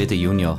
wieder 0.00 0.14
Junior. 0.14 0.58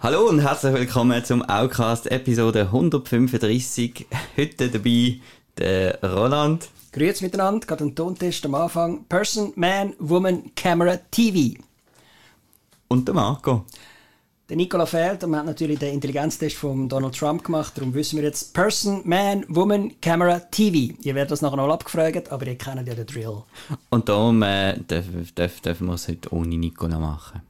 Hallo 0.00 0.30
und 0.30 0.40
herzlich 0.40 0.72
willkommen 0.72 1.22
zum 1.22 1.42
Outcast 1.42 2.10
Episode 2.10 2.62
135. 2.62 4.06
Heute 4.34 4.70
dabei 4.70 5.20
der 5.58 6.02
Roland. 6.02 6.66
Grüezi 6.90 7.22
miteinander, 7.24 7.66
gerade 7.66 7.84
ein 7.84 7.94
Tontest 7.94 8.46
am 8.46 8.54
Anfang. 8.54 9.04
Person, 9.10 9.52
Man, 9.56 9.92
Woman, 9.98 10.54
Camera, 10.54 10.96
TV. 11.10 11.62
Und 12.88 13.06
der 13.06 13.14
Marco. 13.14 13.66
Der 14.48 14.56
Nicola 14.56 14.86
fehlt 14.86 15.22
und 15.22 15.32
man 15.32 15.40
hat 15.40 15.46
natürlich 15.46 15.78
den 15.78 15.92
Intelligenztest 15.92 16.56
von 16.56 16.88
Donald 16.88 17.14
Trump 17.14 17.44
gemacht. 17.44 17.74
Darum 17.76 17.92
wissen 17.92 18.16
wir 18.16 18.24
jetzt 18.24 18.54
Person, 18.54 19.02
Man, 19.04 19.44
Woman, 19.48 20.00
Camera, 20.00 20.38
TV. 20.38 20.94
Ihr 21.02 21.14
werdet 21.14 21.32
das 21.32 21.42
nachher 21.42 21.56
noch 21.56 21.68
abgefragt, 21.68 22.32
aber 22.32 22.46
ihr 22.46 22.56
kennt 22.56 22.88
ja 22.88 22.94
den 22.94 23.04
Drill. 23.04 23.42
Und 23.90 24.08
darum 24.08 24.42
äh, 24.42 24.78
dürfen, 24.78 25.28
dürfen, 25.36 25.62
dürfen 25.62 25.86
wir 25.88 25.94
es 25.94 26.08
heute 26.08 26.32
ohne 26.32 26.56
Nicola 26.56 26.98
machen. 26.98 27.42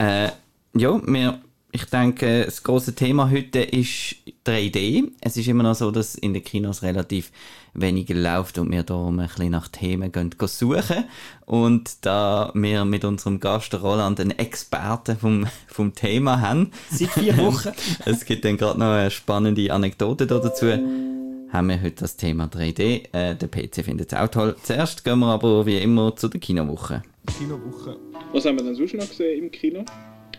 Äh, 0.00 0.30
ja, 0.74 0.98
wir, 1.06 1.40
ich 1.72 1.84
denke, 1.84 2.44
das 2.46 2.62
große 2.62 2.94
Thema 2.94 3.30
heute 3.30 3.60
ist 3.60 4.16
3D. 4.46 5.10
Es 5.20 5.36
ist 5.36 5.46
immer 5.46 5.62
noch 5.62 5.74
so, 5.74 5.90
dass 5.90 6.14
in 6.14 6.32
den 6.32 6.42
Kinos 6.42 6.82
relativ 6.82 7.30
weniger 7.74 8.14
läuft 8.14 8.56
und 8.56 8.70
wir 8.72 8.82
darum 8.82 9.20
ein 9.20 9.26
bisschen 9.26 9.50
nach 9.50 9.68
Themen 9.68 10.10
gehen, 10.10 10.30
gehen 10.30 10.48
suchen. 10.48 11.04
Und 11.44 12.06
da 12.06 12.50
wir 12.54 12.86
mit 12.86 13.04
unserem 13.04 13.40
Gast 13.40 13.74
Roland 13.74 14.20
einen 14.20 14.38
Experten 14.38 15.18
vom, 15.18 15.46
vom 15.66 15.94
Thema 15.94 16.40
haben. 16.40 16.72
Seit 16.90 17.10
vier 17.10 17.36
Wochen. 17.36 17.68
es 18.06 18.24
gibt 18.24 18.46
dann 18.46 18.56
gerade 18.56 18.78
noch 18.78 18.92
eine 18.92 19.10
spannende 19.10 19.70
Anekdote 19.70 20.26
dazu. 20.26 21.19
Haben 21.52 21.68
wir 21.68 21.82
heute 21.82 21.96
das 21.96 22.16
Thema 22.16 22.44
3D. 22.44 23.12
Äh, 23.12 23.34
der 23.34 23.48
PC 23.48 23.84
findet 23.84 24.12
es 24.12 24.18
auch 24.18 24.28
toll. 24.28 24.54
Zuerst 24.62 25.02
gehen 25.02 25.18
wir 25.18 25.26
aber 25.26 25.66
wie 25.66 25.78
immer 25.78 26.14
zu 26.14 26.28
der 26.28 26.40
Kinowoche. 26.40 27.02
Kinowoche. 27.36 27.96
Was 28.32 28.44
haben 28.44 28.56
wir 28.56 28.64
denn 28.64 28.76
sonst 28.76 28.94
noch 28.94 29.08
gesehen 29.08 29.44
im 29.44 29.50
Kino? 29.50 29.84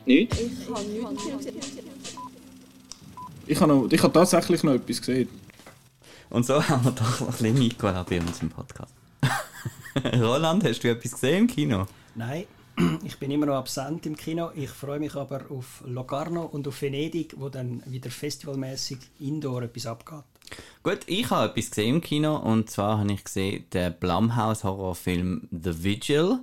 Nicht? 0.06 0.34
Ich 3.46 3.60
habe, 3.60 3.74
noch, 3.74 3.92
ich 3.92 4.02
habe 4.02 4.14
tatsächlich 4.14 4.64
noch 4.64 4.74
etwas 4.74 5.00
gesehen. 5.00 5.28
Und 6.30 6.46
so 6.46 6.64
haben 6.70 6.86
wir 6.86 6.92
doch 6.92 7.22
ein 7.22 7.28
bisschen 7.28 7.56
Nicola 7.56 8.04
bei 8.04 8.22
uns 8.22 8.42
im 8.42 8.50
Podcast. 8.50 8.94
Roland, 10.14 10.64
hast 10.64 10.80
du 10.80 10.90
etwas 10.90 11.12
gesehen 11.12 11.40
im 11.40 11.48
Kino? 11.48 11.88
Nein, 12.16 12.46
ich 13.04 13.20
bin 13.20 13.32
immer 13.32 13.48
noch 13.48 13.56
absent 13.56 14.06
im 14.06 14.16
Kino. 14.16 14.52
Ich 14.56 14.70
freue 14.70 15.00
mich 15.00 15.16
aber 15.16 15.52
auf 15.52 15.84
Locarno 15.86 16.46
und 16.46 16.70
auf 16.70 16.82
Venedig, 16.82 17.36
wo 17.38 17.50
dann 17.50 17.84
wieder 17.86 18.10
festivalmäßig 18.10 19.00
indoor 19.20 19.64
etwas 19.64 19.88
abgeht. 19.88 20.24
Gut, 20.84 21.00
ich 21.06 21.30
habe 21.30 21.52
etwas 21.52 21.70
gesehen 21.70 21.96
im 21.96 22.02
Kino 22.02 22.38
und 22.38 22.70
zwar 22.70 23.00
habe 23.00 23.14
ich 23.14 23.24
gesehen 23.24 23.66
den 23.72 23.94
Blumhouse-Horrorfilm 24.00 25.48
The 25.52 25.84
Vigil. 25.84 26.40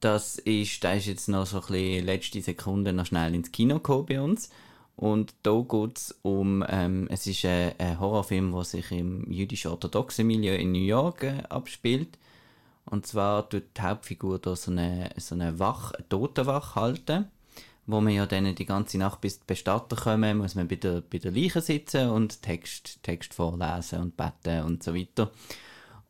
Das 0.00 0.38
ist, 0.38 0.82
der 0.82 0.96
ist 0.96 1.06
jetzt 1.06 1.28
noch 1.28 1.46
so 1.46 1.58
ein 1.58 1.66
bisschen 1.66 2.06
letzte 2.06 2.42
Sekunde 2.42 2.92
noch 2.92 3.06
schnell 3.06 3.34
ins 3.34 3.52
Kino 3.52 3.76
gekommen 3.76 4.06
bei 4.06 4.20
uns. 4.20 4.50
Und 4.96 5.34
da 5.42 5.60
geht 5.60 5.98
es 5.98 6.18
um, 6.22 6.64
ähm, 6.68 7.06
es 7.10 7.26
ist 7.26 7.44
ein, 7.44 7.74
ein, 7.78 8.00
Horrorfilm, 8.00 8.52
der 8.52 8.64
sich 8.64 8.90
im 8.90 9.30
jüdisch-orthodoxen 9.30 10.26
Milieu 10.26 10.54
in 10.54 10.72
New 10.72 10.78
York 10.78 11.22
äh, 11.22 11.42
abspielt. 11.48 12.18
Und 12.86 13.06
zwar 13.06 13.48
tut 13.48 13.64
die 13.76 13.82
Hauptfigur 13.82 14.38
da 14.38 14.56
so 14.56 14.70
eine, 14.70 15.10
so 15.18 15.34
eine 15.34 15.58
Wach, 15.58 15.92
eine 15.92 16.08
Totenwach 16.08 16.76
halten, 16.76 17.26
wo 17.86 18.00
man 18.00 18.12
ja 18.12 18.26
dann 18.26 18.54
die 18.54 18.66
ganze 18.66 18.98
Nacht 18.98 19.20
bis 19.20 19.38
die 19.38 19.46
Bestatter 19.46 19.96
kommen, 19.96 20.38
muss 20.38 20.54
man 20.54 20.68
bei 20.68 20.76
der, 20.76 21.02
bei 21.02 21.18
der 21.18 21.32
Leiche 21.32 21.60
sitzen 21.60 22.10
und 22.10 22.42
Text, 22.42 23.02
Text 23.02 23.34
vorlesen 23.34 24.00
und 24.00 24.16
beten 24.16 24.64
und 24.64 24.82
so 24.82 24.94
weiter. 24.94 25.30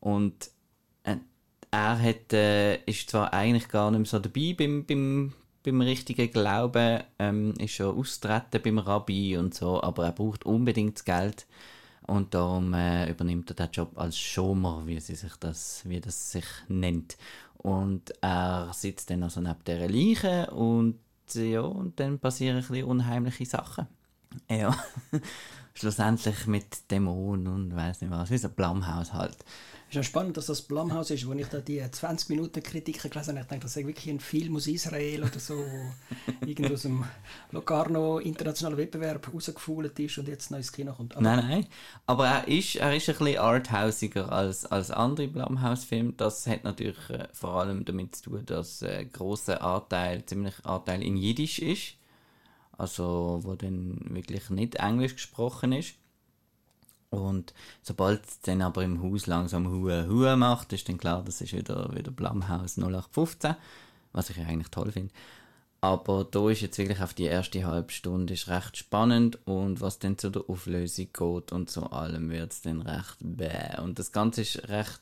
Und 0.00 0.50
äh, 1.04 1.16
er 1.70 2.00
hat, 2.00 2.32
äh, 2.32 2.76
ist 2.84 3.10
zwar 3.10 3.32
eigentlich 3.32 3.68
gar 3.68 3.90
nicht 3.90 4.00
mehr 4.00 4.06
so 4.06 4.18
dabei 4.18 4.54
beim, 4.56 4.84
beim 4.86 5.32
beim 5.66 5.80
richtigen 5.80 6.30
Glauben, 6.30 7.02
ähm, 7.18 7.52
ist 7.58 7.72
schon 7.72 7.98
austreten 7.98 8.62
beim 8.62 8.78
Rabbi 8.78 9.36
und 9.36 9.52
so, 9.52 9.82
aber 9.82 10.04
er 10.04 10.12
braucht 10.12 10.46
unbedingt 10.46 10.96
das 10.96 11.04
Geld 11.04 11.46
und 12.06 12.34
darum 12.34 12.72
äh, 12.72 13.10
übernimmt 13.10 13.50
er 13.50 13.66
den 13.66 13.72
Job 13.72 13.90
als 13.96 14.16
Schomer, 14.16 14.82
wie 14.86 15.00
sie 15.00 15.16
sich 15.16 15.34
das, 15.36 15.82
wie 15.84 16.00
das 16.00 16.30
sich 16.30 16.46
nennt. 16.68 17.16
Und 17.58 18.12
er 18.20 18.70
sitzt 18.72 19.10
dann 19.10 19.24
also 19.24 19.40
neben 19.40 19.56
dieser 19.66 19.88
Leiche 19.88 20.50
und 20.52 21.00
ja, 21.34 21.60
und 21.60 21.98
dann 22.00 22.18
passieren 22.18 22.56
ein 22.56 22.66
bisschen 22.66 22.84
unheimliche 22.84 23.46
Sachen. 23.46 23.86
Ja, 24.48 24.76
schlussendlich 25.74 26.46
mit 26.46 26.90
Dämonen 26.90 27.46
und 27.48 27.76
weiß 27.76 28.00
nicht 28.00 28.10
was, 28.10 28.30
wie 28.30 28.38
so 28.38 28.48
ein 28.48 28.54
Blumhaus 28.54 29.12
halt. 29.12 29.36
Es 29.88 29.90
ist 29.90 29.96
ja 29.98 30.02
spannend, 30.02 30.36
dass 30.36 30.46
das 30.46 30.62
Blumhaus 30.62 31.10
ist, 31.10 31.28
wo 31.28 31.32
ich 31.32 31.46
da 31.46 31.60
die 31.60 31.80
20 31.88 32.30
Minuten 32.30 32.60
Kritiken 32.60 33.08
gelesen 33.08 33.34
habe. 33.34 33.42
Ich 33.42 33.46
denke, 33.46 33.62
das 33.66 33.76
ist 33.76 33.86
wirklich 33.86 34.10
ein 34.10 34.18
Film 34.18 34.56
aus 34.56 34.66
Israel 34.66 35.22
oder 35.22 35.38
so, 35.38 35.64
irgendwo 36.44 36.74
aus 36.74 36.82
dem 36.82 37.04
Locarno 37.52 38.18
internationalen 38.18 38.78
Wettbewerb 38.78 39.32
rausgefuhlt 39.32 39.96
ist 40.00 40.18
und 40.18 40.26
jetzt 40.26 40.50
ins 40.50 40.72
Kino 40.72 40.92
kommt. 40.92 41.14
Aber 41.14 41.22
nein, 41.22 41.46
nein. 41.48 41.66
Aber 42.04 42.26
er 42.26 42.48
ist, 42.48 42.74
er 42.74 42.96
ist 42.96 43.08
ein 43.08 43.16
bisschen 43.16 43.38
arthausiger 43.38 44.32
als, 44.32 44.66
als 44.66 44.90
andere 44.90 45.28
Blumhouse-Filme. 45.28 46.14
Das 46.16 46.48
hat 46.48 46.64
natürlich 46.64 47.08
äh, 47.10 47.28
vor 47.32 47.60
allem 47.60 47.84
damit 47.84 48.16
zu 48.16 48.30
tun, 48.30 48.42
dass 48.44 48.82
ein 48.82 48.90
äh, 48.90 49.04
großer 49.04 49.62
Anteil, 49.62 50.26
ziemlich 50.26 50.54
Anteil 50.64 51.00
in 51.00 51.16
Jiddisch 51.16 51.60
ist. 51.60 51.94
Also, 52.76 53.38
wo 53.44 53.54
dann 53.54 54.00
wirklich 54.10 54.50
nicht 54.50 54.74
Englisch 54.74 55.14
gesprochen 55.14 55.70
ist. 55.72 55.94
Und 57.16 57.54
sobald 57.82 58.26
es 58.26 58.40
dann 58.40 58.62
aber 58.62 58.84
im 58.84 59.02
Haus 59.02 59.26
langsam 59.26 59.68
Huhe 59.68 60.08
Huhe 60.08 60.36
macht, 60.36 60.72
ist 60.72 60.88
dann 60.88 60.98
klar, 60.98 61.22
das 61.24 61.40
ist 61.40 61.52
wieder, 61.52 61.94
wieder 61.94 62.10
Blumhaus 62.10 62.76
0815, 62.78 63.56
was 64.12 64.30
ich 64.30 64.38
eigentlich 64.38 64.70
toll 64.70 64.92
finde. 64.92 65.12
Aber 65.86 66.24
da 66.24 66.50
ist 66.50 66.62
jetzt 66.62 66.78
wirklich 66.78 67.00
auf 67.00 67.14
die 67.14 67.26
erste 67.26 67.64
halbe 67.64 67.92
Stunde 67.92 68.34
ist 68.34 68.48
recht 68.48 68.76
spannend 68.76 69.38
und 69.46 69.80
was 69.80 70.00
dann 70.00 70.18
zu 70.18 70.30
der 70.30 70.42
Auflösung 70.50 71.06
geht 71.12 71.52
und 71.52 71.70
zu 71.70 71.92
allem 71.92 72.28
wird 72.28 72.50
es 72.50 72.60
dann 72.60 72.82
recht 72.82 73.18
bäh. 73.20 73.80
Und 73.80 73.96
das 74.00 74.10
Ganze 74.10 74.40
ist 74.40 74.68
recht 74.68 75.00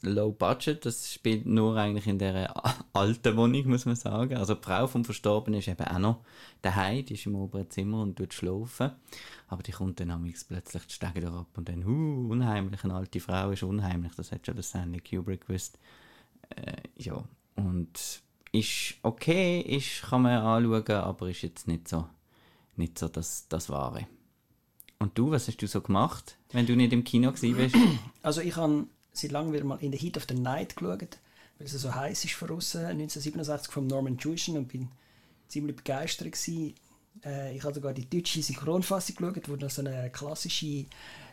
low 0.00 0.32
budget, 0.32 0.86
das 0.86 1.12
spielt 1.12 1.44
nur 1.44 1.76
eigentlich 1.76 2.06
in 2.06 2.18
der 2.18 2.54
alten 2.94 3.36
Wohnung, 3.36 3.68
muss 3.68 3.84
man 3.84 3.94
sagen. 3.94 4.38
Also 4.38 4.54
die 4.54 4.62
Frau 4.62 4.86
vom 4.86 5.04
Verstorbenen 5.04 5.60
ist 5.60 5.68
eben 5.68 5.84
auch 5.84 5.98
noch 5.98 6.24
daheim, 6.62 7.04
die 7.04 7.12
ist 7.12 7.26
im 7.26 7.34
oberen 7.34 7.68
Zimmer 7.68 8.00
und 8.00 8.16
tut 8.16 8.32
schlafen. 8.32 8.92
Aber 9.48 9.62
die 9.62 9.72
kommt 9.72 10.00
dann 10.00 10.34
plötzlich 10.48 10.86
die 10.86 10.94
Stege 10.94 11.28
ab 11.28 11.48
und 11.58 11.68
dann, 11.68 11.84
uh, 11.84 12.30
unheimlich, 12.30 12.82
eine 12.84 12.94
alte 12.94 13.20
Frau 13.20 13.50
ist 13.50 13.64
unheimlich, 13.64 14.14
das 14.16 14.32
hat 14.32 14.46
schon 14.46 14.56
der 14.56 14.62
Stanley 14.62 15.00
Kubrick 15.00 15.46
gewusst. 15.46 15.78
Äh, 16.56 16.88
ja, 16.96 17.22
und 17.54 18.22
ist 18.52 18.94
okay, 19.02 19.60
ist, 19.60 20.02
kann 20.02 20.22
man 20.22 20.38
anschauen, 20.38 20.96
aber 20.96 21.30
ist 21.30 21.42
jetzt 21.42 21.66
nicht 21.66 21.88
so, 21.88 22.06
nicht 22.76 22.98
so 22.98 23.08
das, 23.08 23.46
das 23.48 23.70
Wahre. 23.70 24.06
Und 24.98 25.18
du, 25.18 25.30
was 25.30 25.48
hast 25.48 25.56
du 25.56 25.66
so 25.66 25.80
gemacht, 25.80 26.36
wenn 26.52 26.66
du 26.66 26.76
nicht 26.76 26.92
im 26.92 27.02
Kino 27.02 27.32
warst? 27.32 27.74
Also 28.22 28.40
ich 28.40 28.54
habe 28.54 28.86
seit 29.12 29.32
langem 29.32 29.52
wieder 29.52 29.64
mal 29.64 29.78
in 29.80 29.90
the 29.90 29.98
Heat 29.98 30.16
of 30.16 30.26
the 30.28 30.34
Night 30.34 30.76
geschaut, 30.76 31.18
weil 31.58 31.66
es 31.66 31.72
so 31.72 31.92
heiß 31.92 32.24
ist 32.24 32.34
von 32.34 32.50
außen, 32.50 32.84
1967 32.84 33.72
von 33.72 33.86
Norman 33.86 34.16
Jewison 34.18 34.58
und 34.58 34.68
bin 34.68 34.88
ziemlich 35.48 35.76
begeistert 35.76 36.30
gewesen. 36.30 36.74
Äh, 37.24 37.56
ich 37.56 37.64
habe 37.64 37.74
sogar 37.74 37.94
die 37.94 38.08
deutsche 38.08 38.42
Synchronfassung 38.42 39.16
geschaut, 39.16 39.48
wo 39.48 39.56
noch 39.56 39.70
so 39.70 39.82
eine 39.82 40.10
klassische 40.10 40.86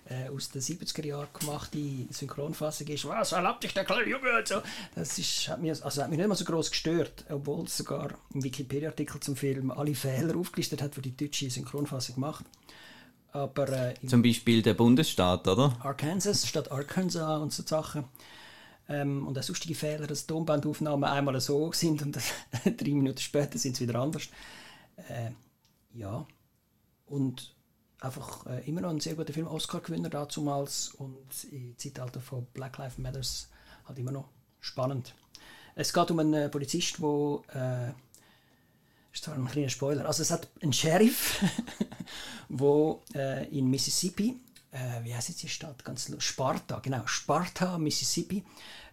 äh, 0.10 0.30
aus 0.30 0.50
den 0.50 0.62
70er 0.62 1.06
Jahren 1.06 1.28
gemachte 1.40 1.78
Synchronfassung 2.10 2.88
ist, 2.88 3.06
was 3.06 3.32
erlaubt 3.32 3.64
dich 3.64 3.74
der 3.74 3.86
kleine 3.86 4.10
Junge 4.10 4.38
und 4.38 4.48
so. 4.48 4.62
Das 4.96 5.18
ist, 5.20 5.48
hat, 5.48 5.62
mich, 5.62 5.84
also 5.84 6.02
hat 6.02 6.10
mich 6.10 6.18
nicht 6.18 6.28
mal 6.28 6.36
so 6.36 6.46
groß 6.46 6.72
gestört, 6.72 7.26
obwohl 7.30 7.66
es 7.66 7.78
sogar 7.78 8.10
im 8.34 8.44
Wikipedia-Artikel 8.44 9.20
zum 9.20 9.36
Film 9.36 9.72
alle 9.72 9.94
Fehler 9.94 10.36
aufgelistet 10.36 10.82
hat, 10.82 10.96
die 10.98 11.12
die 11.12 11.16
deutsche 11.16 11.50
Synchronfassung 11.50 12.20
macht. 12.20 12.46
Aber, 13.32 13.70
äh, 13.70 13.94
zum 14.08 14.24
Beispiel 14.24 14.64
der 14.64 14.74
Bundesstaat, 14.74 15.48
oder? 15.48 15.78
Arkansas 15.82 16.48
statt 16.48 16.72
Arkansas 16.72 17.42
und 17.42 17.54
so 17.54 17.64
Sachen. 17.64 18.06
Ähm, 18.88 19.28
und 19.28 19.38
auch 19.38 19.44
sonstige 19.44 19.76
Fehler, 19.76 20.08
dass 20.08 20.26
Tonbandaufnahmen 20.26 21.08
einmal 21.08 21.40
so 21.40 21.72
sind 21.72 22.02
und 22.02 22.18
drei 22.64 22.90
Minuten 22.90 23.20
später 23.20 23.60
sind 23.60 23.76
sie 23.76 23.88
wieder 23.88 24.00
anders. 24.00 24.30
Äh, 25.08 25.30
ja. 25.94 26.26
Und 27.06 27.54
einfach 28.02 28.46
äh, 28.46 28.68
immer 28.68 28.82
noch 28.82 28.90
ein 28.90 29.00
sehr 29.00 29.16
guter 29.16 29.34
Film, 29.34 29.48
Oscar-Gewinner 29.48 30.10
damals 30.10 30.90
und 30.98 31.18
im 31.52 31.78
Zeitalter 31.78 32.22
von 32.22 32.46
Black 32.54 32.78
Lives 32.78 32.98
Matter 32.98 33.22
halt 33.86 34.00
immer 34.00 34.12
noch 34.12 34.30
spannend. 34.60 35.14
Es 35.76 35.94
geht 35.94 36.12
um 36.12 36.20
einen 36.20 36.34
äh, 36.34 36.50
Polizist, 36.50 36.98
der 37.00 37.42
äh, 37.54 39.14
ist 39.14 39.24
zwar 39.24 39.36
ein 39.36 39.48
kleiner 39.48 39.70
Spoiler, 39.70 40.06
also 40.06 40.22
es 40.22 40.32
hat 40.32 40.48
einen 40.62 40.74
Sheriff, 40.74 41.44
wo 42.50 43.02
äh, 43.16 43.48
in 43.48 43.70
Mississippi, 43.70 44.40
äh, 44.72 45.04
wie 45.04 45.16
heißt 45.16 45.30
jetzt 45.30 45.44
die 45.44 45.50
Stadt, 45.50 45.84
ganz 45.84 46.12
Sparta, 46.20 46.80
genau, 46.80 47.06
Sparta, 47.06 47.78
Mississippi, 47.78 48.44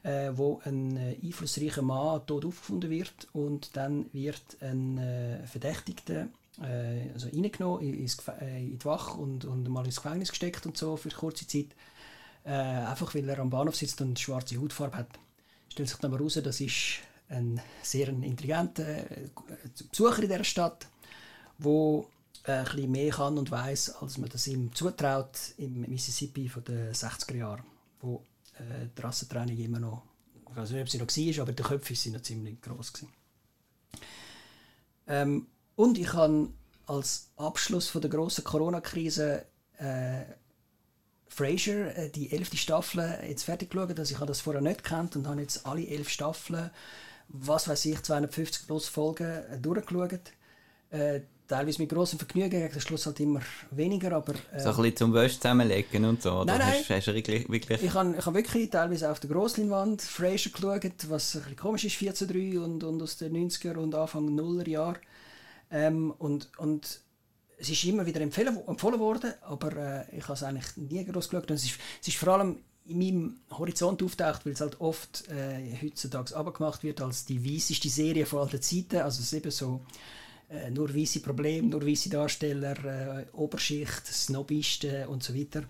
äh, 0.03 0.31
wo 0.35 0.61
ein 0.65 0.97
äh, 0.97 1.17
einflussreicher 1.23 1.83
Mann 1.83 2.27
tot 2.27 2.45
aufgefunden 2.45 2.91
wird 2.91 3.29
und 3.33 3.77
dann 3.77 4.07
wird 4.13 4.41
ein 4.61 4.99
äh, 4.99 5.47
Verdächtigter 5.47 6.29
äh, 6.63 7.11
also 7.13 7.29
reingenommen 7.29 7.83
ins, 7.83 8.17
äh, 8.41 8.63
in 8.63 8.79
die 8.79 8.85
Wache 8.85 9.19
und, 9.19 9.45
und 9.45 9.69
mal 9.69 9.85
ins 9.85 9.97
Gefängnis 9.97 10.31
gesteckt 10.31 10.67
und 10.67 10.77
so 10.77 10.97
für 10.97 11.11
kurze 11.11 11.47
Zeit. 11.47 11.69
Äh, 12.45 12.51
einfach 12.51 13.15
weil 13.15 13.29
er 13.29 13.39
am 13.41 13.51
Bahnhof 13.51 13.77
sitzt 13.77 14.01
und 14.01 14.19
schwarze 14.19 14.61
Hautfarbe 14.61 14.99
hat. 14.99 15.19
Stellt 15.69 15.89
sich 15.89 15.99
dann 15.99 16.13
mal 16.13 16.21
raus, 16.21 16.39
das 16.43 16.61
ist 16.61 17.01
ein 17.29 17.61
sehr 17.83 18.09
intelligenter 18.09 19.11
äh, 19.11 19.29
Besucher 19.91 20.23
in 20.23 20.29
dieser 20.29 20.45
Stadt, 20.45 20.87
wo 21.59 22.09
äh, 22.45 22.65
ein 22.65 22.91
mehr 22.91 23.11
kann 23.11 23.37
und 23.37 23.51
weiß, 23.51 23.97
als 23.97 24.19
man 24.19 24.31
das 24.31 24.47
ihm 24.47 24.73
zutraut 24.75 25.37
im 25.59 25.81
Mississippi 25.83 26.49
von 26.49 26.65
den 26.65 26.93
60er 26.93 27.37
Jahren, 27.37 27.65
wo 28.01 28.23
äh, 28.59 28.87
die 28.97 29.03
Rassentrennung 29.03 29.59
immer 29.59 29.81
noch, 29.81 30.03
ich 30.49 30.57
weiß 30.57 30.71
nicht, 30.71 30.83
ob 30.83 31.11
sie 31.11 31.29
noch 31.29 31.37
war, 31.37 31.43
aber 31.43 31.53
die 31.53 31.63
Köpfe 31.63 31.95
sind 31.95 32.13
noch 32.13 32.23
ziemlich 32.23 32.61
groß 32.63 32.93
ähm, 35.09 35.47
und 35.77 35.99
ich 35.99 36.13
habe 36.13 36.49
als 36.87 37.31
Abschluss 37.37 37.89
von 37.89 38.01
der 38.01 38.11
großen 38.11 38.45
Corona-Krise 38.45 39.45
äh, 39.79 40.23
Frasier, 41.29 41.97
äh, 41.97 42.11
die 42.11 42.33
elfte 42.33 42.57
Staffel, 42.57 43.19
jetzt 43.29 43.45
fertig 43.45 43.71
geschaut. 43.71 43.99
Also 43.99 44.15
ich 44.15 44.19
habe 44.19 44.27
das 44.27 44.41
vorher 44.41 44.63
nicht 44.63 44.83
gekannt 44.83 45.17
und 45.17 45.29
habe 45.29 45.41
jetzt 45.41 45.67
alle 45.67 45.87
elf 45.87 46.09
Staffeln, 46.09 46.71
was 47.29 47.69
weiß 47.69 47.85
ich, 47.87 48.03
250 48.03 48.67
plus 48.67 48.89
Folgen 48.89 49.27
äh, 49.27 49.59
durchgeschaut. 49.59 50.21
Äh, 50.91 51.21
teilweise 51.49 51.81
mit 51.83 51.91
großem 51.91 52.19
Vergnügen, 52.19 52.51
gegen 52.51 52.73
den 52.73 52.81
Schluss 52.81 53.07
halt 53.07 53.21
immer 53.21 53.41
weniger, 53.71 54.13
aber... 54.13 54.35
Äh, 54.53 54.61
so 54.61 54.71
ein 54.71 54.77
bisschen 54.77 54.97
zum 54.97 55.15
Wäsche 55.15 55.39
zusammenlegen 55.39 56.05
und 56.05 56.23
so, 56.23 56.31
oder? 56.33 56.45
Nein, 56.45 56.59
nein. 56.59 56.81
Hast, 56.81 56.91
hast 56.91 57.07
du 57.09 57.15
wirklich, 57.15 57.49
wirklich... 57.49 57.83
Ich 57.83 57.93
habe 57.93 58.15
ich 58.19 58.25
hab 58.25 58.35
wirklich 58.35 58.71
teilweise 58.71 59.11
auf 59.11 59.21
der 59.21 59.31
Grossleinwand 59.31 60.03
Frasier 60.03 60.53
geschaut, 60.53 60.93
was 61.09 61.35
ein 61.35 61.43
bisschen 61.43 61.57
komisch 61.57 61.85
ist, 61.85 61.97
4 61.97 62.15
zu 62.15 62.27
3 62.27 62.61
und, 62.61 62.83
und 62.83 63.03
aus 63.03 63.17
den 63.17 63.37
90er 63.37 63.75
und 63.75 63.95
Anfang 63.95 64.29
0er 64.29 64.69
Jahren. 64.69 64.99
Ähm, 65.71 66.13
und, 66.13 66.51
und 66.59 67.01
es 67.59 67.71
ist 67.71 67.85
immer 67.85 68.05
wieder 68.07 68.21
empfohlen, 68.21 68.57
worden, 68.99 69.33
aber 69.43 69.77
äh, 69.77 70.17
ich 70.17 70.25
habe 70.25 70.35
es 70.35 70.43
eigentlich 70.43 70.77
nie 70.77 71.05
groß 71.05 71.29
geschaut. 71.29 71.51
Und 71.51 71.57
es 71.57 71.65
ist, 71.65 71.79
es 72.01 72.09
ist 72.09 72.17
vor 72.17 72.35
allem 72.35 72.59
in 72.87 72.99
meinem 72.99 73.41
Horizont 73.51 74.03
auftaucht, 74.03 74.47
weil 74.47 74.53
es 74.53 74.61
halt 74.61 74.81
oft 74.81 75.29
äh, 75.29 75.77
heutzutage 75.83 76.37
abgemacht 76.37 76.83
wird 76.83 77.01
als 77.01 77.25
die 77.25 77.45
weisseste 77.45 77.89
Serie 77.89 78.27
von 78.27 78.47
allen 78.47 78.63
Zeiten. 78.63 78.99
Also 78.99 79.21
es 79.21 79.27
ist 79.27 79.33
eben 79.33 79.51
so 79.51 79.81
äh, 80.49 80.71
nur 80.71 80.95
weisse 80.95 81.21
Probleme, 81.21 81.69
nur 81.69 81.85
weisse 81.87 82.11
Darsteller, 82.11 82.85
äh, 82.85 83.27
Oberschicht, 83.33 84.07
Snobisten 84.07 85.07
und 85.09 85.23
so 85.23 85.35
weiter, 85.35 85.65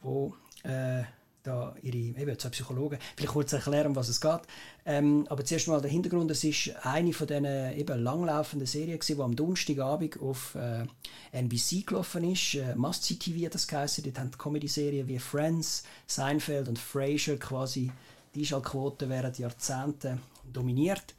wo 0.00 0.34
äh, 0.62 1.02
da 1.44 1.74
ihre 1.82 1.96
eben 1.96 2.38
zwei 2.38 2.48
Psychologen. 2.48 2.98
Vielleicht 3.16 3.32
kurz 3.32 3.52
erklären, 3.52 3.88
um 3.88 3.96
was 3.96 4.08
es 4.08 4.20
geht. 4.20 4.40
Ähm, 4.86 5.26
aber 5.28 5.44
zuerst 5.44 5.68
mal 5.68 5.80
der 5.80 5.90
Hintergrund: 5.90 6.30
Es 6.30 6.42
ist 6.42 6.74
eine 6.82 7.12
von 7.12 7.26
diesen 7.26 7.44
eben 7.44 8.02
langlaufenden 8.02 8.66
Serien, 8.66 8.98
die 8.98 9.20
am 9.20 9.36
Donnerstagabend 9.36 10.20
auf 10.20 10.56
äh, 10.56 10.86
NBC 11.32 11.86
gelaufen 11.86 12.24
ist. 12.24 12.54
Äh, 12.54 12.74
Must 12.74 13.04
See 13.04 13.14
TV 13.14 13.46
hat 13.46 13.54
das 13.54 13.68
geheißen. 13.68 14.02
Dort 14.02 14.18
haben 14.18 14.30
Comedy-Serien 14.32 15.06
wie 15.06 15.18
Friends, 15.18 15.84
Seinfeld 16.06 16.68
und 16.68 16.78
Frasier 16.78 17.38
quasi 17.38 17.92
die 18.34 18.40
Einschaltquote 18.40 19.08
während 19.08 19.38
Jahrzehnten 19.38 20.20
dominiert. 20.52 21.14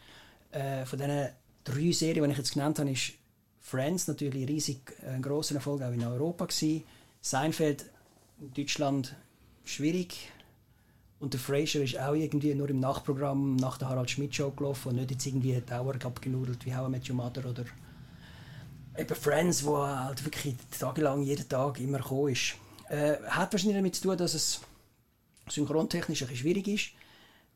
Äh, 0.51 0.85
von 0.85 0.99
diesen 0.99 1.29
drei 1.63 1.91
Serien, 1.91 2.25
die 2.25 2.31
ich 2.31 2.37
jetzt 2.37 2.53
genannt 2.53 2.79
habe, 2.79 2.91
ist 2.91 3.13
Friends 3.61 4.07
natürlich 4.07 4.47
riesig 4.47 4.93
ein 5.07 5.21
grosser 5.21 5.55
Erfolg 5.55 5.81
auch 5.81 5.91
in 5.91 6.03
Europa 6.03 6.45
gewesen. 6.45 6.83
Seinfeld 7.21 7.85
in 8.39 8.53
Deutschland 8.53 9.15
schwierig. 9.65 10.31
Und 11.19 11.33
der 11.33 11.39
Fraser 11.39 11.81
ist 11.81 11.99
auch 11.99 12.13
irgendwie 12.13 12.53
nur 12.53 12.69
im 12.69 12.79
Nachprogramm 12.79 13.55
nach 13.55 13.77
der 13.77 13.89
Harald 13.89 14.11
Schmidt 14.11 14.35
Show 14.35 14.51
gelaufen 14.51 14.89
und 14.89 14.95
nicht 14.95 15.11
jetzt 15.11 15.25
irgendwie 15.25 15.59
Dauer 15.61 15.95
abgenudelt 16.03 16.65
wie 16.65 16.75
How 16.75 16.87
I 16.87 16.91
Met 16.91 17.09
Your 17.09 17.15
Mother 17.15 17.49
oder 17.49 17.65
eben 18.97 19.15
Friends, 19.15 19.63
wo 19.65 19.77
halt 19.77 20.23
wirklich 20.23 20.55
tagelang 20.77 21.23
jeden 21.23 21.47
Tag 21.47 21.79
immer 21.79 21.99
gekommen 21.99 22.33
ist. 22.33 22.55
Äh, 22.89 23.15
hat 23.27 23.51
wahrscheinlich 23.53 23.77
damit 23.77 23.95
zu 23.95 24.03
tun, 24.03 24.17
dass 24.17 24.33
es 24.33 24.61
synchrontechnisch 25.49 26.21
ein 26.21 26.27
bisschen 26.27 26.41
schwierig 26.41 26.67
ist. 26.67 26.89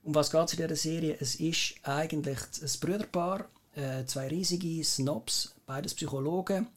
Um 0.03 0.15
was 0.15 0.31
geht 0.31 0.45
es 0.45 0.53
in 0.53 0.57
dieser 0.57 0.75
Serie? 0.75 1.17
Es 1.19 1.35
ist 1.35 1.75
eigentlich 1.83 2.39
ein 2.39 2.79
Brüderpaar, 2.79 3.49
äh, 3.75 4.05
zwei 4.05 4.27
riesige 4.27 4.83
Snobs, 4.83 5.53
beides 5.65 5.93
Psychologen, 5.93 6.67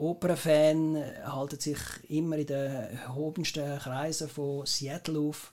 Opernfan, 0.00 0.96
halten 1.24 1.60
sich 1.60 1.78
immer 2.08 2.38
in 2.38 2.46
den 2.46 2.98
obensten 3.14 3.78
Kreisen 3.78 4.30
von 4.30 4.64
Seattle 4.64 5.18
auf 5.18 5.52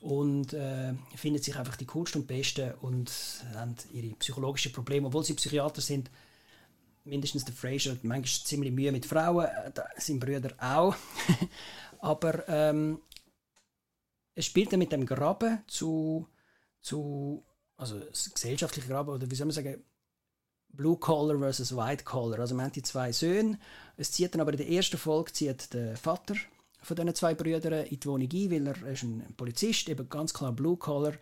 und 0.00 0.52
äh, 0.52 0.94
finden 1.14 1.40
sich 1.40 1.56
einfach 1.56 1.76
die 1.76 1.86
coolsten 1.86 2.22
und 2.22 2.26
besten 2.26 2.72
und 2.82 3.12
haben 3.54 3.76
ihre 3.92 4.16
psychologischen 4.16 4.72
Probleme, 4.72 5.06
obwohl 5.06 5.22
sie 5.22 5.34
Psychiater 5.34 5.80
sind. 5.80 6.10
Mindestens 7.04 7.44
der 7.44 7.54
Fraser 7.54 7.92
hat 7.92 8.02
manchmal 8.02 8.46
ziemlich 8.46 8.72
Mühe 8.72 8.90
mit 8.90 9.06
Frauen, 9.06 9.46
äh, 9.46 9.70
sein 9.96 10.18
Brüder 10.18 10.54
auch. 10.58 10.96
Aber 12.00 12.48
ähm, 12.48 13.00
es 14.34 14.46
spielt 14.46 14.72
dann 14.72 14.80
mit 14.80 14.90
dem 14.90 15.06
Graben 15.06 15.62
zu, 15.68 16.26
zu 16.80 17.44
also 17.76 18.00
gesellschaftlichen 18.10 18.88
Graben, 18.88 19.10
oder 19.10 19.30
wie 19.30 19.34
soll 19.36 19.46
man 19.46 19.54
sagen, 19.54 19.84
Blue 20.76 20.96
Collar 20.96 21.38
versus 21.38 21.76
White 21.76 22.04
Collar. 22.04 22.40
Also 22.40 22.54
man 22.54 22.66
hat 22.66 22.76
die 22.76 22.82
zwei 22.82 23.12
Söhne. 23.12 23.58
Es 23.96 24.12
zieht 24.12 24.34
dann 24.34 24.40
aber 24.40 24.52
in 24.52 24.58
der 24.58 24.70
ersten 24.70 24.98
Folge 24.98 25.32
zieht 25.32 25.72
der 25.72 25.96
Vater 25.96 26.34
von 26.84 26.96
diesen 26.96 27.14
zwei 27.14 27.34
Brüdern 27.34 27.86
in 27.86 27.98
die 28.00 28.06
Wohnung 28.06 28.28
ein, 28.30 28.50
weil 28.50 28.66
er, 28.66 28.92
ist 28.92 29.02
ein 29.02 29.24
Polizist, 29.36 29.88
eben 29.88 30.08
ganz 30.08 30.34
klar 30.34 30.52
Blue 30.52 30.76
Collar. 30.76 31.14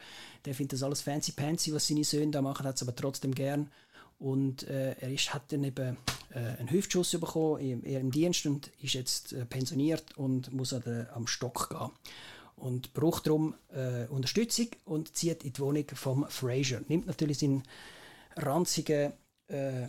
Der 0.44 0.54
findet 0.54 0.75
das 0.75 0.82
alles 0.82 1.00
fancy 1.00 1.32
pansy, 1.32 1.72
was 1.72 1.87
seine 1.87 2.04
Söhne 2.04 2.32
da 2.32 2.43
machen, 2.43 2.66
hat 2.66 2.76
es 2.76 2.82
aber 2.82 2.94
trotzdem 2.94 3.34
gern. 3.34 3.70
Und 4.19 4.64
äh, 4.69 4.93
er 5.00 5.10
ist, 5.10 5.34
hat 5.34 5.52
dann 5.52 5.64
eben 5.64 5.96
äh, 6.32 6.38
einen 6.38 6.70
Hüftschuss 6.70 7.12
bekommen 7.12 7.60
im, 7.60 7.82
im 7.82 8.10
Dienst 8.10 8.46
und 8.46 8.70
ist 8.81 8.94
jetzt 8.94 9.32
äh, 9.32 9.44
pensioniert 9.44 10.16
und 10.16 10.52
muss 10.52 10.72
an 10.72 11.08
am 11.14 11.26
Stock 11.26 11.70
gehen. 11.70 11.90
Und 12.55 12.94
braucht 12.94 13.26
darum 13.26 13.55
äh, 13.75 14.06
Unterstützung 14.06 14.69
und 14.84 15.16
zieht 15.16 15.43
in 15.43 15.52
die 15.52 15.60
Wohnung 15.60 15.87
vom 15.94 16.25
Fraser. 16.28 16.81
Nimmt 16.87 17.06
natürlich 17.06 17.38
seinen 17.38 17.64
ranzigen 18.37 19.12
äh, 19.52 19.88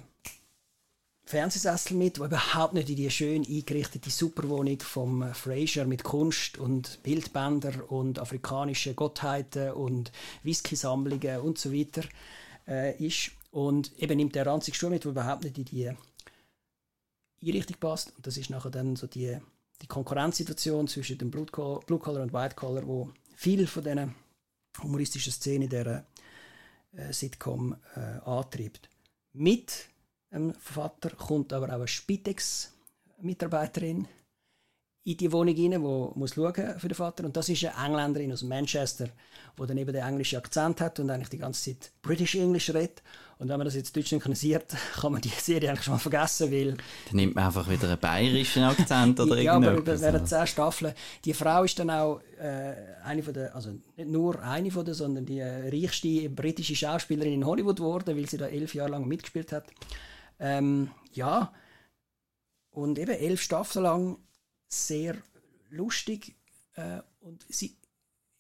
Fernsehsessel 1.26 1.96
mit, 1.96 2.18
der 2.18 2.26
überhaupt 2.26 2.74
nicht 2.74 2.90
in 2.90 2.98
die 2.98 3.10
schön 3.10 3.46
eingerichtete 3.48 4.10
Superwohnung 4.10 4.80
vom 4.82 5.24
äh, 5.24 5.34
Fraser 5.34 5.86
mit 5.86 6.04
Kunst 6.04 6.58
und 6.58 7.02
Bildbänder 7.02 7.92
und 7.92 8.20
afrikanische 8.20 8.94
Gottheiten 8.94 9.72
und 9.72 10.12
Whisky-Sammlungen 10.44 11.40
und 11.40 11.58
so 11.58 11.74
weiter 11.74 12.04
äh, 12.68 12.96
ist. 13.04 13.32
Und 13.52 13.98
eben 14.00 14.18
nimmt 14.18 14.36
der 14.36 14.46
ranzige 14.46 14.76
Stuhl 14.76 14.90
mit, 14.90 15.06
der 15.06 15.12
überhaupt 15.12 15.44
nicht 15.44 15.58
in 15.58 15.66
die 15.66 15.92
Einrichtung 17.42 17.78
passt. 17.80 18.14
Und 18.16 18.28
das 18.28 18.38
ist 18.38 18.50
nachher 18.50 18.72
dann 18.72 18.96
so 18.96 19.08
die, 19.08 19.38
die 19.82 19.88
Konkurrenzsituation 19.88 20.88
zwischen 20.88 21.18
dem 21.18 21.32
Blue 21.32 21.46
Collar 21.46 22.22
und 22.22 22.34
White 22.34 22.56
Collar, 22.56 22.86
wo 22.86 23.12
viel 23.36 23.66
von 23.68 23.84
diesen 23.84 24.16
humoristischen 24.82 25.32
Szenen 25.32 25.70
der 25.70 26.06
äh, 26.94 27.14
Sitcom 27.14 27.76
äh, 27.96 28.00
antreibt. 28.26 28.90
Mit 29.34 29.90
dem 30.32 30.54
Vater 30.54 31.10
kommt 31.10 31.52
aber 31.54 31.70
auch 31.70 31.74
eine 31.74 31.88
Spitex-Mitarbeiterin 31.88 34.08
in 35.06 35.18
die 35.18 35.32
Wohnung 35.32 35.56
rein, 35.56 35.72
die 35.72 35.78
muss 35.80 36.34
schauen 36.34 36.80
für 36.80 36.88
den 36.88 36.96
Vater. 36.96 37.26
Und 37.26 37.36
das 37.36 37.50
ist 37.50 37.66
eine 37.66 37.86
Engländerin 37.86 38.32
aus 38.32 38.44
Manchester, 38.44 39.10
die 39.60 39.66
dann 39.68 39.78
eben 39.78 39.92
den 39.92 40.04
englischen 40.04 40.38
Akzent 40.38 40.80
hat 40.80 41.00
und 41.00 41.10
eigentlich 41.10 41.30
die 41.30 41.40
ganze 41.40 41.72
Zeit 41.72 41.92
British 42.02 42.36
English 42.36 42.70
redet. 42.70 43.04
Und 43.38 43.50
wenn 43.50 43.58
man 43.58 43.66
das 43.66 43.76
jetzt 43.76 43.96
deutsch 43.98 44.10
synchronisiert, 44.10 44.74
kann 45.02 45.12
man 45.12 45.22
die 45.22 45.28
Serie 45.28 45.70
eigentlich 45.70 45.84
schon 45.84 45.96
mal 45.96 46.00
vergessen, 46.00 46.50
weil... 46.52 46.78
Dann 47.08 47.16
nimmt 47.16 47.36
man 47.36 47.46
einfach 47.46 47.70
wieder 47.70 47.90
einen 47.90 48.00
bayerischen 48.00 48.64
Akzent 48.64 49.20
oder 49.20 49.42
ja, 49.42 49.56
irgendetwas. 49.56 50.00
Ja, 50.00 50.08
aber 50.08 50.14
während 50.14 50.30
zehn 50.30 50.48
Staffeln. 50.48 50.94
Die 51.26 51.34
Frau 51.34 51.64
ist 51.64 51.78
dann 51.78 51.90
auch 51.90 52.22
äh, 52.40 52.74
eine 53.04 53.24
von 53.24 53.34
der, 53.34 53.54
also 53.54 53.72
nicht 53.72 54.10
nur 54.10 54.42
eine 54.42 54.72
von 54.72 54.86
der, 54.86 54.94
sondern 54.94 55.26
die 55.26 55.40
äh, 55.40 55.70
reichste 55.70 56.30
britische 56.30 56.78
Schauspielerin 56.78 57.34
in 57.34 57.46
Hollywood 57.46 57.76
geworden, 57.76 58.16
weil 58.16 58.30
sie 58.30 58.38
da 58.38 58.48
elf 58.48 58.74
Jahre 58.74 58.92
lang 58.92 59.06
mitgespielt 59.06 59.52
hat. 59.52 59.66
Ähm, 60.40 60.92
ja, 61.12 61.52
und 62.72 62.98
eben 62.98 63.12
elf 63.12 63.42
Staffeln 63.42 63.84
lang 63.84 64.18
sehr 64.74 65.18
lustig 65.70 66.36
äh, 66.76 67.00
und 67.22 67.46
sie 67.50 67.78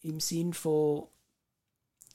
im 0.01 0.19
Sinn 0.19 0.53
von 0.53 1.07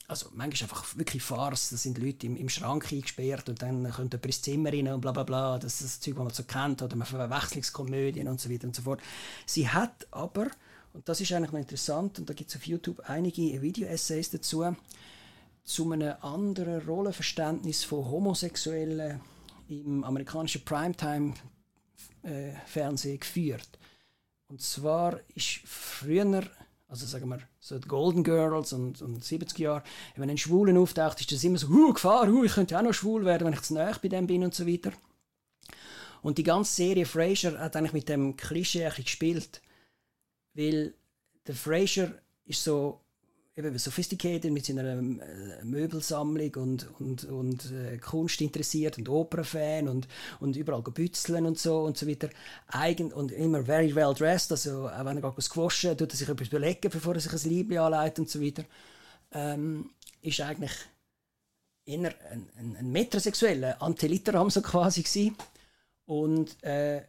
also 0.09 0.29
manchmal 0.33 0.71
einfach 0.71 0.97
wirklich 0.97 1.23
Farce, 1.23 1.71
da 1.71 1.77
sind 1.77 1.99
Leute 1.99 2.27
im, 2.27 2.37
im 2.37 2.49
Schrank 2.49 2.91
eingesperrt 2.91 3.51
und 3.51 3.61
dann 3.61 3.85
kommt 3.91 4.15
jemand 4.15 4.25
ins 4.25 4.41
Zimmer 4.41 4.73
rein 4.73 4.89
und 4.89 5.03
bla 5.03 5.13
bla 5.13 5.23
bla, 5.23 5.59
das 5.59 5.83
ist 5.83 5.85
das 5.85 6.01
Zeug, 6.01 6.17
was 6.17 6.25
man 6.25 6.33
so 6.33 6.45
kennt, 6.45 6.81
oder 6.81 6.97
man 6.97 7.07
Verwechslungskomödien 7.07 8.27
und 8.27 8.41
so 8.41 8.51
weiter 8.51 8.67
und 8.67 8.75
so 8.75 8.81
fort. 8.83 9.03
Sie 9.45 9.69
hat 9.69 10.07
aber, 10.11 10.47
und 10.95 11.07
das 11.07 11.21
ist 11.21 11.31
eigentlich 11.33 11.53
noch 11.53 11.59
interessant, 11.59 12.19
und 12.19 12.31
da 12.31 12.33
gibt 12.33 12.49
es 12.49 12.57
auf 12.57 12.67
YouTube 12.67 13.03
einige 13.07 13.61
Video-Essays 13.61 14.31
dazu, 14.31 14.75
zu 15.63 15.93
einem 15.93 16.15
anderen 16.23 16.81
Rollenverständnis 16.87 17.85
von 17.85 18.11
Homosexuellen 18.11 19.21
im 19.69 20.05
amerikanischen 20.05 20.65
Primetime-Fernsehen 20.65 23.15
äh, 23.15 23.19
geführt. 23.19 23.78
Und 24.49 24.63
zwar 24.63 25.21
ist 25.35 25.61
früher, 25.65 26.43
also 26.89 27.07
sagen 27.07 27.29
wir, 27.29 27.41
so 27.61 27.79
die 27.79 27.87
Golden 27.87 28.25
Girls 28.25 28.73
und, 28.73 29.01
und 29.03 29.23
70 29.23 29.59
Jahre, 29.59 29.85
wenn 30.17 30.31
ein 30.31 30.39
Schwulen 30.39 30.79
auftaucht, 30.79 31.21
ist 31.21 31.31
das 31.31 31.45
immer 31.45 31.59
so, 31.59 31.69
huh, 31.69 31.93
Gefahr, 31.93 32.27
huh, 32.29 32.45
ich 32.45 32.55
könnte 32.55 32.79
auch 32.79 32.83
noch 32.83 32.95
schwul 32.95 33.27
werden, 33.27 33.47
wenn 33.47 33.53
ich 33.53 33.63
zu 33.63 33.75
nahe 33.75 33.95
bei 34.03 34.09
dem 34.09 34.27
bin 34.27 34.43
und 34.43 34.55
so 34.55 34.67
weiter. 34.67 34.93
Und 36.23 36.39
die 36.39 36.43
ganze 36.43 36.75
Serie 36.75 37.05
Frasier 37.05 37.59
hat 37.59 37.77
eigentlich 37.77 37.93
mit 37.93 38.09
dem 38.09 38.37
Klischee 38.37 38.87
ein 38.87 39.05
gespielt, 39.05 39.61
weil 40.55 40.95
der 41.47 41.55
Frasier 41.55 42.21
ist 42.47 42.65
so 42.65 43.01
eben 43.67 43.79
sophisticated 43.79 44.53
mit 44.53 44.67
seiner 44.67 44.85
ähm, 44.85 45.21
Möbelsammlung 45.65 46.55
und, 46.57 46.89
und, 47.01 47.25
und 47.25 47.73
äh, 47.73 47.99
Kunst 47.99 48.41
interessiert 48.41 48.99
und 48.99 49.09
Opernfan 49.09 49.89
und, 49.89 50.09
und 50.41 50.57
überall 50.57 50.83
gebützeln 50.83 51.47
und 51.47 51.59
so 51.59 51.81
und 51.81 51.97
so 51.97 52.07
weiter. 52.07 52.31
Eigen 52.69 53.13
und 53.13 53.33
immer 53.33 53.65
very 53.65 53.95
well 53.95 54.15
dressed, 54.15 54.53
also 54.53 54.89
auch 54.89 55.05
wenn 55.05 55.17
er 55.17 55.23
gerade 55.23 55.37
gewaschen 55.37 55.97
tut 55.97 56.13
er 56.13 56.17
sich 56.17 56.29
etwas 56.29 56.49
überlegen, 56.49 56.91
bevor 56.91 57.15
er 57.15 57.21
sich 57.21 57.33
ein 57.33 57.51
Liebling 57.51 57.79
anlegt 57.79 58.19
und 58.19 58.31
so 58.31 58.41
weiter. 58.41 58.65
Ähm, 59.33 59.91
ist 60.23 60.41
eigentlich 60.41 60.73
eher 61.85 62.15
ein, 62.31 62.49
ein, 62.59 62.77
ein 62.77 62.93
metrosexueller 62.93 63.81
Antiliteram 63.83 64.51
so 64.51 64.63
quasi 64.63 65.03
gewesen. 65.03 65.37
Und 66.07 66.63
äh, 66.63 67.03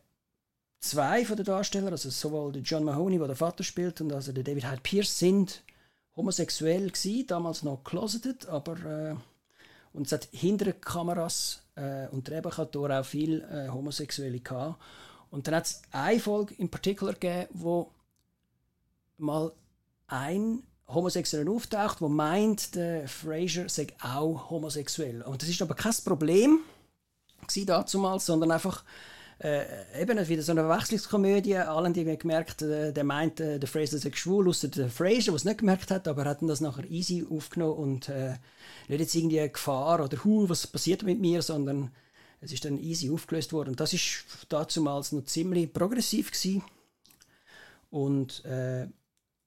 zwei 0.80 1.26
von 1.26 1.38
den 1.38 1.46
Darstellern, 1.46 1.92
also 1.92 2.10
sowohl 2.10 2.54
der 2.54 2.62
John 2.62 2.84
Mahoney, 2.84 3.18
der 3.18 3.28
der 3.28 3.36
Vater 3.36 3.64
spielt, 3.64 4.02
und 4.02 4.12
also 4.12 4.32
der 4.32 4.44
David 4.44 4.70
Hyde 4.70 4.82
Pierce, 4.82 5.20
sind 5.20 5.64
homosexuell 6.20 6.90
gewesen, 6.90 7.28
damals 7.28 7.64
noch 7.64 7.84
closeted, 7.84 8.48
aber 8.48 8.86
äh, 8.86 9.16
und 9.94 10.06
es 10.06 10.12
hat 10.12 10.28
hinter 10.32 10.74
Kameras 10.74 11.64
äh, 11.76 12.08
und 12.10 12.28
Drehbuchautor 12.28 12.92
auch 13.00 13.06
viel 13.06 13.42
äh, 13.42 13.70
Homosexuelle 13.70 14.40
gehabt. 14.40 14.80
Und 15.32 15.48
dann 15.48 15.56
hat 15.56 15.66
es 15.66 15.82
eine 15.92 16.20
Folge 16.20 16.56
in 16.56 16.70
particular 16.70 17.14
gegeben, 17.14 17.48
wo 17.54 17.92
mal 19.18 19.52
ein 20.08 20.64
Homosexueller 20.88 21.52
auftaucht, 21.52 22.02
wo 22.02 22.10
meint, 22.10 22.76
der 22.76 23.08
Fraser 23.08 23.70
sei 23.70 23.88
auch 24.02 24.50
homosexuell. 24.50 25.22
Und 25.22 25.42
das 25.42 25.50
ist 25.50 25.62
aber 25.62 25.76
kein 25.76 25.94
Problem 26.04 26.60
damals, 27.66 28.26
sondern 28.26 28.52
einfach 28.52 28.84
äh, 29.40 30.02
eben 30.02 30.28
wieder 30.28 30.42
so 30.42 30.52
eine 30.52 30.68
Wechselkomödie. 30.68 31.56
Allen, 31.56 31.94
die 31.94 32.04
gemerkt, 32.18 32.62
äh, 32.62 32.92
der 32.92 33.04
meint, 33.04 33.40
äh, 33.40 33.58
der 33.58 33.70
Fraser 33.70 33.98
sei 33.98 34.12
schwul, 34.14 34.50
außer 34.50 34.68
der 34.68 34.90
Fraser, 34.90 35.32
der 35.32 35.36
es 35.36 35.46
nicht 35.46 35.60
gemerkt 35.60 35.92
hat, 35.92 36.08
aber 36.08 36.26
hat 36.26 36.40
das 36.42 36.62
nachher 36.62 36.90
easy 36.90 37.26
aufgenommen 37.30 37.78
und 37.78 38.10
äh, 38.10 38.36
nicht 38.90 39.00
jetzt 39.00 39.16
irgendwie 39.16 39.40
eine 39.40 39.50
Gefahr 39.50 40.04
oder 40.04 40.24
hu, 40.24 40.50
was 40.50 40.68
passiert 40.68 41.04
mit 41.04 41.20
mir, 41.20 41.42
sondern 41.42 41.92
es 42.42 42.52
ist 42.52 42.66
dann 42.66 42.78
easy 42.78 43.10
aufgelöst 43.10 43.54
worden. 43.54 43.76
Das 43.76 43.94
ist 43.94 44.26
damals 44.50 45.12
noch 45.12 45.26
ziemlich 45.26 45.72
progressiv 45.72 46.32
gewesen. 46.32 46.64
Und 47.90 48.44
äh, 48.46 48.88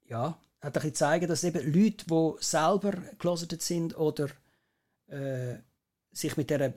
ja, 0.08 0.38
hat 0.60 0.62
ein 0.62 0.72
bisschen 0.72 0.94
zeigen, 0.94 1.28
dass 1.28 1.44
eben 1.44 1.72
Leute, 1.72 2.06
die 2.06 2.32
selber 2.40 2.92
closeted 3.18 3.62
sind 3.62 3.96
oder 3.98 4.28
äh, 5.08 5.56
sich 6.12 6.36
mit 6.36 6.50
der 6.50 6.74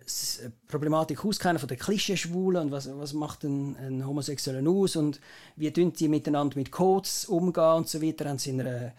Problematik 0.67 1.25
auskennen 1.25 1.59
von 1.59 1.67
den 1.67 1.77
Klischee-Schwulen 1.77 2.63
und 2.63 2.71
was, 2.71 2.89
was 2.97 3.13
macht 3.13 3.43
ein, 3.43 3.75
ein 3.75 4.07
Homosexuellen 4.07 4.67
aus 4.67 4.95
und 4.95 5.19
wie 5.57 5.71
tun 5.71 5.91
die 5.91 6.07
miteinander 6.07 6.57
mit 6.57 6.71
Codes 6.71 7.25
umgehen 7.25 7.73
und 7.75 7.89
so 7.89 8.01
weiter, 8.01 8.29
haben 8.29 8.39
sie 8.39 8.51
in 8.51 8.61
einer 8.61 8.93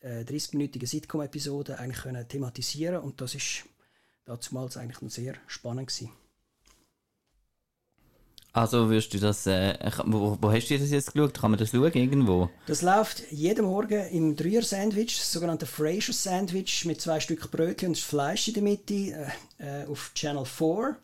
äh, 0.00 0.22
30-minütigen 0.22 0.86
Sitcom-Episode 0.86 1.78
eigentlich 1.78 2.02
können 2.02 2.28
thematisieren 2.28 3.02
und 3.02 3.20
das 3.20 3.34
ist 3.34 3.64
damals 4.24 4.76
eigentlich 4.76 5.02
noch 5.02 5.10
sehr 5.10 5.34
spannend 5.48 5.88
gewesen. 5.88 6.19
Also 8.52 8.90
wirst 8.90 9.14
du 9.14 9.18
das, 9.18 9.46
äh, 9.46 9.76
wo, 10.06 10.36
wo, 10.40 10.50
hast 10.50 10.68
du 10.68 10.78
das 10.78 10.90
jetzt 10.90 11.12
geschaut? 11.12 11.34
Kann 11.34 11.52
man 11.52 11.58
das 11.58 11.70
schauen 11.70 11.92
irgendwo? 11.92 12.50
Das 12.66 12.82
läuft 12.82 13.30
jeden 13.30 13.64
Morgen 13.64 14.08
im 14.08 14.34
Dreier-Sandwich, 14.34 15.18
das 15.18 15.32
sogenannte 15.32 15.66
Fraser-Sandwich 15.66 16.84
mit 16.84 17.00
zwei 17.00 17.20
Stück 17.20 17.50
Brötchen 17.50 17.90
und 17.90 17.98
Fleisch 17.98 18.48
in 18.48 18.54
der 18.54 18.62
Mitte 18.64 18.94
äh, 18.94 19.24
äh 19.58 19.86
auf 19.86 20.10
Channel 20.14 20.44
4. 20.44 20.96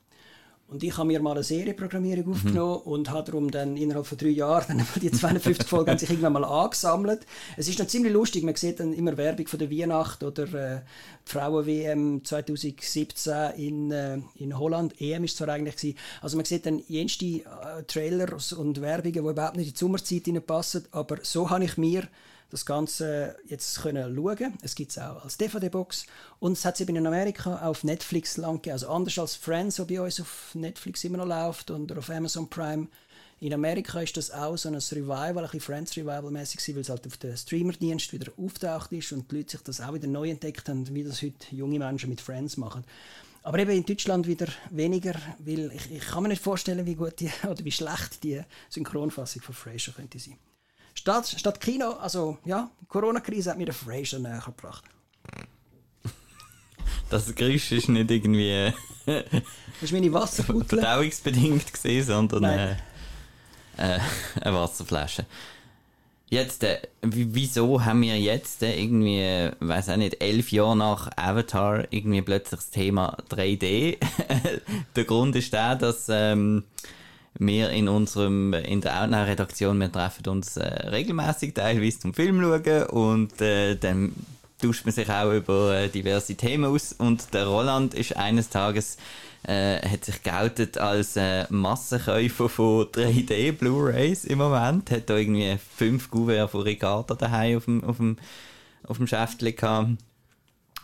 Und 0.69 0.83
ich 0.83 0.97
habe 0.97 1.07
mir 1.07 1.21
mal 1.21 1.33
eine 1.33 1.45
Serienprogrammierung 1.45 2.27
mhm. 2.27 2.33
aufgenommen 2.33 2.81
und 2.83 3.11
habe 3.11 3.31
darum 3.31 3.51
dann 3.53 3.77
innerhalb 3.77 4.07
von 4.07 4.19
drei 4.19 4.29
Jahren 4.29 4.65
dann 4.79 4.87
die 5.01 5.13
52 5.13 5.67
Folgen 5.67 5.91
haben 5.91 5.99
sich 5.99 6.11
irgendwann 6.11 6.33
mal 6.33 6.45
angesammelt. 6.45 7.25
Es 7.57 7.69
ist 7.69 7.79
dann 7.79 7.89
ziemlich 7.89 8.13
lustig, 8.13 8.43
man 8.43 8.57
sieht 8.57 8.81
dann 8.81 8.93
immer 8.93 9.17
Werbung 9.17 9.47
von 9.47 9.61
der 9.61 9.71
Weihnacht 9.71 10.25
oder 10.25 10.53
äh, 10.55 10.81
Frauen-WM 11.25 12.25
2017 12.25 13.53
in, 13.57 13.93
äh, 13.93 14.19
in 14.37 14.59
Holland. 14.59 15.01
EM 15.01 15.25
ist 15.25 15.37
zwar 15.37 15.49
eigentlich 15.51 15.77
gewesen. 15.77 15.99
Also 16.21 16.37
man 16.37 16.47
sieht 16.47 16.67
dann 16.67 16.83
jenste 16.89 17.25
äh, 17.27 17.43
Trailers 17.87 18.53
und 18.53 18.81
Werbungen, 18.81 19.13
die 19.13 19.19
überhaupt 19.19 19.57
nicht 19.57 19.69
in 19.69 19.73
die 19.73 19.79
Sommerzeit 19.79 20.47
passen, 20.47 20.85
aber 20.91 21.19
so 21.23 21.49
habe 21.49 21.65
ich 21.65 21.77
mir 21.77 22.09
das 22.51 22.65
Ganze 22.65 23.37
jetzt 23.47 23.81
können 23.83 24.15
schauen. 24.15 24.55
Es 24.63 24.75
gibt 24.75 24.93
es 24.93 24.99
auch 24.99 25.25
als 25.25 25.37
DVD-Box 25.37 26.07
und 26.39 26.53
es 26.53 26.65
hat 26.65 26.75
es 26.75 26.81
eben 26.81 26.97
in 26.97 27.07
Amerika 27.07 27.67
auf 27.67 27.85
Netflix 27.85 28.37
lang 28.37 28.57
gegeben. 28.57 28.75
Also 28.75 28.89
anders 28.89 29.19
als 29.19 29.35
Friends, 29.35 29.79
wo 29.79 29.85
bei 29.85 30.01
uns 30.01 30.21
auf 30.21 30.55
Netflix 30.55 31.05
immer 31.05 31.19
noch 31.19 31.27
läuft 31.27 31.71
oder 31.71 31.99
auf 31.99 32.11
Amazon 32.11 32.49
Prime. 32.49 32.89
In 33.39 33.53
Amerika 33.53 34.01
ist 34.01 34.17
das 34.17 34.31
auch 34.31 34.57
so 34.57 34.71
ein 34.71 34.77
Revival, 34.77 35.39
ein 35.39 35.43
bisschen 35.45 35.61
Friends 35.61 35.97
Revival-mäßig, 35.97 36.75
weil 36.75 36.81
es 36.81 36.89
halt 36.89 37.07
auf 37.07 37.19
dem 37.19 37.37
Streamer-Dienst 37.37 38.13
wieder 38.13 38.33
auftaucht 38.39 38.93
ist 38.93 39.13
und 39.13 39.31
die 39.31 39.37
Leute 39.37 39.51
sich 39.51 39.61
das 39.61 39.81
auch 39.83 39.93
wieder 39.93 40.07
neu 40.09 40.31
entdeckt 40.31 40.69
haben, 40.69 40.87
wie 40.95 41.05
das 41.05 41.21
heute 41.21 41.55
junge 41.55 41.79
Menschen 41.79 42.09
mit 42.09 42.23
Friends 42.23 42.57
machen. 42.57 42.85
Aber 43.43 43.59
eben 43.59 43.73
in 43.73 43.85
Deutschland 43.85 44.27
wieder 44.27 44.49
weniger, 44.71 45.15
weil 45.39 45.71
ich, 45.73 45.91
ich 45.93 46.05
kann 46.05 46.23
mir 46.23 46.31
nicht 46.31 46.43
vorstellen, 46.43 46.87
wie 46.87 46.95
gut 46.95 47.21
die, 47.21 47.31
oder 47.49 47.63
wie 47.63 47.71
schlecht 47.71 48.25
die 48.25 48.41
Synchronfassung 48.71 49.43
von 49.43 49.55
Frasier 49.55 49.93
könnte 49.93 50.19
sein. 50.19 50.39
Statt, 50.97 51.29
statt 51.39 51.61
Kino, 51.61 51.93
also 51.93 52.39
ja, 52.45 52.71
die 52.81 52.87
Corona-Krise 52.87 53.51
hat 53.51 53.59
mir 53.59 53.67
den 53.67 53.75
Fraser 53.75 54.19
näher 54.19 54.43
gebracht. 54.45 54.83
Das 57.09 57.33
Geräusch 57.35 57.71
ist 57.71 57.89
nicht 57.89 58.11
irgendwie. 58.11 58.73
das 59.05 59.23
ist 59.83 59.93
meine 59.93 60.13
Wasserbutle. 60.13 60.81
Verdauungsbedingt 60.81 61.73
gesehen, 61.73 62.05
sondern 62.05 62.45
äh, 62.45 62.73
äh, 63.77 64.01
eine 64.41 64.55
Wasserflasche. 64.55 65.27
Jetzt, 66.29 66.65
äh, 66.65 66.81
wieso 67.03 67.85
haben 67.85 68.03
wir 68.03 68.19
jetzt 68.19 68.65
äh, 68.65 68.77
irgendwie, 68.77 69.21
äh, 69.21 69.53
weiß 69.61 69.91
auch 69.91 69.97
nicht, 69.97 70.21
elf 70.21 70.51
Jahre 70.51 70.77
nach 70.77 71.11
Avatar 71.17 71.85
irgendwie 71.91 72.23
plötzlich 72.23 72.59
das 72.59 72.71
Thema 72.71 73.17
3D? 73.31 73.99
der 74.97 75.05
Grund 75.05 75.37
ist 75.37 75.53
der, 75.53 75.77
dass 75.77 76.09
ähm, 76.09 76.65
wir 77.39 77.71
in 77.71 77.89
unserem, 77.89 78.53
in 78.55 78.81
der 78.81 79.03
Outnow-Redaktion, 79.03 79.79
wir 79.79 79.93
treffen 79.93 80.29
uns 80.29 80.57
äh, 80.57 80.89
regelmäßig 80.89 81.55
teilweise 81.55 82.01
zum 82.01 82.15
Film 82.15 82.41
schauen 82.41 82.83
und 82.85 83.41
äh, 83.41 83.77
dann 83.77 84.13
tauscht 84.61 84.85
man 84.85 84.95
sich 84.95 85.09
auch 85.11 85.33
über 85.33 85.75
äh, 85.75 85.89
diverse 85.89 86.35
Themen 86.35 86.65
aus. 86.65 86.93
Und 86.93 87.35
der 87.35 87.47
Roland 87.47 87.95
ist 87.95 88.17
eines 88.17 88.49
Tages 88.49 88.97
äh, 89.43 89.81
hat 89.87 90.05
sich 90.05 90.23
geoutet 90.23 90.79
als 90.79 91.17
äh, 91.17 91.47
Massenkäufer 91.51 92.49
von 92.49 92.87
3D 92.87 93.53
Blu-rays 93.53 94.25
im 94.25 94.39
Moment, 94.39 94.91
hat 94.91 95.09
da 95.09 95.17
irgendwie 95.17 95.57
fünf 95.77 96.11
Gouverne 96.11 96.49
von 96.49 96.63
Ricardo 96.63 97.15
daheim 97.15 97.59
auf 97.59 97.65
dem, 97.67 97.85
auf 97.85 97.97
dem, 97.99 98.17
auf 98.85 98.97
dem 98.97 99.07
Schäftchen 99.07 99.55
gehabt 99.55 99.99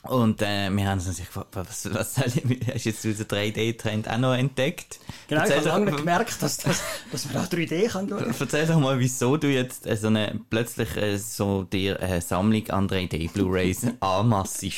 und 0.03 0.43
äh, 0.43 0.69
wir 0.69 0.89
haben 0.89 0.99
uns 0.99 1.17
gefragt, 1.17 1.55
was, 1.55 1.95
was 1.95 2.17
soll 2.17 2.25
ich, 2.27 2.67
hast 2.75 2.85
du 2.85 2.89
jetzt 2.89 3.05
diesen 3.05 3.27
3D-Trend 3.27 4.09
auch 4.09 4.19
noch 4.19 4.35
entdeckt? 4.35 4.99
Genau, 5.29 5.43
Erzähl 5.43 5.61
ich 5.61 5.69
habe 5.69 5.85
lange 5.85 5.97
gemerkt, 5.97 6.43
dass, 6.43 6.57
dass, 6.57 6.83
dass 7.13 7.33
man 7.33 7.45
auch 7.45 7.49
3D 7.49 7.89
kann 7.89 8.09
schauen. 8.09 8.35
Erzähl 8.41 8.67
doch 8.67 8.81
mal, 8.81 8.99
wieso 8.99 9.37
du 9.37 9.47
jetzt 9.47 9.87
äh, 9.87 9.97
so 9.97 10.09
eine, 10.09 10.41
plötzlich 10.51 10.97
äh, 10.97 11.17
so 11.19 11.63
dir 11.63 12.01
eine 12.01 12.21
Sammlung 12.21 12.69
an 12.71 12.89
3D-Blu-Rays 12.89 13.87
anmassest. 14.01 14.77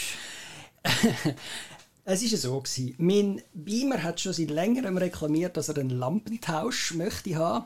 es 2.04 2.32
war 2.32 2.38
so. 2.38 2.60
Gewesen. 2.60 2.94
Mein 2.98 3.40
Beamer 3.54 4.02
hat 4.02 4.20
schon 4.20 4.34
seit 4.34 4.50
längerem 4.50 4.98
reklamiert, 4.98 5.56
dass 5.56 5.70
er 5.70 5.78
einen 5.78 5.88
Lampentausch 5.88 6.92
möchte 6.92 7.36
haben. 7.36 7.64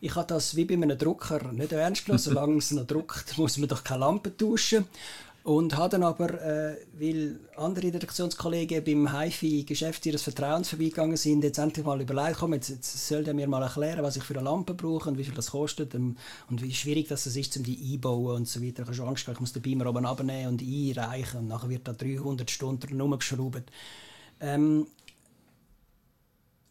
Ich 0.00 0.14
habe 0.14 0.28
das 0.28 0.54
wie 0.54 0.64
bei 0.64 0.74
einem 0.74 0.96
Drucker 0.96 1.50
nicht 1.50 1.72
ernst 1.72 2.04
genommen. 2.04 2.20
Solange 2.20 2.58
es 2.58 2.70
noch 2.70 2.86
druckt, 2.86 3.36
muss 3.36 3.58
man 3.58 3.68
doch 3.68 3.82
keine 3.82 4.00
Lampe 4.00 4.36
tauschen. 4.36 4.86
Und 5.42 5.74
habe 5.74 5.88
dann 5.88 6.02
aber, 6.02 6.42
äh, 6.42 6.76
weil 6.98 7.40
andere 7.56 7.86
Redaktionskollegen 7.86 8.84
beim 8.84 9.18
HiFi-Geschäft 9.18 10.04
ihres 10.04 10.22
Vertrauens 10.22 10.68
vorbeigegangen 10.68 11.16
sind, 11.16 11.42
jetzt 11.42 11.58
endlich 11.58 11.84
mal 11.84 12.00
überlegt, 12.00 12.38
komm, 12.38 12.52
jetzt, 12.52 12.68
jetzt 12.68 13.08
soll 13.08 13.24
der 13.24 13.32
mir 13.32 13.48
mal 13.48 13.62
erklären, 13.62 14.02
was 14.02 14.16
ich 14.16 14.22
für 14.22 14.34
eine 14.34 14.44
Lampe 14.44 14.74
brauche 14.74 15.08
und 15.08 15.16
wie 15.16 15.24
viel 15.24 15.34
das 15.34 15.52
kostet 15.52 15.94
und, 15.94 16.16
wie 16.50 16.74
schwierig 16.74 17.08
das 17.08 17.26
ist, 17.26 17.56
um 17.56 17.62
die 17.62 17.94
einbauen 17.94 18.36
und 18.36 18.48
so 18.48 18.62
weiter. 18.62 18.82
Ich 18.82 18.88
habe 18.88 18.94
schon 18.94 19.08
Angst, 19.08 19.26
ich 19.26 19.40
muss 19.40 19.54
den 19.54 19.62
Beamer 19.62 19.86
oben 19.86 20.04
abnehmen 20.04 20.48
und 20.48 20.62
einreichen 20.62 21.40
und 21.40 21.48
nachher 21.48 21.70
wird 21.70 21.88
da 21.88 21.94
300 21.94 22.50
Stunden 22.50 23.00
rumgeschraubt. 23.00 23.64
Ähm, 24.40 24.86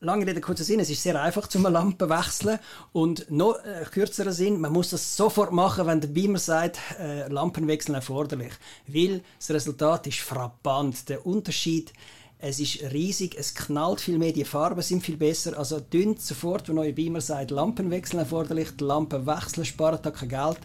lange 0.01 0.25
Rede, 0.25 0.41
kurzer 0.41 0.63
Sinn, 0.63 0.79
es 0.79 0.89
ist 0.89 1.03
sehr 1.03 1.21
einfach 1.21 1.47
zum 1.47 1.63
Lampe 1.63 2.09
wechseln 2.09 2.59
und 2.93 3.29
noch 3.29 3.55
äh, 3.63 3.83
kürzerer 3.91 4.31
Sinn, 4.31 4.59
man 4.59 4.71
muss 4.71 4.91
das 4.91 5.17
sofort 5.17 5.51
machen, 5.51 5.87
wenn 5.87 6.01
der 6.01 6.07
Beamer 6.07 6.39
sagt, 6.39 6.79
äh, 6.99 7.27
Lampenwechsel 7.27 7.95
erforderlich, 7.95 8.53
weil 8.87 9.21
das 9.37 9.51
Resultat 9.51 10.07
ist 10.07 10.19
frappant. 10.19 11.09
Der 11.09 11.25
Unterschied, 11.25 11.91
es 12.37 12.59
ist 12.61 12.81
riesig, 12.93 13.35
es 13.37 13.53
knallt 13.53 13.99
viel 13.99 14.17
mehr, 14.17 14.31
die 14.31 14.45
Farben 14.45 14.81
sind 14.81 15.03
viel 15.03 15.17
besser, 15.17 15.57
also 15.57 15.81
dünnt 15.81 16.21
sofort, 16.21 16.69
wenn 16.69 16.77
euer 16.77 16.93
Beamer 16.93 17.21
sagt, 17.21 17.51
Lampenwechsel 17.51 18.19
erforderlich, 18.19 18.69
die 18.79 18.85
Lampe 18.85 19.25
wechseln, 19.25 19.65
spart 19.65 20.05
da 20.05 20.11
kein 20.11 20.29
Geld. 20.29 20.59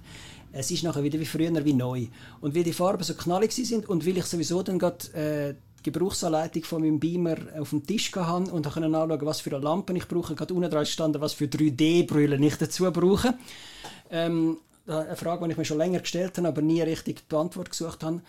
Es 0.52 0.70
ist 0.70 0.84
nachher 0.84 1.02
wieder 1.02 1.18
wie 1.18 1.26
früher, 1.26 1.64
wie 1.64 1.72
neu. 1.72 2.06
Und 2.40 2.54
weil 2.54 2.62
die 2.62 2.72
Farben 2.72 3.02
so 3.02 3.14
knallig 3.14 3.50
sind 3.50 3.88
und 3.88 4.06
weil 4.06 4.18
ich 4.18 4.24
sowieso 4.26 4.62
dann 4.62 4.78
gerade 4.78 5.12
äh, 5.12 5.54
Gebrauchsanleitung 5.84 6.64
von 6.64 6.82
meinem 6.82 6.98
Beamer 6.98 7.36
auf 7.58 7.70
dem 7.70 7.86
Tisch 7.86 8.10
gehabt 8.10 8.50
und 8.50 8.66
konnte 8.66 8.84
anschauen, 8.84 9.26
was 9.26 9.40
für 9.40 9.54
eine 9.54 9.64
Lampe 9.64 9.96
ich 9.96 10.08
brauche. 10.08 10.34
Gerade 10.34 10.52
unten 10.54 10.70
dran 10.70 10.86
stand, 10.86 11.20
was 11.20 11.34
für 11.34 11.44
3D-Brille 11.44 12.36
ich 12.44 12.56
dazu 12.56 12.90
brauche. 12.90 13.34
Ähm, 14.10 14.58
eine 14.86 15.16
Frage, 15.16 15.44
die 15.44 15.52
ich 15.52 15.56
mir 15.56 15.64
schon 15.64 15.78
länger 15.78 16.00
gestellt 16.00 16.36
habe, 16.38 16.48
aber 16.48 16.62
nie 16.62 16.82
richtig 16.82 17.28
die 17.28 17.36
Antwort 17.36 17.70
gesucht 17.70 18.02
habe. 18.02 18.20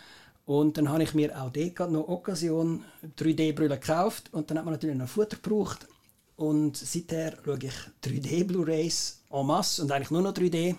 Und 0.45 0.77
dann 0.77 0.89
habe 0.89 1.03
ich 1.03 1.13
mir 1.13 1.41
auch 1.41 1.49
dort 1.49 1.91
noch 1.91 2.07
Occasion 2.07 2.85
3D-Brille 3.17 3.79
gekauft 3.79 4.31
und 4.31 4.49
dann 4.49 4.59
hat 4.59 4.65
man 4.65 4.75
natürlich 4.75 4.95
noch 4.95 5.09
Futter 5.09 5.37
gebraucht. 5.37 5.87
Und 6.35 6.77
seither 6.77 7.37
schaue 7.43 7.59
ich 7.61 7.73
3D-Blu-Rays 8.03 9.23
en 9.31 9.45
masse 9.47 9.81
und 9.81 9.91
eigentlich 9.91 10.11
nur 10.11 10.21
noch 10.21 10.33
3D. 10.33 10.75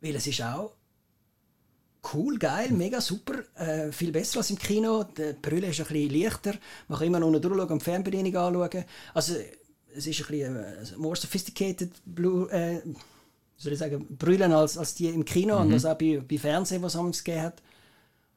Weil 0.00 0.14
es 0.14 0.26
ist 0.26 0.40
auch 0.42 0.72
cool, 2.14 2.38
geil, 2.38 2.70
mega 2.70 3.00
super, 3.00 3.44
äh, 3.54 3.92
viel 3.92 4.12
besser 4.12 4.38
als 4.38 4.50
im 4.50 4.58
Kino. 4.58 5.04
Die 5.04 5.34
Brille 5.40 5.68
ist 5.68 5.80
ein 5.80 5.86
bisschen 5.86 6.22
leichter, 6.22 6.54
man 6.88 6.98
kann 6.98 7.06
immer 7.06 7.20
noch 7.20 7.38
durchschauen 7.38 7.68
und 7.68 7.80
die 7.80 7.84
Fernbedienung 7.84 8.36
anschauen. 8.36 8.84
Also 9.14 9.34
es 9.94 10.06
ist 10.06 10.20
ein 10.20 10.26
bisschen 10.26 10.56
äh, 10.56 10.96
more 10.96 11.16
sophisticated 11.16 11.92
Blue, 12.04 12.50
äh, 12.50 12.80
soll 13.56 13.72
ich 13.72 13.78
sagen, 13.78 14.06
Brillen 14.16 14.52
als, 14.52 14.78
als 14.78 14.94
die 14.94 15.08
im 15.08 15.24
Kino 15.24 15.56
mhm. 15.56 15.62
und 15.62 15.70
das 15.72 15.84
auch 15.84 15.96
bei, 15.96 16.22
bei 16.26 16.38
Fernsehen, 16.38 16.82
was 16.82 16.94
es 16.94 17.24
gegeben 17.24 17.42
hat. 17.44 17.62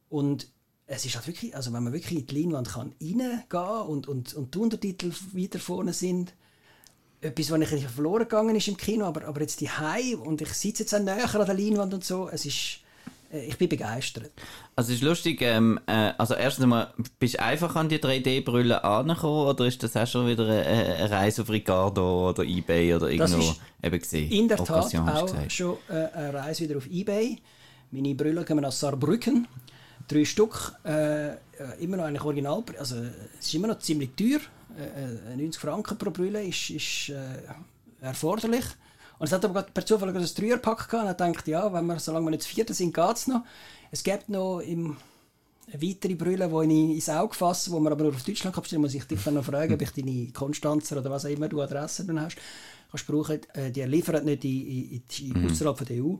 Und 0.10 0.48
es 0.86 1.05
ist 1.05 1.15
halt 1.15 1.27
wirklich, 1.27 1.55
also 1.55 1.72
wenn 1.74 1.84
man 1.84 1.93
wirklich 1.93 2.20
in 2.20 2.27
die 2.27 2.41
Leinwand 2.41 2.70
kann 2.70 2.93
reingehen 3.01 3.88
und, 3.88 4.08
und, 4.08 4.34
und 4.34 4.53
die 4.53 4.60
Untertitel 4.60 5.12
weiter 5.34 5.60
vorne 5.60 5.93
sind, 5.93 6.34
etwas, 7.22 7.51
was 7.51 7.72
ich 7.72 7.88
verloren 7.88 8.24
gegangen 8.24 8.55
ist 8.55 8.67
im 8.67 8.75
Kino, 8.75 9.05
aber, 9.05 9.25
aber 9.25 9.41
jetzt 9.41 9.62
die 9.62 9.70
Hai 9.70 10.17
und 10.17 10.41
ich 10.41 10.53
sitze 10.53 10.84
jetzt 10.84 10.93
auch 10.93 11.00
näher 11.00 11.34
an 11.34 11.46
der 11.46 11.55
Leinwand 11.55 11.93
und 11.93 12.03
so, 12.03 12.29
es 12.29 12.46
ist, 12.46 12.79
ich 13.34 13.58
bin 13.58 13.70
begeistert. 13.70 14.32
Also 14.75 14.92
es 14.92 14.98
ist 14.98 15.04
lustig, 15.04 15.42
ähm, 15.42 15.80
äh, 15.88 16.13
also 16.18 16.36
erstens 16.36 16.63
einmal, 16.63 16.94
bist 17.20 17.36
du 17.36 17.42
einfach 17.42 17.75
an 17.75 17.90
die 17.90 18.00
3D-Brille 18.00 18.84
angekommen 18.84 19.48
oder 19.48 19.66
ist 19.66 19.82
das 19.84 19.96
auch 19.98 20.08
schon 20.08 20.28
wieder 20.28 20.46
eine, 20.46 20.66
eine 20.66 21.12
Reise 21.12 21.42
auf 21.42 21.50
Ricardo 21.50 22.30
oder 22.30 22.44
Ebay 22.44 22.96
oder 22.96 23.10
irgendwo 23.10 23.54
eben 23.82 24.00
gesehen? 24.00 24.32
In 24.32 24.48
der 24.48 24.58
Tat 24.58 24.96
auch 24.96 25.25
gesagt. 25.25 25.52
schon 25.52 25.78
äh, 25.90 26.06
eine 26.13 26.34
Reise 26.34 26.63
wieder 26.63 26.78
auf 26.78 26.88
Ebay. 26.88 27.38
Meine 27.92 28.16
Brille 28.16 28.46
kommen 28.46 28.66
aus 28.66 28.80
Saarbrücken 28.80 29.48
drei 30.08 30.25
Stück, 30.25 30.74
äh, 30.84 31.36
immer 31.80 31.98
noch 31.98 32.06
eigentlich 32.06 32.24
original, 32.24 32.63
also 32.80 32.98
es 33.40 33.48
ist 33.48 33.54
immer 33.54 33.68
noch 33.68 33.80
ziemlich 33.80 34.12
teuer, 34.16 34.40
äh, 34.78 35.36
90 35.36 35.56
äh, 35.56 35.60
Franken 35.66 35.98
pro 35.98 36.12
Brille 36.12 36.44
ist, 36.44 36.70
ist 36.70 37.10
äh, 37.10 37.16
erforderlich. 38.02 38.66
Und 39.24 39.27
es 39.27 39.32
hat 39.32 39.46
aber 39.46 39.62
per 39.62 39.86
Zufall 39.86 40.10
ein 40.10 40.30
Dreierpack 40.36 40.89
gehabt 40.89 41.06
und 41.06 41.12
ich 41.12 41.36
dachte, 41.36 41.51
ja, 41.51 41.72
wenn 41.72 41.86
wir, 41.86 41.98
solange 41.98 42.25
wir 42.25 42.32
nicht 42.32 42.44
zu 42.44 42.50
vierten 42.50 42.74
sind, 42.74 42.94
geht 42.94 43.15
es 43.15 43.27
noch. 43.27 43.46
Es 43.89 44.03
gibt 44.03 44.27
noch 44.27 44.60
im, 44.60 44.98
weitere 45.72 46.15
Brille, 46.15 46.50
die 46.50 46.89
ich 46.89 46.96
ins 46.96 47.08
Auge 47.08 47.34
fasse, 47.34 47.72
die 47.72 47.80
man 47.80 47.94
aber 47.94 48.03
nur 48.03 48.13
auf 48.13 48.24
Deutschland 48.24 48.53
kann 48.53 48.63
bestellen 48.63 48.82
muss 48.82 48.94
ich 48.94 49.06
dich 49.06 49.24
dann 49.24 49.36
noch 49.36 49.46
fragen, 49.46 49.75
ob 49.75 49.82
ich 49.82 49.92
deine 49.92 50.27
Konstanzer 50.34 50.98
oder 50.98 51.10
was 51.10 51.24
auch 51.24 51.30
immer 51.30 51.48
du 51.48 51.62
Adresse 51.62 52.03
dann 52.03 52.20
hast, 52.20 52.36
kannst 52.92 53.08
brauchen. 53.08 53.39
Äh, 53.53 53.72
die 53.72 53.84
liefern 53.84 54.25
nicht 54.25 54.44
in, 54.44 54.68
in, 54.68 55.03
in, 55.22 55.42
mhm. 55.42 55.50
außerhalb 55.50 55.86
der 55.86 56.03
EU. 56.03 56.15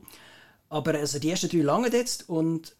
Aber 0.70 0.94
also 0.94 1.18
die 1.18 1.28
ersten 1.28 1.50
drei 1.50 1.58
langen 1.58 1.92
jetzt 1.92 2.26
und 2.30 2.74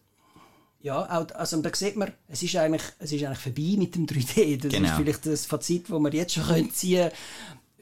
ja, 0.81 1.03
auch, 1.03 1.35
also 1.35 1.61
da 1.61 1.69
sieht 1.71 1.97
man, 1.97 2.11
es 2.29 2.41
ist 2.41 2.55
eigentlich, 2.55 2.81
es 2.97 3.11
ist 3.11 3.23
eigentlich 3.23 3.37
vorbei 3.37 3.75
mit 3.77 3.93
dem 3.93 4.07
3D. 4.07 4.59
Das 4.59 4.71
genau. 4.71 4.89
ist 4.89 4.95
vielleicht 4.95 5.25
das 5.27 5.45
Fazit, 5.45 5.87
das 5.87 5.99
wir 5.99 6.13
jetzt 6.13 6.33
schon 6.33 6.45
können 6.45 6.71
ziehen 6.71 7.11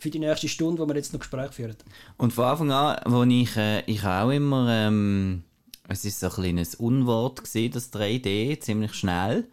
für 0.04 0.10
die 0.10 0.20
nächste 0.20 0.50
Stunde, 0.50 0.82
wo 0.82 0.88
wir 0.88 0.96
jetzt 0.96 1.14
noch 1.14 1.22
Gespräch 1.22 1.52
führen. 1.54 1.78
Und 2.18 2.34
von 2.34 2.44
Anfang 2.44 2.72
an, 2.72 3.00
wo 3.06 3.24
ich, 3.24 3.56
äh, 3.56 3.82
ich 3.86 4.04
auch 4.04 4.30
immer, 4.30 4.68
ähm, 4.70 5.44
es 5.88 6.04
ist 6.04 6.20
so 6.20 6.28
ein 6.28 6.34
kleines 6.34 6.76
Unwort 6.76 7.42
gesehen, 7.42 7.72
das 7.72 7.92
3D, 7.94 8.60
ziemlich 8.60 8.94
schnell, 8.96 9.48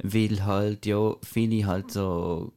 weil 0.00 0.44
halt 0.44 0.86
ja 0.86 1.16
viele 1.22 1.66
halt 1.66 1.90
so 1.90 2.52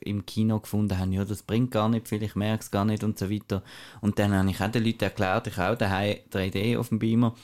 im 0.00 0.24
Kino 0.24 0.60
gefunden 0.60 0.96
haben, 0.96 1.12
ja, 1.12 1.24
das 1.24 1.42
bringt 1.42 1.72
gar 1.72 1.88
nicht 1.88 2.06
viel, 2.06 2.22
ich 2.22 2.36
merke 2.36 2.62
es 2.62 2.70
gar 2.70 2.84
nicht 2.84 3.02
und 3.02 3.18
so 3.18 3.28
weiter. 3.28 3.64
Und 4.00 4.20
dann 4.20 4.32
habe 4.32 4.48
ich 4.48 4.60
auch 4.60 4.70
den 4.70 4.84
Leuten 4.84 5.04
erklärt, 5.04 5.48
ich 5.48 5.58
auch 5.58 5.76
daheim 5.76 6.18
3D 6.32 6.78
auf 6.78 6.90
dem 6.90 7.00
Beamer 7.00 7.34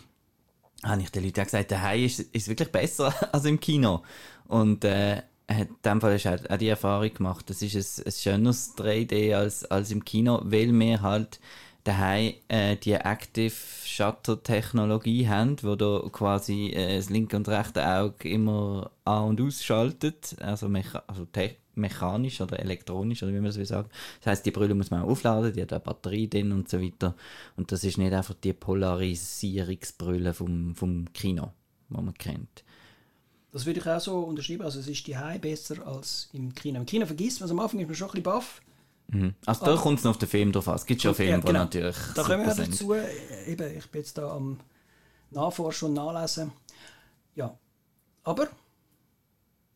habe 0.85 1.03
ich 1.03 1.11
den 1.11 1.25
Leuten 1.25 1.41
auch 1.41 1.45
gesagt, 1.45 1.73
daheim 1.73 2.05
ist, 2.05 2.21
ist 2.21 2.49
wirklich 2.49 2.71
besser 2.71 3.13
als 3.33 3.45
im 3.45 3.59
Kino. 3.59 4.03
Und 4.47 4.85
äh, 4.85 5.23
in 5.49 5.69
dem 5.85 6.01
Fall 6.01 6.15
hast 6.15 6.51
auch 6.51 6.57
die 6.57 6.69
Erfahrung 6.69 7.13
gemacht, 7.15 7.49
das 7.49 7.63
ist 7.63 8.01
ein, 8.01 8.07
ein 8.07 8.13
schöneres 8.13 8.77
3D 8.77 9.35
als, 9.35 9.65
als 9.65 9.91
im 9.91 10.05
Kino, 10.05 10.41
weil 10.45 10.73
wir 10.73 11.03
halt 11.03 11.41
daheim 11.85 12.35
äh, 12.49 12.77
die 12.77 12.95
Active 12.95 13.55
Shutter 13.85 14.43
Technologie 14.43 15.29
haben, 15.29 15.57
wo 15.63 15.77
du 15.77 16.11
quasi 16.11 16.71
äh, 16.71 16.97
das 16.97 17.11
linke 17.11 17.37
und 17.37 17.49
rechte 17.49 17.87
Auge 17.87 18.29
immer 18.29 18.91
an- 19.05 19.29
und 19.29 19.41
ausschaltet, 19.41 20.35
also, 20.41 20.67
also 21.07 21.27
mechanisch 21.77 22.41
oder 22.41 22.59
elektronisch 22.59 23.23
oder 23.23 23.33
wie 23.33 23.37
man 23.37 23.47
das 23.47 23.59
will 23.59 23.67
sagen. 23.67 23.89
Das 24.21 24.33
heißt, 24.33 24.47
die 24.47 24.51
Brille 24.51 24.75
muss 24.75 24.91
man 24.91 25.03
aufladen, 25.03 25.53
die 25.53 25.63
hat 25.63 25.73
eine 25.73 25.81
Batterie 25.81 26.29
drin 26.29 26.51
und 26.53 26.69
so 26.69 26.81
weiter. 26.81 27.15
Und 27.57 27.71
das 27.71 27.85
ist 27.85 27.99
nicht 27.99 28.13
einfach 28.13 28.35
die 28.35 28.53
Polarisierungsbrille 28.53 30.35
vom, 30.35 30.75
vom 30.75 31.13
Kino, 31.13 31.53
die 31.91 31.95
man 31.95 32.15
kennt. 32.15 32.65
Das 33.57 33.65
würde 33.65 33.81
ich 33.81 33.87
auch 33.87 33.99
so 33.99 34.19
unterschreiben. 34.21 34.65
Also 34.65 34.81
es 34.81 34.87
ist 34.87 35.07
die 35.07 35.17
High 35.17 35.41
besser 35.41 35.87
als 35.87 36.29
im 36.35 36.55
Kino. 36.55 36.79
Im 36.79 36.85
Kino 36.85 37.07
vergisst 37.07 37.41
man, 37.41 37.45
also 37.45 37.55
am 37.55 37.61
Anfang 37.61 37.81
ist 37.81 37.87
man 37.87 37.95
schon 37.95 38.09
ein 38.09 38.11
bisschen 38.11 38.23
baff. 38.25 38.61
Mhm. 39.09 39.35
Also 39.47 39.65
da 39.65 39.77
kommt 39.77 39.99
es 39.99 40.05
noch 40.05 40.11
auf 40.11 40.19
den 40.19 40.29
Film 40.29 40.53
drauf 40.53 40.69
an. 40.69 40.75
Es 40.75 40.85
gibt 40.85 41.01
schon 41.01 41.15
Filme, 41.15 41.31
ja, 41.31 41.39
genau. 41.39 41.65
die 41.65 41.79
natürlich 41.79 41.97
Da 42.15 42.23
kommen 42.23 42.47
wir 42.47 42.55
dazu. 42.55 42.95
Eben, 43.47 43.79
ich 43.79 43.87
bin 43.87 44.01
jetzt 44.03 44.19
da 44.19 44.31
am 44.31 44.61
Nachforschen 45.31 45.89
und 45.89 45.95
Nachlesen. 45.95 46.53
Ja, 47.35 47.59
aber 48.25 48.49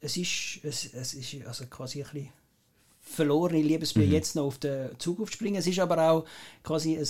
es 0.03 0.19
ist, 0.19 0.61
es, 0.62 0.93
es 0.93 1.14
ist 1.14 1.47
also 1.47 1.64
quasi 1.64 2.03
ein 2.03 2.11
bisschen 2.11 2.29
verlorene 3.01 3.62
Liebesmühe, 3.62 4.05
mhm. 4.05 4.12
jetzt 4.12 4.37
noch 4.37 4.45
auf 4.45 4.59
den 4.59 4.90
Zukunft 4.99 5.33
springen. 5.33 5.57
Es 5.57 5.66
ist 5.66 5.79
aber 5.79 6.11
auch 6.11 6.27
quasi 6.62 6.99
ein, 6.99 7.09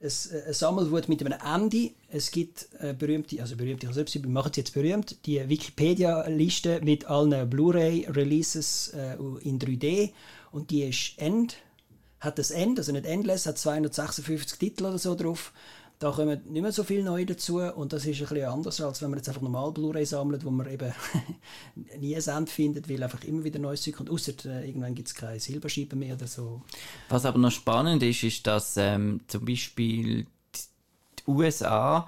ein, 0.00 0.10
ein 0.46 0.52
Sammelwort 0.52 1.08
mit 1.08 1.24
einem 1.24 1.38
Ende. 1.40 1.90
Es 2.08 2.30
gibt 2.30 2.68
äh, 2.80 2.92
berühmte, 2.92 3.40
also 3.40 3.56
berühmte, 3.56 3.88
also 3.88 4.04
wir 4.04 4.28
machen 4.28 4.50
es 4.50 4.56
jetzt 4.56 4.74
berühmt, 4.74 5.16
die 5.26 5.48
Wikipedia-Liste 5.48 6.80
mit 6.82 7.06
allen 7.06 7.48
Blu-ray-Releases 7.48 8.94
äh, 8.94 9.16
in 9.40 9.58
3D 9.58 10.12
und 10.52 10.70
die 10.70 10.82
ist 10.84 11.14
End, 11.16 11.56
hat 12.20 12.38
das 12.38 12.50
End, 12.50 12.78
also 12.78 12.92
nicht 12.92 13.06
Endless, 13.06 13.46
hat 13.46 13.58
256 13.58 14.58
Titel 14.58 14.86
oder 14.86 14.98
so 14.98 15.14
drauf 15.14 15.52
da 15.98 16.10
kommen 16.10 16.40
nicht 16.52 16.62
mehr 16.62 16.72
so 16.72 16.84
viel 16.84 17.02
neu 17.02 17.24
dazu 17.24 17.58
und 17.58 17.92
das 17.92 18.04
ist 18.04 18.30
ein 18.30 18.44
anders, 18.44 18.80
als 18.80 19.00
wenn 19.00 19.10
man 19.10 19.18
jetzt 19.18 19.28
einfach 19.28 19.40
normal 19.40 19.72
Blu-ray 19.72 20.04
sammelt, 20.04 20.44
wo 20.44 20.50
man 20.50 20.70
eben 20.70 20.92
nie 21.98 22.14
ein 22.14 22.22
Ende 22.22 22.50
findet, 22.50 22.88
weil 22.88 23.02
einfach 23.02 23.24
immer 23.24 23.44
wieder 23.44 23.58
neues 23.58 23.90
kommt, 23.96 24.10
außer 24.10 24.32
äh, 24.44 24.66
irgendwann 24.68 24.94
gibt 24.94 25.08
es 25.08 25.14
keine 25.14 25.40
Silberscheiben 25.40 25.98
mehr 25.98 26.14
oder 26.14 26.26
so. 26.26 26.62
Was 27.08 27.24
aber 27.24 27.38
noch 27.38 27.50
spannend 27.50 28.02
ist, 28.02 28.22
ist, 28.24 28.46
dass 28.46 28.76
ähm, 28.76 29.20
zum 29.26 29.46
Beispiel 29.46 30.26
die 30.54 31.30
USA 31.30 32.06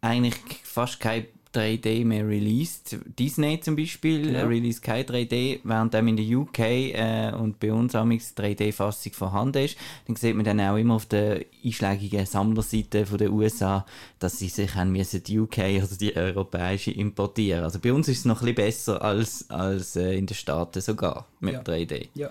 eigentlich 0.00 0.36
fast 0.62 1.00
keine 1.00 1.26
3D 1.54 2.04
mehr 2.04 2.26
released. 2.26 2.98
Disney 3.18 3.60
zum 3.60 3.76
Beispiel 3.76 4.32
ja. 4.32 4.44
release 4.44 4.80
kein 4.80 5.04
3D, 5.04 5.60
während 5.62 5.94
in 5.94 6.16
der 6.16 6.38
UK 6.38 6.58
äh, 6.58 7.32
und 7.32 7.60
bei 7.60 7.72
uns 7.72 7.94
auch 7.94 8.04
3D-Fassung 8.04 9.12
vorhanden 9.12 9.64
ist. 9.64 9.76
Dann 10.06 10.16
sieht 10.16 10.34
man 10.34 10.44
dann 10.44 10.60
auch 10.60 10.76
immer 10.76 10.94
auf 10.94 11.06
der 11.06 11.44
einschlägigen 11.64 12.26
Sammlerseite 12.26 13.04
der 13.04 13.32
USA, 13.32 13.86
dass 14.18 14.38
sie 14.38 14.48
sich 14.48 14.74
haben 14.74 14.92
müssen 14.92 15.22
die 15.22 15.38
UK, 15.38 15.58
also 15.80 15.96
die 15.96 16.16
europäische, 16.16 16.90
importieren. 16.90 17.64
Also 17.64 17.78
bei 17.78 17.92
uns 17.92 18.08
ist 18.08 18.18
es 18.18 18.24
noch 18.24 18.40
ein 18.40 18.54
bisschen 18.54 18.66
besser 18.66 19.02
als, 19.02 19.48
als 19.50 19.96
äh, 19.96 20.16
in 20.16 20.26
den 20.26 20.34
Staaten 20.34 20.80
sogar 20.80 21.26
mit 21.40 21.54
ja. 21.54 21.62
3D. 21.62 22.08
Ja. 22.14 22.30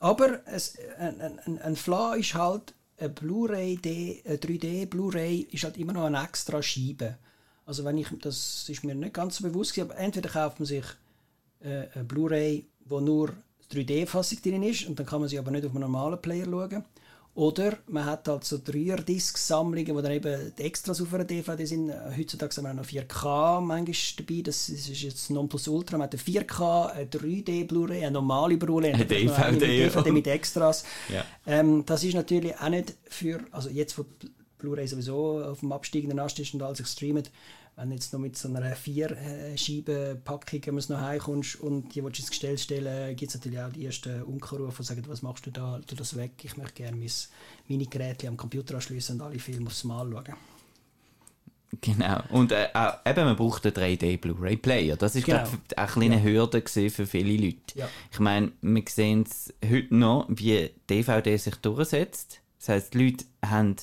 Aber 0.00 0.40
es, 0.46 0.76
ein, 0.98 1.20
ein, 1.20 1.58
ein 1.58 1.76
Flaw 1.76 2.18
ist 2.18 2.34
halt, 2.34 2.74
ein 2.98 3.14
Blu-ray, 3.14 3.78
3D 3.78 4.86
Blu-ray 4.86 5.48
ist 5.50 5.64
halt 5.64 5.76
immer 5.78 5.92
noch 5.92 6.04
eine 6.04 6.22
extra 6.22 6.62
Scheibe. 6.62 7.16
Also 7.66 7.84
wenn 7.84 7.98
ich, 7.98 8.08
das 8.20 8.68
ist 8.68 8.84
mir 8.84 8.94
nicht 8.94 9.14
ganz 9.14 9.36
so 9.36 9.44
bewusst, 9.44 9.78
aber 9.78 9.96
entweder 9.96 10.28
kauft 10.28 10.60
man 10.60 10.66
sich 10.66 10.84
äh, 11.60 11.86
eine 11.94 12.04
Blu-ray, 12.04 12.66
wo 12.84 13.00
nur 13.00 13.32
3D-Fassung 13.72 14.42
drin 14.42 14.62
ist 14.62 14.86
und 14.86 14.98
dann 14.98 15.06
kann 15.06 15.20
man 15.20 15.28
sie 15.28 15.38
aber 15.38 15.50
nicht 15.50 15.64
auf 15.64 15.72
einem 15.72 15.82
normalen 15.82 16.20
Player 16.20 16.44
schauen. 16.44 16.84
Oder 17.36 17.78
man 17.88 18.04
hat 18.04 18.28
halt 18.28 18.44
so 18.44 18.60
Dreier-Disc-Sammlungen, 18.64 19.96
wo 19.96 20.00
dann 20.00 20.12
eben 20.12 20.52
die 20.56 20.62
Extras 20.62 21.02
auf 21.02 21.12
einer 21.12 21.24
DVD 21.24 21.64
sind. 21.64 21.92
Heutzutage 22.16 22.56
haben 22.56 22.64
wir 22.64 22.70
auch 22.70 22.74
noch 22.74 22.84
4K 22.84 23.60
manchmal 23.60 23.96
dabei. 24.24 24.42
Das 24.42 24.68
ist 24.68 25.02
jetzt 25.02 25.30
Nonplusultra. 25.30 25.98
Man 25.98 26.06
hat 26.06 26.14
eine 26.14 26.22
4K, 26.22 26.86
eine 26.90 27.06
3D 27.06 27.66
Blu-ray, 27.66 28.04
eine 28.04 28.12
normale 28.12 28.56
Blu-ray, 28.56 28.92
eine 28.92 29.04
DVD, 29.04 29.58
DVD 29.58 30.12
mit 30.12 30.28
Extras. 30.28 30.84
Ja. 31.08 31.24
Ähm, 31.44 31.84
das 31.84 32.04
ist 32.04 32.14
natürlich 32.14 32.56
auch 32.56 32.68
nicht 32.68 32.94
für, 33.08 33.40
also 33.50 33.68
jetzt, 33.68 33.98
wo 33.98 34.04
Blu-ray 34.64 34.86
sowieso 34.86 35.42
auf 35.42 35.60
dem 35.60 35.72
absteigenden 35.72 36.18
Ast 36.18 36.38
ist 36.38 36.54
und 36.54 36.62
alles 36.62 36.90
streamt, 36.90 37.30
wenn 37.76 37.90
jetzt 37.90 38.12
noch 38.12 38.20
mit 38.20 38.36
so 38.36 38.48
einer 38.48 38.74
vier 38.76 39.16
scheiben 39.56 40.20
packung 40.22 40.60
wenn 40.64 40.76
du 40.76 40.92
noch 40.92 41.00
heimkommst 41.00 41.60
und 41.60 41.94
die 41.94 42.04
willst 42.04 42.20
ins 42.20 42.30
Gestell 42.30 42.56
stellen, 42.56 43.16
gibt 43.16 43.30
es 43.30 43.34
natürlich 43.36 43.60
auch 43.60 43.72
die 43.72 43.86
ersten 43.86 44.22
Unkenrufe, 44.22 44.82
die 44.82 44.86
sagen, 44.86 45.04
was 45.08 45.22
machst 45.22 45.46
du 45.46 45.50
da, 45.50 45.80
tu 45.86 45.96
das 45.96 46.16
weg, 46.16 46.32
ich 46.42 46.56
möchte 46.56 46.74
gerne 46.74 46.96
mein, 46.96 47.10
meine 47.68 47.86
Geräte 47.86 48.28
am 48.28 48.36
Computer 48.36 48.76
anschließen 48.76 49.16
und 49.16 49.26
alle 49.26 49.38
Filme 49.38 49.66
aufs 49.66 49.84
Mal 49.84 50.08
schauen. 50.10 50.36
Genau. 51.80 52.22
Und 52.30 52.52
äh, 52.52 52.68
eben, 53.04 53.24
man 53.24 53.36
braucht 53.36 53.66
einen 53.66 53.74
3D 53.74 54.18
Blu-ray 54.18 54.56
Player. 54.56 54.96
Das 54.96 55.16
ist, 55.16 55.26
genau. 55.26 55.44
eine 55.76 55.88
kleine 55.88 56.16
ja. 56.16 56.22
Hürde 56.22 56.62
für 56.62 57.06
viele 57.06 57.36
Leute. 57.36 57.58
Ja. 57.74 57.88
Ich 58.12 58.20
meine, 58.20 58.52
wir 58.62 58.84
sehen 58.88 59.24
es 59.28 59.52
heute 59.68 59.94
noch, 59.94 60.26
wie 60.28 60.70
DVD 60.88 61.36
sich 61.36 61.56
durchsetzt. 61.56 62.40
Das 62.60 62.68
heißt, 62.68 62.94
die 62.94 63.04
Leute 63.04 63.24
haben 63.44 63.76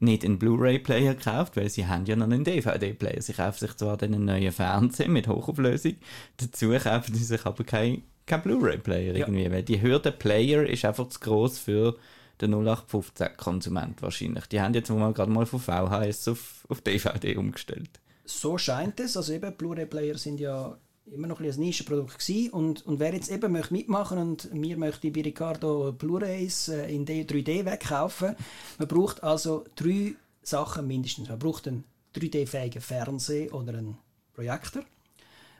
nicht 0.00 0.24
einen 0.24 0.38
Blu-ray-Player 0.38 1.14
gekauft, 1.14 1.56
weil 1.56 1.68
sie 1.68 1.86
haben 1.86 2.06
ja 2.06 2.16
noch 2.16 2.26
einen 2.26 2.44
DVD-Player. 2.44 3.20
Sie 3.22 3.32
kaufen 3.32 3.58
sich 3.58 3.76
zwar 3.76 3.96
den 3.96 4.24
neuen 4.24 4.52
Fernseher 4.52 5.08
mit 5.08 5.28
Hochauflösung, 5.28 5.96
dazu 6.36 6.70
kaufen 6.78 7.14
sie 7.14 7.24
sich 7.24 7.44
aber 7.46 7.64
keinen 7.64 8.02
kein 8.26 8.42
Blu-ray-Player 8.42 9.14
Ja. 9.16 9.26
irgendwie, 9.26 9.50
weil 9.50 9.62
die 9.62 9.80
Hürde 9.80 10.12
Player 10.12 10.66
ist 10.68 10.84
einfach 10.84 11.08
zu 11.08 11.18
groß 11.20 11.58
für 11.58 11.96
den 12.40 12.54
0815-Konsument 12.54 14.02
wahrscheinlich. 14.02 14.46
Die 14.46 14.60
haben 14.60 14.74
jetzt 14.74 14.90
mal 14.90 15.12
gerade 15.12 15.30
mal 15.30 15.46
von 15.46 15.60
VHS 15.60 16.28
auf, 16.28 16.66
auf 16.68 16.80
DVD 16.80 17.36
umgestellt. 17.36 17.90
So 18.24 18.58
scheint 18.58 19.00
es. 19.00 19.16
Also 19.16 19.32
eben, 19.32 19.56
Blu-ray-Player 19.56 20.18
sind 20.18 20.38
ja 20.40 20.76
immer 21.12 21.26
noch 21.26 21.40
ein, 21.40 21.46
bisschen 21.46 21.62
ein 21.62 21.66
Nischenprodukt 21.66 22.18
gewesen. 22.18 22.50
Und, 22.50 22.86
und 22.86 22.98
wer 23.00 23.14
jetzt 23.14 23.30
eben 23.30 23.52
möchte 23.52 23.74
mitmachen 23.74 24.18
und 24.18 24.52
mir 24.54 24.76
möchte 24.76 25.10
bei 25.10 25.22
Ricardo 25.22 25.92
Blu-rays 25.92 26.68
äh, 26.68 26.94
in 26.94 27.04
D- 27.04 27.22
3D 27.22 27.64
wegkaufen, 27.64 28.36
man 28.78 28.88
braucht 28.88 29.22
also 29.22 29.64
drei 29.76 30.14
Sachen 30.42 30.86
mindestens. 30.86 31.28
Man 31.28 31.38
braucht 31.38 31.68
einen 31.68 31.84
3D-fähigen 32.14 32.80
Fernseher 32.80 33.54
oder 33.54 33.74
einen 33.74 33.98
Projektor. 34.34 34.82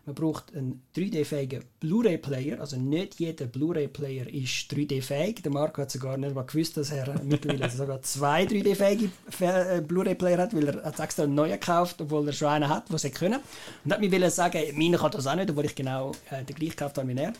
Man 0.08 0.14
braucht 0.14 0.56
einen 0.56 0.82
3D-fähigen 0.96 1.64
Blu-ray-Player. 1.80 2.58
Also 2.60 2.78
nicht 2.78 3.20
jeder 3.20 3.44
Blu-ray-Player 3.44 4.26
ist 4.32 4.72
3D-fähig. 4.72 5.42
Der 5.42 5.52
Marco 5.52 5.82
hat 5.82 5.90
sogar 5.90 6.16
nicht 6.16 6.34
mal 6.34 6.46
gewusst, 6.46 6.78
dass 6.78 6.90
er 6.90 7.20
mittlerweile 7.24 7.68
sogar 7.68 8.00
zwei 8.00 8.44
3D-fähige 8.44 9.10
Fer- 9.28 9.76
äh, 9.76 9.80
Blu-ray-Player 9.82 10.38
hat, 10.38 10.56
weil 10.56 10.66
er 10.68 10.82
hat 10.82 10.98
extra 10.98 11.24
einen 11.24 11.34
neuen 11.34 11.60
gekauft, 11.60 12.00
obwohl 12.00 12.26
er 12.26 12.32
schon 12.32 12.48
einen 12.48 12.70
hat, 12.70 12.90
was 12.90 13.04
er 13.04 13.10
können. 13.10 13.40
Und 13.84 13.92
hat 13.92 14.00
mir 14.00 14.30
sagen, 14.30 14.62
meiner 14.78 14.96
kann 14.96 15.10
das 15.10 15.26
auch 15.26 15.34
nicht, 15.34 15.50
obwohl 15.50 15.66
ich 15.66 15.74
genau 15.74 16.12
äh, 16.30 16.42
den 16.42 16.56
gleichen 16.56 16.70
gekauft 16.70 16.96
habe 16.96 17.06
wie 17.08 17.20
er. 17.20 17.34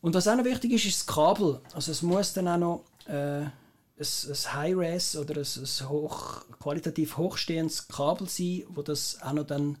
Und 0.00 0.14
was 0.14 0.26
auch 0.26 0.34
noch 0.34 0.44
wichtig 0.44 0.72
ist, 0.72 0.84
ist 0.84 0.98
das 0.98 1.14
Kabel. 1.14 1.60
Also 1.74 1.92
es 1.92 2.02
muss 2.02 2.32
dann 2.32 2.48
auch 2.48 2.58
noch 2.58 2.84
äh, 3.06 3.42
ein, 3.42 3.50
ein 3.98 4.52
High-Res 4.54 5.14
oder 5.16 5.36
ein, 5.36 5.46
ein 5.46 5.88
hoch, 5.88 6.42
qualitativ 6.58 7.16
hochstehendes 7.16 7.86
Kabel 7.86 8.28
sein, 8.28 8.64
wo 8.70 8.82
das 8.82 9.22
auch 9.22 9.32
noch 9.32 9.46
dann 9.46 9.78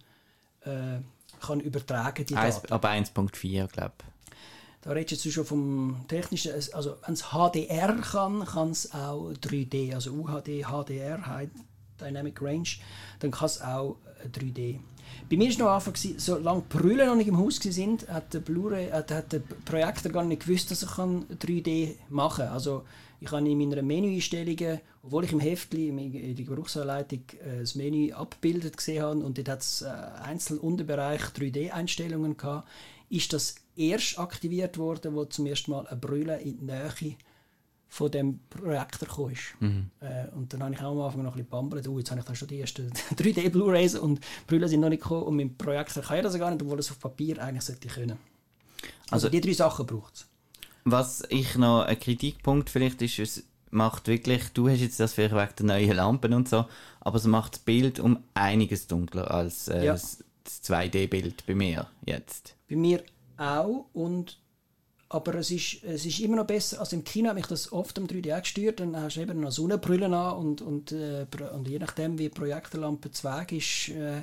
äh, 0.64 1.00
kann 1.42 1.60
übertragen 1.60 2.24
die 2.26 2.34
Daten. 2.34 2.72
aber 2.72 2.88
1.4, 2.90 3.68
glaube 3.68 3.92
Da 4.82 4.90
redest 4.90 5.24
du 5.24 5.30
schon 5.30 5.44
vom 5.44 6.04
technischen, 6.08 6.52
also 6.72 6.96
wenn 7.06 7.14
es 7.14 7.24
HDR 7.30 7.94
kann, 8.00 8.44
kann 8.44 8.70
es 8.70 8.92
auch 8.92 9.32
3D, 9.32 9.94
also 9.94 10.10
UHD, 10.10 10.64
HDR, 10.64 11.26
High 11.26 11.50
Dynamic 12.00 12.40
Range, 12.42 12.68
dann 13.20 13.30
kann 13.30 13.46
es 13.46 13.60
auch 13.60 13.96
äh, 14.24 14.28
3D. 14.28 14.80
Bei 15.30 15.36
mir 15.36 15.50
war 15.50 15.58
noch 15.58 15.72
Anfang, 15.72 15.94
solange 16.16 16.62
die 16.62 16.76
Brüllen 16.76 17.06
noch 17.06 17.14
nicht 17.14 17.28
im 17.28 17.38
Haus 17.38 17.60
waren, 17.64 17.98
hat 18.08 18.34
der, 18.34 18.92
hat, 18.92 19.10
hat 19.10 19.32
der 19.32 19.40
Projektor 19.64 20.10
gar 20.10 20.24
nicht 20.24 20.42
gewusst, 20.46 20.70
dass 20.70 20.82
ich 20.82 20.90
kann 20.90 21.26
3D 21.26 21.96
machen 22.08 22.46
kann. 22.46 22.54
Also 22.54 22.84
ich 23.22 23.30
habe 23.30 23.48
in 23.48 23.56
meiner 23.58 23.82
Menüeinstellungen, 23.82 24.80
obwohl 25.02 25.24
ich 25.24 25.32
im 25.32 25.40
Heftli, 25.40 25.88
in 25.88 26.34
der 26.36 26.44
Gebrauchsanleitung 26.44 27.22
äh, 27.44 27.60
das 27.60 27.74
Menü 27.76 28.12
abgebildet 28.12 28.76
gesehen 28.76 29.02
habe 29.02 29.20
und 29.24 29.38
dort 29.38 29.48
hat 29.48 29.60
es 29.60 29.82
äh, 29.82 29.86
einzelnen 30.24 30.60
Unterbereich 30.60 31.20
3D-Einstellungen 31.22 32.36
gehabt, 32.36 32.68
ist 33.08 33.32
das 33.32 33.54
erst 33.76 34.18
aktiviert 34.18 34.76
worden, 34.78 35.14
wo 35.14 35.24
zum 35.24 35.46
ersten 35.46 35.70
Mal 35.70 35.86
ein 35.86 36.00
Brüllen 36.00 36.40
in 36.40 36.58
die 36.58 36.64
Nähe 36.64 37.16
von 37.88 38.10
dem 38.10 38.40
Projektor 38.48 39.06
gekommen 39.06 39.32
ist. 39.32 39.54
Äh, 40.00 40.28
und 40.34 40.52
dann 40.52 40.62
habe 40.64 40.74
ich 40.74 40.80
auch 40.80 40.92
am 40.92 41.00
Anfang 41.02 41.22
noch 41.22 41.32
ein 41.32 41.36
bisschen 41.36 41.50
bambelt, 41.50 41.86
oh, 41.88 41.98
jetzt 41.98 42.10
habe 42.10 42.20
ich 42.20 42.26
dann 42.26 42.34
schon 42.36 42.48
die 42.48 42.60
ersten 42.60 42.90
3D 43.16 43.50
Blu-Rays 43.50 43.96
und 43.96 44.18
Brüllen 44.46 44.68
sind 44.68 44.80
noch 44.80 44.88
nicht 44.88 45.02
gekommen 45.02 45.24
und 45.24 45.36
mein 45.36 45.56
Projektor 45.56 46.02
kann 46.02 46.16
ja 46.16 46.22
das 46.22 46.38
gar 46.38 46.50
nicht, 46.50 46.62
obwohl 46.62 46.78
es 46.78 46.90
auf 46.90 46.98
Papier 46.98 47.42
eigentlich 47.42 47.62
sollte 47.64 47.88
können. 47.88 48.18
Also, 49.10 49.26
Also- 49.26 49.28
die 49.28 49.40
drei 49.40 49.52
Sachen 49.52 49.86
braucht 49.86 50.14
es. 50.14 50.26
Was 50.84 51.22
ich 51.28 51.56
noch 51.56 51.82
ein 51.82 51.98
Kritikpunkt 51.98 52.70
vielleicht 52.70 53.02
ist, 53.02 53.18
es 53.18 53.44
macht 53.70 54.08
wirklich, 54.08 54.48
du 54.52 54.68
hast 54.68 54.80
jetzt 54.80 55.00
das 55.00 55.14
vielleicht 55.14 55.34
wegen 55.34 55.68
der 55.68 55.76
neuen 55.78 55.96
Lampen 55.96 56.34
und 56.34 56.48
so, 56.48 56.66
aber 57.00 57.16
es 57.16 57.24
macht 57.24 57.54
das 57.54 57.60
Bild 57.60 58.00
um 58.00 58.18
einiges 58.34 58.86
dunkler 58.86 59.30
als 59.30 59.68
äh, 59.68 59.84
Ja. 59.86 59.92
das 59.92 60.22
das 60.44 60.62
2D-Bild 60.64 61.46
bei 61.46 61.54
mir 61.54 61.86
jetzt. 62.04 62.56
Bei 62.68 62.76
mir 62.76 63.02
auch 63.36 63.86
und 63.92 64.38
aber 65.08 65.34
es 65.34 65.50
ist, 65.50 65.84
es 65.84 66.06
ist 66.06 66.20
immer 66.20 66.36
noch 66.36 66.46
besser, 66.46 66.80
also 66.80 66.96
im 66.96 67.04
Kino 67.04 67.28
hat 67.28 67.34
mich 67.34 67.46
das 67.46 67.70
oft 67.70 67.98
am 67.98 68.06
3D 68.06 68.34
auch 68.34 68.40
gestört, 68.40 68.80
dann 68.80 68.96
hast 68.96 69.16
du 69.16 69.20
eben 69.20 69.40
noch 69.40 69.52
Sonnenbrillen 69.52 70.14
an 70.14 70.36
und, 70.36 70.62
und, 70.62 70.90
äh, 70.92 71.26
und 71.54 71.68
je 71.68 71.78
nachdem 71.78 72.18
wie 72.18 72.24
die 72.24 72.28
Projektorlampe 72.30 73.10
zu 73.10 73.24
Weg 73.24 73.52
ist, 73.52 73.90
äh, 73.90 74.22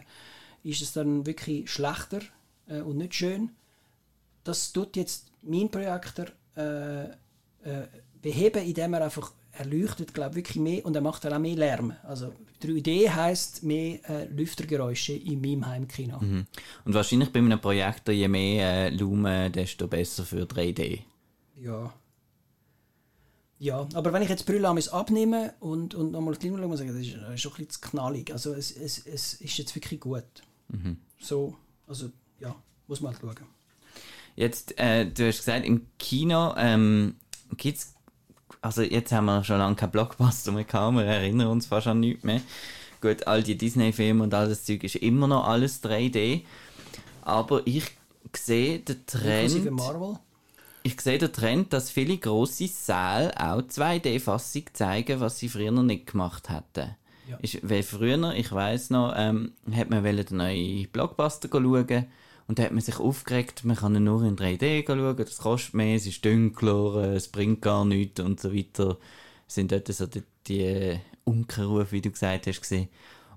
ist 0.63 0.81
es 0.81 0.91
dann 0.91 1.27
wirklich 1.27 1.69
schlechter 1.69 2.21
äh, 2.67 2.81
und 2.81 2.97
nicht 2.97 3.13
schön. 3.13 3.51
Das 4.43 4.73
tut 4.73 4.95
jetzt 4.95 5.27
mein 5.43 5.69
Projektor 5.69 6.25
äh, 6.59 7.03
äh, 7.63 7.87
beheben, 8.21 8.63
indem 8.63 8.93
er 8.93 9.05
einfach 9.05 9.31
erleuchtet, 9.51 10.13
glaube 10.13 10.35
wirklich 10.35 10.57
mehr 10.57 10.85
und 10.85 10.95
er 10.95 11.01
macht 11.01 11.25
dann 11.25 11.33
auch 11.33 11.39
mehr 11.39 11.55
Lärm. 11.55 11.93
Also 12.03 12.33
3D 12.61 13.09
heißt 13.09 13.63
mehr 13.63 13.99
äh, 14.09 14.25
Lüftergeräusche 14.25 15.13
in 15.13 15.41
meinem 15.41 15.65
Heimkino. 15.65 16.17
Und 16.85 16.93
wahrscheinlich 16.93 17.31
bei 17.31 17.39
einem 17.39 17.59
Projektor, 17.59 18.13
je 18.13 18.27
mehr 18.27 18.87
äh, 18.87 18.89
Lumen, 18.89 19.51
desto 19.51 19.87
besser 19.87 20.23
für 20.23 20.43
3D. 20.43 20.99
Ja. 21.55 21.93
Ja, 23.61 23.85
aber 23.93 24.13
wenn 24.13 24.21
ich 24.21 24.29
jetzt 24.29 24.45
Brille 24.45 24.67
amis 24.69 24.87
abnehme 24.87 25.53
und, 25.59 25.93
und 25.93 26.11
nochmal 26.11 26.35
die 26.35 26.47
Linie 26.47 26.59
schaue, 26.59 26.67
muss 26.69 26.79
ich 26.79 26.87
sagen, 26.87 26.97
das 26.97 27.07
ist, 27.07 27.17
das 27.21 27.33
ist 27.33 27.41
schon 27.41 27.51
ein 27.51 27.55
bisschen 27.57 27.69
zu 27.71 27.81
knallig. 27.81 28.31
Also 28.31 28.53
es, 28.53 28.71
es, 28.71 29.05
es 29.05 29.33
ist 29.33 29.57
jetzt 29.57 29.75
wirklich 29.75 29.99
gut. 29.99 30.23
So, 31.19 31.57
also 31.85 32.09
ja, 32.39 32.55
muss 32.87 33.01
man 33.01 33.11
halt 33.11 33.21
schauen. 33.21 33.47
Jetzt, 34.39 34.79
äh, 34.79 35.05
du 35.05 35.27
hast 35.27 35.39
gesagt, 35.39 35.65
im 35.65 35.85
Kino 35.97 36.53
ähm, 36.55 37.15
gibt's 37.57 37.93
also 38.61 38.81
jetzt 38.81 39.11
haben 39.11 39.25
wir 39.25 39.43
schon 39.43 39.57
lange 39.57 39.75
keinen 39.75 39.91
Blockbuster 39.91 40.53
mehr 40.53 40.63
gehabt, 40.63 40.95
wir 40.95 41.03
erinnern 41.03 41.47
uns 41.47 41.65
fast 41.65 41.87
an 41.87 41.99
nichts 41.99 42.23
mehr. 42.23 42.39
Gut, 43.01 43.27
all 43.27 43.43
die 43.43 43.57
Disney-Filme 43.57 44.23
und 44.23 44.33
all 44.33 44.47
das 44.47 44.63
Zeug 44.63 44.85
ist 44.85 44.95
immer 44.95 45.27
noch 45.27 45.45
alles 45.45 45.83
3D. 45.83 46.43
Aber 47.21 47.63
ich 47.65 47.83
sehe 48.33 48.79
den 48.79 49.05
Trend, 49.05 49.69
ich 50.83 51.01
sehe 51.01 51.17
den 51.17 51.33
Trend, 51.33 51.73
dass 51.73 51.91
viele 51.91 52.17
grosse 52.17 52.67
Säle 52.69 53.33
auch 53.37 53.61
2D-Fassung 53.61 54.63
zeigen, 54.71 55.19
was 55.19 55.39
sie 55.39 55.49
früher 55.49 55.71
noch 55.71 55.83
nicht 55.83 56.07
gemacht 56.07 56.49
hätten. 56.49 56.95
Ja. 57.27 57.35
Ist, 57.41 57.59
weil 57.69 57.83
früher, 57.83 58.33
ich 58.35 58.53
weiß 58.53 58.91
noch, 58.91 59.13
ähm, 59.17 59.51
hat 59.69 59.89
man 59.89 60.01
den 60.01 60.25
neuen 60.31 60.87
Blockbuster 60.87 61.49
schauen 61.51 62.07
und 62.49 62.57
da 62.57 62.63
hat 62.63 62.71
man 62.71 62.81
sich 62.81 62.97
aufgeregt, 62.97 63.63
man 63.63 63.75
kann 63.75 63.93
ihn 63.93 64.05
nur 64.05 64.23
in 64.23 64.35
3D 64.35 64.83
schauen, 64.87 65.15
das 65.15 65.37
kostet 65.37 65.75
mehr, 65.75 65.95
es 65.95 66.07
ist 66.07 66.25
dunkler, 66.25 67.13
es 67.13 67.27
bringt 67.27 67.61
gar 67.61 67.85
nichts 67.85 68.19
und 68.21 68.39
so 68.39 68.51
weiter. 68.51 68.97
Sind 69.45 69.71
dort 69.71 69.87
so 69.87 70.07
die, 70.07 70.23
die 70.47 70.99
Unkenrufe, 71.25 71.91
wie 71.91 72.01
du 72.01 72.09
gesagt 72.09 72.47
hast, 72.47 72.61
gesehen. 72.61 72.89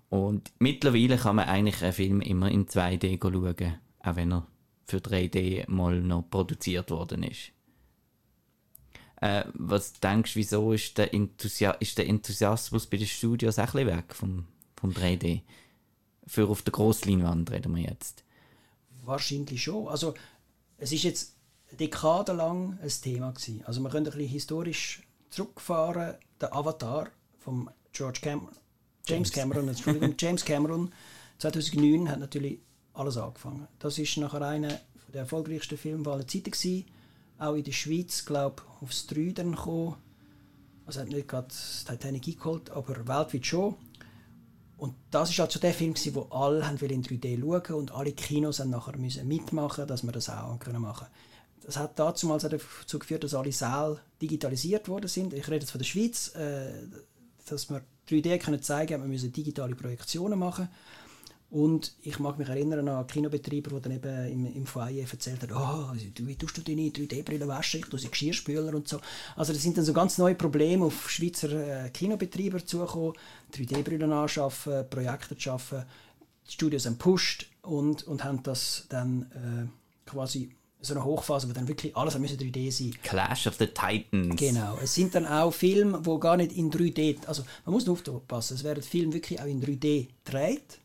Und 0.08 0.50
mittlerweile 0.60 1.18
kann 1.18 1.36
man 1.36 1.46
eigentlich 1.46 1.82
einen 1.82 1.92
Film 1.92 2.20
immer 2.22 2.50
in 2.50 2.64
2D 2.64 3.18
schauen, 3.20 3.74
auch 4.00 4.16
wenn 4.16 4.32
er 4.32 4.46
für 4.86 4.96
3D 4.96 5.70
mal 5.70 6.00
noch 6.00 6.30
produziert 6.30 6.90
worden 6.90 7.24
ist. 7.24 7.52
Äh, 9.20 9.44
was 9.52 9.92
denkst 9.92 10.32
du, 10.32 10.38
wieso 10.38 10.72
ist 10.72 10.96
der, 10.96 11.12
ist 11.12 11.98
der 11.98 12.08
Enthusiasmus 12.08 12.86
bei 12.86 12.96
den 12.96 13.06
Studios 13.06 13.58
auch 13.58 13.74
ein 13.74 13.84
bisschen 13.84 13.98
weg 13.98 14.14
vom, 14.14 14.46
vom 14.74 14.90
3D? 14.90 15.42
Für 16.26 16.48
auf 16.48 16.62
der 16.62 16.72
Grossleinwand 16.72 17.50
reden 17.50 17.76
wir 17.76 17.82
jetzt. 17.82 18.24
Wahrscheinlich 19.02 19.62
schon. 19.62 19.88
Also 19.88 20.14
es 20.78 20.92
ist 20.92 21.02
jetzt 21.02 21.34
dekadenlang 21.78 22.78
ein 22.80 22.88
Thema 22.88 23.32
gewesen. 23.32 23.62
Also 23.66 23.80
man 23.80 23.92
könnte 23.92 24.10
ein 24.10 24.16
bisschen 24.16 24.32
historisch 24.32 25.02
zurückfahren. 25.30 26.16
Der 26.40 26.54
Avatar 26.54 27.08
von 27.38 27.70
George 27.92 28.20
Cameron, 28.22 28.54
James 29.06 29.30
Cameron, 29.30 29.68
Entschuldigung, 29.68 30.14
James 30.18 30.44
Cameron 30.44 30.92
2009 31.38 32.08
hat 32.08 32.20
natürlich 32.20 32.60
alles 32.94 33.16
angefangen. 33.16 33.68
Das 33.78 33.98
ist 33.98 34.16
nachher 34.16 34.42
einer 34.42 34.80
der 35.12 35.22
erfolgreichsten 35.22 35.76
Filme 35.76 36.10
aller 36.10 36.26
Zeiten 36.26 36.50
gewesen. 36.50 36.86
Auch 37.38 37.54
in 37.54 37.64
der 37.64 37.72
Schweiz, 37.72 38.24
glaube 38.24 38.62
ich, 38.62 38.82
aufs 38.82 39.06
3 39.08 39.32
dann 39.34 39.52
gekommen. 39.52 39.96
Also 40.86 41.00
hat 41.00 41.08
nicht 41.08 41.28
gerade 41.28 41.48
das 41.48 41.84
Titanic 41.84 42.26
eingeholt, 42.28 42.70
aber 42.70 42.96
weltweit 43.06 43.46
schon. 43.46 43.76
Und 44.82 44.96
das 45.12 45.30
ist 45.30 45.38
halt 45.38 45.62
der 45.62 45.72
Film, 45.72 45.94
gewesen, 45.94 46.16
wo 46.16 46.22
alle 46.22 46.58
in 46.58 47.04
3D 47.04 47.40
schauen 47.40 47.76
und 47.78 47.92
alle 47.92 48.10
Kinos 48.10 48.58
haben 48.58 48.70
nachher 48.70 48.98
müssen 48.98 49.28
mitmachen, 49.28 49.86
dass 49.86 50.02
wir 50.02 50.10
das 50.10 50.28
auch 50.28 50.58
können 50.58 50.82
machen. 50.82 51.06
Das 51.64 51.76
hat 51.76 51.96
damals 52.00 52.44
auch 52.44 52.50
dazu 52.50 52.98
geführt, 52.98 53.22
dass 53.22 53.32
alle 53.32 53.52
Säle 53.52 54.00
digitalisiert 54.20 54.88
worden 54.88 55.06
sind. 55.06 55.34
Ich 55.34 55.46
rede 55.46 55.60
jetzt 55.60 55.70
von 55.70 55.78
der 55.78 55.84
Schweiz, 55.84 56.34
äh, 56.34 56.72
dass 57.46 57.70
wir 57.70 57.82
3D 58.10 58.38
können 58.38 58.60
zeigen, 58.60 59.00
wir 59.00 59.06
müssen 59.06 59.32
digitale 59.32 59.76
Projektionen 59.76 60.36
machen. 60.36 60.68
Und 61.52 61.92
ich 62.00 62.18
mag 62.18 62.38
mich 62.38 62.48
erinnern 62.48 62.88
an 62.88 63.06
Kinobetreiber, 63.06 63.76
die 63.76 63.82
dann 63.82 63.92
eben 63.92 64.26
im, 64.32 64.56
im 64.56 64.64
Foyer 64.64 65.02
erzählt 65.02 65.42
haben, 65.42 65.52
oh, 65.54 65.94
wie 65.94 66.34
tust 66.34 66.56
du 66.56 66.62
deine 66.62 66.88
3D-Brille 66.88 67.46
waschen? 67.46 67.80
Ich 67.80 67.86
tue 67.86 67.98
sie 67.98 68.08
Geschirrspüler 68.08 68.74
und 68.74 68.88
so. 68.88 68.98
Also 69.36 69.52
das 69.52 69.60
sind 69.60 69.76
dann 69.76 69.84
so 69.84 69.92
ganz 69.92 70.16
neue 70.16 70.34
Probleme 70.34 70.86
auf 70.86 71.10
Schweizer 71.10 71.84
äh, 71.84 71.90
Kinobetreiber 71.90 72.64
zugekommen. 72.64 73.12
3D-Brillen 73.54 74.10
anschaffen, 74.10 74.88
Projekte 74.88 75.36
zu 75.36 75.42
schaffen. 75.42 75.84
Die 76.48 76.52
Studios 76.52 76.86
haben 76.86 76.94
gepusht 76.94 77.50
und, 77.60 78.08
und 78.08 78.24
haben 78.24 78.42
das 78.42 78.86
dann 78.88 79.30
äh, 79.32 80.08
quasi 80.10 80.52
so 80.80 80.94
eine 80.94 81.04
Hochphase, 81.04 81.50
wo 81.50 81.52
dann 81.52 81.68
wirklich 81.68 81.94
alles 81.94 82.18
müssen 82.18 82.38
3D 82.38 82.72
sein. 82.72 82.94
Clash 83.02 83.46
of 83.46 83.56
the 83.58 83.66
Titans. 83.66 84.36
Genau. 84.36 84.78
Es 84.82 84.94
sind 84.94 85.14
dann 85.14 85.26
auch 85.26 85.52
Filme, 85.52 86.00
wo 86.06 86.18
gar 86.18 86.38
nicht 86.38 86.52
in 86.52 86.70
3D, 86.72 87.26
also 87.26 87.44
man 87.66 87.74
muss 87.74 87.86
aufpassen, 87.86 88.54
es 88.54 88.64
werden 88.64 88.82
Filme 88.82 89.12
wirklich 89.12 89.38
auch 89.38 89.46
in 89.46 89.62
3D 89.62 90.08
gedreht, 90.24 90.80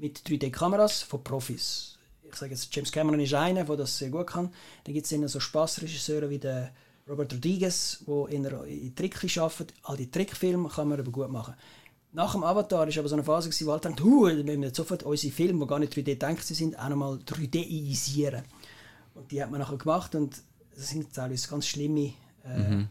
mit 0.00 0.20
3D-Kameras 0.20 1.02
von 1.02 1.22
Profis. 1.22 1.98
Ich 2.22 2.34
sage 2.36 2.52
jetzt, 2.52 2.74
James 2.74 2.90
Cameron 2.92 3.20
ist 3.20 3.34
einer, 3.34 3.64
der 3.64 3.76
das 3.76 3.98
sehr 3.98 4.10
gut 4.10 4.28
kann. 4.28 4.50
Dann 4.84 4.94
gibt 4.94 5.10
es 5.10 5.32
so 5.32 5.40
Spaßregisseure 5.40 6.30
wie 6.30 6.38
der 6.38 6.72
Robert 7.08 7.32
Rodriguez, 7.32 8.04
der 8.06 8.28
in, 8.28 8.94
Trickli 8.94 9.40
arbeitet. 9.40 9.74
All 9.82 9.96
die 9.96 10.10
Trickfilme 10.10 10.68
kann 10.68 10.88
man 10.88 11.00
aber 11.00 11.10
gut 11.10 11.30
machen. 11.30 11.54
Nach 12.12 12.32
dem 12.32 12.42
Avatar 12.42 12.86
war 12.88 12.98
aber 12.98 13.08
so 13.08 13.14
eine 13.14 13.24
Phase, 13.24 13.66
wo 13.66 13.72
alle 13.72 13.80
dachten, 13.80 14.04
wir 14.04 14.58
müssen 14.58 14.74
sofort 14.74 15.02
unsere 15.02 15.32
Filme, 15.32 15.60
die 15.60 15.66
gar 15.66 15.78
nicht 15.78 15.92
3D 15.92 16.04
gedacht 16.04 16.44
sind, 16.44 16.78
auch 16.78 16.88
nochmal 16.88 17.14
3D-isieren. 17.16 18.44
Und 19.14 19.30
die 19.30 19.42
hat 19.42 19.50
man 19.50 19.60
nachher 19.60 19.76
gemacht 19.76 20.14
und 20.14 20.42
das 20.74 20.88
sind 20.88 21.12
teilweise 21.12 21.48
ganz 21.48 21.66
schlimme 21.66 22.14
äh, 22.44 22.58
mhm. 22.58 22.88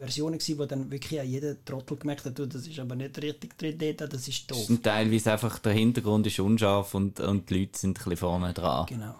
Versionen 0.00 0.38
gewesen, 0.38 0.58
wo 0.58 0.64
dann 0.64 0.90
wirklich 0.90 1.20
auch 1.20 1.24
jeder 1.24 1.62
Trottel 1.64 1.96
gemerkt 1.96 2.24
hat, 2.24 2.38
das 2.38 2.66
ist 2.66 2.78
aber 2.78 2.96
nicht 2.96 3.20
richtig 3.22 3.54
3D, 3.60 3.92
das 4.06 4.26
ist 4.26 4.50
doof. 4.50 4.68
Und 4.68 4.82
teilweise 4.82 5.32
einfach 5.32 5.58
der 5.58 5.72
Hintergrund 5.72 6.26
ist 6.26 6.40
unscharf 6.40 6.94
und, 6.94 7.20
und 7.20 7.50
die 7.50 7.60
Leute 7.60 7.78
sind 7.78 7.90
ein 7.90 7.94
bisschen 7.94 8.16
vorne 8.16 8.52
dran. 8.54 8.86
Genau. 8.86 9.14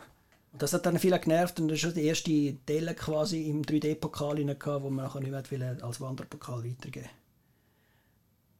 Und 0.53 0.62
das 0.62 0.73
hat 0.73 0.87
dann 0.87 0.99
viele 0.99 1.21
genervt 1.21 1.61
und 1.61 1.69
das 1.69 1.77
ist 1.77 1.83
schon 1.83 1.95
die 1.95 2.05
erste 2.05 2.53
Delle 2.66 2.95
quasi 2.95 3.49
im 3.49 3.62
3D-Pokal 3.62 4.38
wo 4.83 4.90
man 4.90 5.05
nachher 5.05 5.21
nicht 5.21 5.53
mehr 5.53 5.85
als 5.85 6.01
Wanderpokal 6.01 6.64
weitergeben 6.64 7.11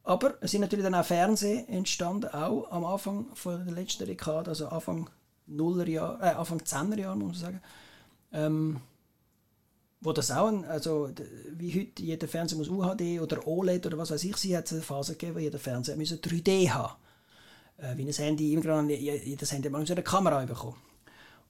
aber 0.03 0.35
es 0.41 0.51
sind 0.51 0.61
natürlich 0.61 0.83
dann 0.83 0.95
auch 0.95 1.05
Fernsehen 1.05 1.67
entstanden, 1.67 2.29
auch 2.29 2.71
am 2.71 2.85
Anfang 2.85 3.27
von 3.35 3.63
der 3.65 3.73
letzten 3.73 4.05
Dekade, 4.05 4.49
also 4.49 4.67
Anfang 4.67 5.09
Nullerjahr, 5.47 6.19
äh, 6.21 6.29
Anfang 6.29 6.59
10er 6.59 6.97
Jahre 6.99 7.17
muss 7.17 7.27
man 7.27 7.35
sagen. 7.35 7.61
Ähm, 8.33 8.81
wo 10.01 10.13
das 10.13 10.31
auch, 10.31 10.47
ein, 10.47 10.65
also 10.65 11.09
wie 11.55 11.79
heute 11.79 12.01
jeder 12.01 12.27
Fernseher 12.27 12.57
muss 12.57 12.69
UHD 12.69 13.21
oder 13.21 13.47
OLED 13.47 13.85
oder 13.85 13.97
was 13.99 14.11
weiß 14.11 14.23
ich, 14.23 14.35
sie 14.35 14.57
hat 14.57 14.71
eine 14.71 14.81
Phase 14.81 15.13
gegeben, 15.13 15.35
wo 15.35 15.39
jeder 15.39 15.59
Fernseher 15.59 15.95
3D 15.95 16.71
haben. 16.71 16.95
Äh, 17.77 17.95
wie 17.97 18.07
ein 18.07 18.11
Handy, 18.11 18.53
immer 18.53 18.89
jedes 18.89 19.51
Handy 19.51 19.69
hat 19.69 19.91
eine 19.91 20.03
Kamera 20.03 20.43
bekommen. 20.45 20.77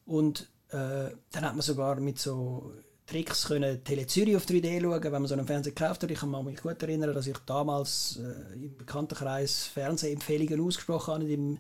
Und 0.06 0.50
äh, 0.70 1.12
dann 1.32 1.46
hat 1.46 1.54
man 1.54 1.62
sogar 1.62 2.00
mit 2.02 2.20
so 2.20 2.74
Tricks 3.08 3.46
können 3.46 3.84
Tele 3.84 4.06
Zürich 4.08 4.36
auf 4.36 4.46
3D 4.46 4.82
schauen, 4.82 5.04
wenn 5.04 5.12
man 5.12 5.28
so 5.28 5.34
einen 5.34 5.48
Fernseher 5.48 5.74
gekauft 5.74 6.04
hat. 6.04 6.12
Ich 6.12 6.20
kann 6.20 6.46
mich 6.46 6.62
gut 6.62 6.82
erinnern, 6.84 7.14
dass 7.14 7.28
ich 7.28 7.38
damals 7.46 8.20
äh, 8.22 8.54
im 8.54 8.78
Bekanntenkreis 8.78 9.64
Fernsehempfehlungen 9.64 10.66
ausgesprochen 10.66 11.14
habe 11.14 11.32
im, 11.32 11.58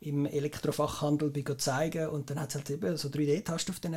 im 0.00 0.24
Elektrofachhandel 0.24 1.30
bei 1.30 1.42
zeigen 1.54 2.08
und 2.08 2.30
dann 2.30 2.40
hat 2.40 2.50
es 2.50 2.54
halt 2.56 2.70
eben 2.70 2.96
so 2.96 3.08
3D-Tasten 3.08 3.72
auf 3.72 3.80
den 3.80 3.96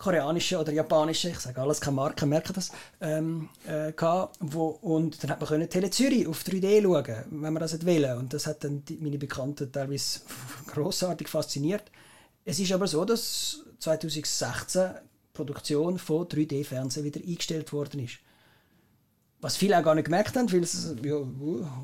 koreanischen 0.00 0.56
oder 0.58 0.72
japanischen, 0.72 1.30
ich 1.30 1.38
sage 1.38 1.60
alles, 1.60 1.80
keine 1.80 1.96
Marke, 1.96 2.24
merken 2.24 2.54
das, 2.54 2.72
ähm, 3.02 3.50
äh, 3.66 3.92
gehabt, 3.92 4.36
wo, 4.40 4.68
und 4.68 5.22
dann 5.22 5.30
hat 5.30 5.40
man 5.40 5.48
können 5.48 5.68
Tele 5.68 5.90
Zürich 5.90 6.26
auf 6.26 6.42
3D 6.42 6.82
schauen, 6.82 7.24
wenn 7.30 7.52
man 7.52 7.60
das 7.60 7.84
will. 7.84 8.06
Und 8.18 8.32
das 8.32 8.46
hat 8.46 8.64
dann 8.64 8.82
die, 8.86 8.96
meine 8.96 9.18
Bekannten 9.18 9.70
teilweise 9.70 10.20
großartig 10.68 11.28
fasziniert. 11.28 11.84
Es 12.46 12.58
ist 12.58 12.72
aber 12.72 12.86
so, 12.86 13.04
dass 13.04 13.62
2016 13.78 14.90
Produktion 15.34 15.98
von 15.98 16.26
3D-Fernsehen 16.26 17.04
wieder 17.04 17.20
eingestellt 17.20 17.72
worden 17.72 18.00
ist. 18.00 18.18
Was 19.42 19.58
viele 19.58 19.78
auch 19.78 19.84
gar 19.84 19.94
nicht 19.94 20.06
gemerkt 20.06 20.34
haben, 20.34 20.50
weil 20.50 20.62
es, 20.62 20.94
ja, 21.02 21.16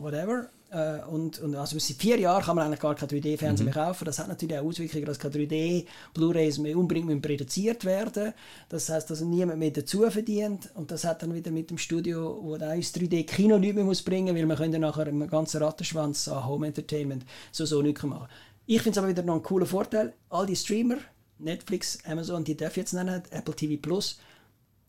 whatever. 0.00 0.48
Äh, 0.76 1.02
und, 1.08 1.38
und 1.38 1.56
also 1.56 1.78
seit 1.78 1.96
vier 1.96 2.18
Jahren 2.18 2.42
kann 2.42 2.56
man 2.56 2.66
eigentlich 2.66 2.80
gar 2.80 2.94
kein 2.94 3.08
3D-Fernsehen 3.08 3.66
mhm. 3.66 3.74
mehr 3.74 3.84
kaufen. 3.84 4.04
Das 4.04 4.18
hat 4.18 4.28
natürlich 4.28 4.58
auch 4.58 4.64
Auswirkungen, 4.64 5.06
dass 5.06 5.18
keine 5.18 5.34
3D-Blu-Rays 5.34 6.58
mehr 6.58 6.76
unbedingt 6.76 7.22
produziert 7.22 7.84
werden. 7.86 8.34
Das 8.68 8.90
heißt, 8.90 9.08
dass 9.08 9.22
niemand 9.22 9.58
mehr 9.58 9.70
dazu 9.70 10.08
verdient. 10.10 10.70
Und 10.74 10.90
das 10.90 11.04
hat 11.04 11.22
dann 11.22 11.34
wieder 11.34 11.50
mit 11.50 11.70
dem 11.70 11.78
Studio, 11.78 12.38
wo 12.42 12.58
dann 12.58 12.76
ins 12.76 12.94
3D-Kino 12.94 13.58
nicht 13.58 13.74
mehr 13.74 13.84
muss 13.84 14.02
bringen, 14.02 14.36
weil 14.36 14.44
man 14.44 14.58
könnte 14.58 14.78
nachher 14.78 15.06
einen 15.06 15.26
ganzen 15.28 15.62
Rattenschwanz 15.62 16.28
an 16.28 16.46
Home 16.46 16.66
Entertainment 16.66 17.24
so 17.52 17.64
so 17.64 17.80
nicht 17.80 18.02
machen. 18.02 18.28
Ich 18.66 18.82
finde 18.82 18.90
es 18.90 18.98
aber 18.98 19.08
wieder 19.08 19.22
noch 19.22 19.34
einen 19.34 19.42
coolen 19.42 19.66
Vorteil. 19.66 20.12
All 20.28 20.44
die 20.44 20.56
Streamer, 20.56 20.98
Netflix, 21.38 21.98
Amazon, 22.04 22.44
die 22.44 22.56
darf 22.56 22.76
jetzt 22.76 22.92
nennen, 22.92 23.22
Apple 23.30 23.54
TV 23.54 23.80
Plus, 23.80 24.18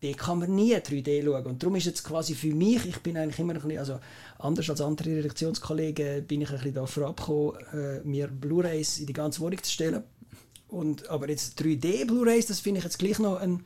die 0.02 0.12
kann 0.12 0.38
man 0.38 0.54
nie 0.54 0.74
3D 0.76 1.24
schauen. 1.24 1.46
Und 1.46 1.62
darum 1.62 1.76
ist 1.76 1.86
jetzt 1.86 2.04
quasi 2.04 2.34
für 2.34 2.54
mich, 2.54 2.86
ich 2.86 2.98
bin 2.98 3.16
eigentlich 3.16 3.38
immer 3.40 3.54
ein 3.54 3.60
bisschen, 3.60 3.78
also 3.78 4.00
anders 4.38 4.70
als 4.70 4.80
andere 4.80 5.10
Redaktionskollegen, 5.10 6.24
bin 6.24 6.42
ich 6.42 6.50
ein 6.50 6.56
bisschen 6.56 6.74
davon 6.74 7.04
abgekommen, 7.04 7.56
äh, 7.72 8.00
mir 8.06 8.28
Blu-Rays 8.28 8.98
in 8.98 9.06
die 9.06 9.12
ganze 9.12 9.40
Wohnung 9.40 9.62
zu 9.62 9.70
stellen. 9.70 10.04
Und, 10.68 11.08
aber 11.08 11.28
jetzt 11.28 11.60
3D 11.60 12.06
Blu-Rays, 12.06 12.46
das 12.46 12.60
finde 12.60 12.78
ich 12.78 12.84
jetzt 12.84 12.98
gleich 12.98 13.18
noch 13.18 13.40
ein, 13.40 13.64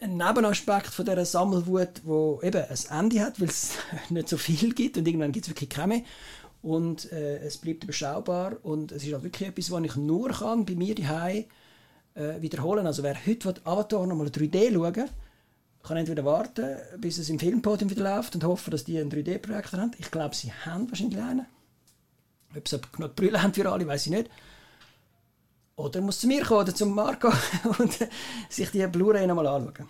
ein 0.00 0.16
Nebenaspekt 0.16 0.88
von 0.88 1.04
dieser 1.04 1.24
Sammelwut, 1.24 2.00
wo 2.04 2.40
eben 2.42 2.64
ein 2.64 2.98
Ende 2.98 3.20
hat, 3.20 3.40
weil 3.40 3.48
es 3.48 3.74
nicht 4.10 4.28
so 4.28 4.36
viel 4.36 4.74
gibt 4.74 4.96
und 4.96 5.06
irgendwann 5.06 5.32
gibt 5.32 5.46
es 5.46 5.50
wirklich 5.50 5.70
keine 5.70 6.02
und 6.62 7.12
äh, 7.12 7.38
es 7.38 7.58
bleibt 7.58 7.84
überschaubar 7.84 8.56
und 8.62 8.92
es 8.92 9.04
ist 9.04 9.12
halt 9.12 9.24
wirklich 9.24 9.48
etwas, 9.48 9.70
was 9.70 9.84
ich 9.84 9.96
nur 9.96 10.30
kann 10.30 10.64
bei 10.64 10.74
mir 10.74 10.94
daheim 10.94 11.44
äh, 12.14 12.40
wiederholen. 12.40 12.86
Also 12.86 13.02
wer 13.02 13.16
heute 13.26 13.54
Avatar 13.64 14.06
nochmal 14.06 14.28
3D 14.28 14.72
schauen 14.72 15.08
kann 15.82 15.96
entweder 15.96 16.24
warten, 16.24 16.76
bis 16.98 17.18
es 17.18 17.28
im 17.28 17.38
Filmpodium 17.38 17.90
wieder 17.90 18.04
läuft 18.04 18.34
und 18.34 18.44
hoffen, 18.44 18.70
dass 18.70 18.84
die 18.84 18.98
einen 18.98 19.10
3D-Projektor 19.10 19.80
haben. 19.80 19.90
Ich 19.98 20.10
glaube, 20.10 20.34
sie 20.34 20.52
haben 20.52 20.88
wahrscheinlich 20.88 21.20
einen. 21.20 21.46
Ob 22.56 22.68
sie 22.68 22.80
genug 22.92 23.16
Brille 23.16 23.42
haben 23.42 23.52
für 23.52 23.70
alle, 23.70 23.86
weiß 23.86 24.06
ich 24.06 24.12
nicht. 24.12 24.30
Oder 25.74 26.00
muss 26.00 26.20
zu 26.20 26.26
mir 26.28 26.44
kommen 26.44 26.60
oder 26.60 26.74
zum 26.74 26.94
Marco 26.94 27.32
und 27.78 27.98
sich 28.48 28.70
die 28.70 28.86
Blu-ray 28.86 29.26
nochmal 29.26 29.46
anschauen. 29.46 29.88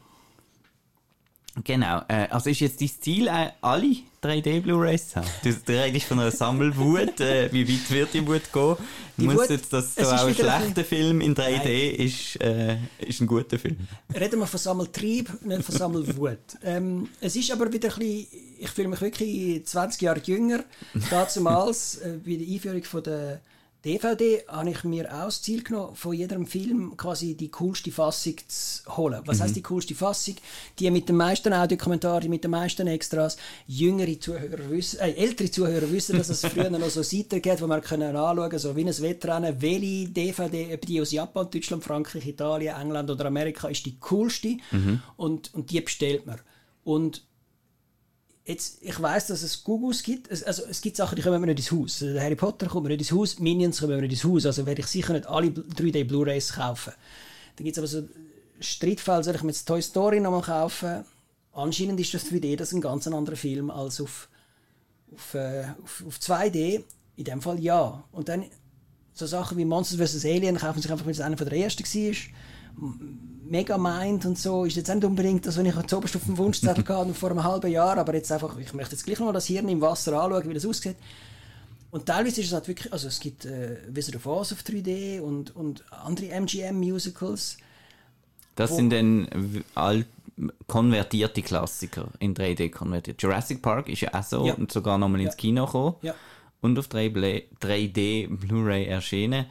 Genau. 1.65 2.03
Äh, 2.09 2.29
also 2.31 2.49
ist 2.49 2.61
jetzt 2.61 2.81
dein 2.81 2.91
Ziel, 3.01 3.29
äh, 3.29 3.51
alle 3.61 3.97
3D-Blu-Rays 4.23 5.11
zu 5.11 5.17
haben? 5.17 5.29
Du, 5.43 5.73
redest 5.73 6.07
von 6.07 6.19
einer 6.19 6.31
Sammelwut. 6.31 7.21
Äh, 7.21 7.53
wie 7.53 7.69
weit 7.69 7.91
wird 7.91 8.15
die 8.15 8.27
Wut 8.27 8.53
gehen? 8.53 8.77
Die 9.19 9.27
Muss 9.27 9.37
Wut, 9.37 9.51
jetzt, 9.51 9.73
dass 9.73 9.95
so 9.95 10.03
auch 10.05 10.27
ein 10.27 10.35
schlechter 10.35 10.85
Film 10.85 11.21
in 11.21 11.35
3D 11.35 11.91
ist, 11.91 12.41
äh, 12.41 12.79
ist 12.99 13.21
ein 13.21 13.27
guter 13.27 13.59
Film? 13.59 13.77
Reden 14.19 14.41
wir 14.41 14.47
von 14.47 14.59
Sammeltrieb, 14.59 15.45
nicht 15.45 15.63
von 15.63 15.75
Sammelwut. 15.75 16.39
ähm, 16.65 17.09
es 17.21 17.37
ist 17.37 17.51
aber 17.51 17.71
wieder 17.71 17.93
ein 17.93 17.99
bisschen, 17.99 18.27
ich 18.59 18.71
fühle 18.71 18.89
mich 18.89 19.01
wirklich 19.03 19.67
20 19.67 20.01
Jahre 20.01 20.21
jünger, 20.25 20.65
damals 21.11 21.97
äh, 21.97 22.19
bei 22.25 22.37
der 22.37 22.47
Einführung 22.47 22.85
von 22.85 23.03
der 23.03 23.41
DVD 23.85 24.45
habe 24.47 24.71
ich 24.71 24.85
mir 24.85 25.13
auch 25.13 25.25
das 25.25 25.43
Ziel 25.43 25.65
genommen, 25.65 25.97
von 25.97 26.13
jedem 26.13 26.47
Film 26.47 26.97
quasi 26.97 27.35
die 27.35 27.51
coolste 27.51 27.91
Fassung 27.91 28.37
zu 28.47 28.97
holen. 28.97 29.23
Was 29.25 29.39
mhm. 29.39 29.43
heißt 29.43 29.57
die 29.57 29.63
coolste 29.63 29.95
Fassung? 29.97 30.37
Die 30.79 30.89
mit 30.91 31.09
den 31.09 31.17
meisten 31.17 31.53
Audiokommentaren, 31.53 32.31
mit 32.31 32.45
den 32.45 32.53
meisten 32.53 32.87
Extras. 32.87 33.37
Jüngere 33.67 34.21
Zuhörer 34.21 34.71
wissen, 34.71 35.01
äh, 35.01 35.11
ältere 35.13 35.51
Zuhörer 35.51 35.91
wissen, 35.91 36.17
dass 36.17 36.29
es 36.29 36.41
früher 36.47 36.71
noch 36.71 36.91
so 36.91 37.03
Seiten 37.03 37.43
gibt, 37.43 37.61
wo 37.61 37.67
man 37.67 37.81
können 37.81 38.15
anschauen 38.15 38.59
so 38.59 38.77
wie 38.77 38.85
ein 38.85 39.03
Wettrennen, 39.03 39.61
welche 39.61 40.09
DVD, 40.11 40.75
ob 40.75 40.87
die 40.87 41.01
aus 41.01 41.11
Japan, 41.11 41.51
Deutschland, 41.51 41.83
Frankreich, 41.83 42.27
Italien, 42.29 42.77
England 42.81 43.11
oder 43.11 43.27
Amerika, 43.27 43.67
ist 43.67 43.85
die 43.85 43.99
coolste. 43.99 44.59
Mhm. 44.71 45.03
Und, 45.17 45.53
und 45.55 45.71
die 45.71 45.81
bestellt 45.81 46.25
man. 46.25 46.39
Und 46.85 47.25
Jetzt, 48.45 48.79
ich 48.83 49.01
weiß, 49.01 49.29
dass 49.29 49.43
es 49.43 49.63
Gugus 49.63 50.03
gibt. 50.03 50.31
Also, 50.31 50.65
es 50.69 50.81
gibt 50.81 50.97
Sachen, 50.97 51.15
die 51.15 51.23
kommen 51.23 51.41
nicht 51.43 51.59
ins 51.59 51.71
Haus. 51.71 52.01
Der 52.01 52.21
Harry 52.23 52.35
Potter 52.35 52.67
kommt 52.67 52.89
nicht 52.89 53.01
ins 53.01 53.13
Haus, 53.13 53.39
Minions 53.39 53.81
kommen 53.81 54.01
nicht 54.01 54.13
ins 54.13 54.25
Haus. 54.25 54.47
Also 54.47 54.67
werde 54.67 54.81
ich 54.81 54.89
sicher 54.89 55.13
nicht 55.13 55.27
alle 55.27 55.49
3D 55.49 56.05
Blu-Rays 56.05 56.55
kaufen. 56.55 56.93
Dann 57.57 57.65
gibt 57.65 57.77
es 57.77 57.79
aber 57.79 57.87
so 57.87 58.09
Streitfälle, 58.59 59.23
soll 59.23 59.37
ich 59.37 59.43
mir 59.43 59.51
jetzt 59.51 59.67
Toy 59.67 59.81
Story 59.81 60.19
nochmal 60.19 60.43
kaufen? 60.43 61.05
Anscheinend 61.53 62.01
ist 62.01 62.15
das 62.15 62.27
3D 62.27 62.57
das 62.57 62.73
ein 62.73 62.81
ganz 62.81 63.07
anderer 63.07 63.37
Film 63.37 63.71
als 63.71 64.01
auf, 64.01 64.29
auf, 65.13 65.35
äh, 65.35 65.65
auf, 65.83 66.05
auf 66.07 66.19
2D. 66.19 66.83
In 67.17 67.25
dem 67.25 67.43
Fall 67.43 67.61
ja. 67.61 68.03
Und 68.11 68.29
dann 68.29 68.47
so 69.13 69.27
Sachen 69.27 69.59
wie 69.59 69.65
Monsters 69.65 70.11
vs. 70.11 70.25
Alien 70.25 70.57
kaufen 70.57 70.81
sich 70.81 70.91
einfach, 70.91 71.05
weil 71.05 71.13
es 71.13 71.21
einer 71.21 71.37
der 71.37 71.53
ersten 71.53 71.85
war 71.85 72.95
mega 73.53 73.77
meint 73.77 74.25
und 74.25 74.39
so, 74.39 74.65
ist 74.65 74.77
jetzt 74.77 74.93
nicht 74.93 75.05
unbedingt 75.05 75.47
das, 75.47 75.59
wenn 75.59 75.67
ich 75.67 75.75
zuoberst 75.87 76.17
auf 76.17 76.25
dem 76.25 76.39
Wunschzettel 76.39 76.83
gehe 76.83 77.15
vor 77.15 77.31
einem 77.31 77.45
halben 77.45 77.71
Jahr, 77.71 77.99
aber 77.99 78.15
jetzt 78.15 78.33
einfach, 78.33 78.57
ich 78.59 78.73
möchte 78.73 78.95
jetzt 78.97 79.05
gleich 79.05 79.21
noch 79.21 79.31
das 79.31 79.47
Hirn 79.47 79.69
im 79.69 79.83
Wasser 79.83 80.21
anschauen, 80.21 80.49
wie 80.49 80.55
das 80.55 80.65
aussieht. 80.65 80.97
Und 81.91 82.07
teilweise 82.07 82.41
ist 82.41 82.47
es 82.47 82.53
halt 82.55 82.67
wirklich, 82.67 82.91
also 82.91 83.09
es 83.09 83.21
gibt 83.21 83.45
äh, 83.45 83.77
Wizard 83.89 84.17
of 84.17 84.27
Oz 84.27 84.53
auf 84.53 84.61
3D 84.61 85.21
und, 85.21 85.55
und 85.55 85.85
andere 85.91 86.31
MGM-Musicals. 86.41 87.59
Das 88.57 88.75
sind 88.75 88.91
dann 88.91 89.29
alt 89.75 90.07
konvertierte 90.67 91.43
Klassiker 91.43 92.09
in 92.21 92.35
3D 92.35 92.71
konvertiert. 92.71 93.21
Jurassic 93.23 93.61
Park 93.61 93.91
ist 93.91 94.01
ja 94.01 94.15
auch 94.15 94.23
so 94.23 94.47
ja. 94.47 94.55
und 94.55 94.73
sogar 94.73 94.97
nochmal 94.97 95.21
ins 95.21 95.37
Kino 95.37 95.67
gekommen 95.67 95.97
ja. 96.01 96.15
und 96.63 96.79
auf 96.79 96.89
3D 96.89 98.35
Blu-ray 98.35 98.87
erschienen. 98.87 99.45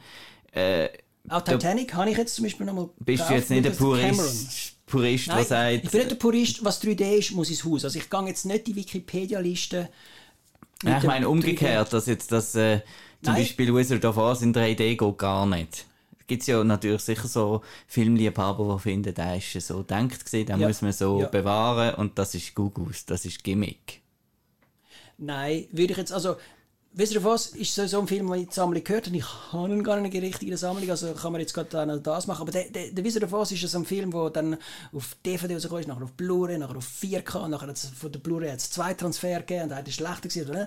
Äh, 0.52 0.88
auch 1.28 1.42
Titanic 1.42 1.94
habe 1.94 2.10
ich 2.10 2.16
jetzt 2.16 2.34
zum 2.34 2.44
Beispiel 2.44 2.66
nochmal 2.66 2.90
Bist 2.98 3.28
du 3.28 3.34
jetzt 3.34 3.50
nicht 3.50 3.64
der 3.64 3.70
Purist, 3.70 4.74
Purist 4.86 5.28
Nein, 5.28 5.36
der 5.38 5.44
sagt... 5.46 5.84
ich 5.84 5.90
bin 5.90 6.00
nicht 6.00 6.10
der 6.10 6.16
Purist, 6.16 6.64
was 6.64 6.82
3D 6.82 7.18
ist, 7.18 7.30
muss 7.32 7.48
ins 7.50 7.64
Haus. 7.64 7.84
Also 7.84 7.98
ich 7.98 8.10
gehe 8.10 8.26
jetzt 8.26 8.44
nicht 8.44 8.66
die 8.66 8.76
Wikipedia-Liste... 8.76 9.88
Ja, 10.84 10.98
ich 10.98 11.04
meine 11.04 11.28
umgekehrt, 11.28 11.92
dass 11.92 12.06
jetzt 12.06 12.32
das... 12.32 12.54
Äh, 12.54 12.80
zum 13.22 13.34
Nein. 13.34 13.42
Beispiel 13.42 13.72
Wizard 13.72 14.04
of 14.04 14.16
Oz 14.16 14.42
in 14.42 14.52
3D 14.52 14.96
geht 14.96 15.18
gar 15.18 15.46
nicht. 15.46 15.86
gibt 16.26 16.42
es 16.42 16.48
ja 16.48 16.64
natürlich 16.64 17.02
sicher 17.02 17.28
so 17.28 17.62
Filmliebhaber, 17.86 18.74
die 18.76 18.82
finden, 18.82 19.14
der 19.14 19.36
ist 19.36 19.52
so 19.64 19.78
gedacht 19.78 20.24
gewesen, 20.24 20.46
den 20.46 20.60
Ja. 20.60 20.66
muss 20.66 20.82
man 20.82 20.92
so 20.92 21.20
Ja. 21.20 21.28
bewahren 21.28 21.94
und 21.94 22.18
das 22.18 22.34
ist 22.34 22.54
Gugus, 22.54 23.04
das 23.06 23.24
ist 23.24 23.44
Gimmick. 23.44 24.00
Nein, 25.18 25.66
würde 25.70 25.92
ich 25.92 25.98
jetzt, 25.98 26.12
also, 26.12 26.36
wisst 26.94 27.14
ihr 27.14 27.24
was, 27.24 27.48
ist 27.48 27.74
so, 27.74 28.00
ein 28.00 28.06
Film, 28.06 28.30
den 28.30 28.42
ich 28.42 28.48
die 28.48 28.54
Sammlung 28.54 28.84
gehört 28.84 29.06
habe, 29.06 29.16
ich 29.16 29.52
habe 29.52 29.82
gar 29.82 30.00
nicht 30.00 30.14
richtig 30.14 30.42
in 30.42 30.48
der 30.48 30.58
Sammlung, 30.58 30.88
also 30.90 31.12
kann 31.14 31.32
man 31.32 31.40
jetzt 31.40 31.54
gerade 31.54 32.00
das 32.00 32.26
machen, 32.26 32.42
aber 32.42 32.52
der, 32.52 32.64
der, 32.64 32.90
der 32.90 33.04
wisst 33.04 33.16
ihr 33.16 33.32
was, 33.32 33.52
ist 33.52 33.66
so 33.68 33.78
ein 33.78 33.84
Film, 33.84 34.10
der 34.10 34.30
dann 34.30 34.58
auf 34.92 35.16
DVD 35.24 35.54
rausgekommen 35.54 35.82
ist, 35.82 35.88
nachher 35.88 36.04
auf 36.04 36.12
Blu-ray, 36.12 36.58
nachher 36.58 36.76
auf 36.76 36.86
4K, 36.86 37.48
nachher 37.48 37.68
hat's 37.68 37.86
von 37.86 38.12
der 38.12 38.20
Blu-ray 38.20 38.50
hat 38.50 38.58
es 38.58 38.70
zwei 38.70 38.94
Transfer 38.94 39.38
gegeben 39.40 39.64
und 39.64 39.68
der 39.70 39.78
eine 39.78 39.88
ist 39.88 39.94
schlechter 39.94 40.28
gewesen? 40.28 40.66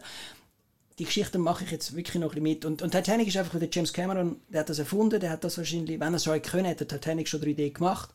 Die 0.97 1.05
Geschichten 1.05 1.41
mache 1.41 1.65
ich 1.65 1.71
jetzt 1.71 1.93
wirklich 1.93 2.21
noch 2.21 2.33
ein 2.33 2.41
mit. 2.41 2.63
Und, 2.63 2.81
und 2.81 2.91
Titanic 2.91 3.27
ist 3.27 3.35
einfach, 3.35 3.59
der 3.59 3.67
James 3.69 3.91
Cameron, 3.91 4.37
der 4.47 4.61
hat 4.61 4.69
das 4.69 4.79
erfunden, 4.79 5.19
der 5.19 5.29
hat 5.29 5.43
das 5.43 5.57
wahrscheinlich, 5.57 5.99
wenn 5.99 6.13
er 6.13 6.15
es 6.15 6.23
schon 6.23 6.41
können, 6.41 6.65
hätte 6.65 6.87
Titanic 6.87 7.27
schon 7.27 7.41
3D 7.41 7.73
gemacht. 7.73 8.11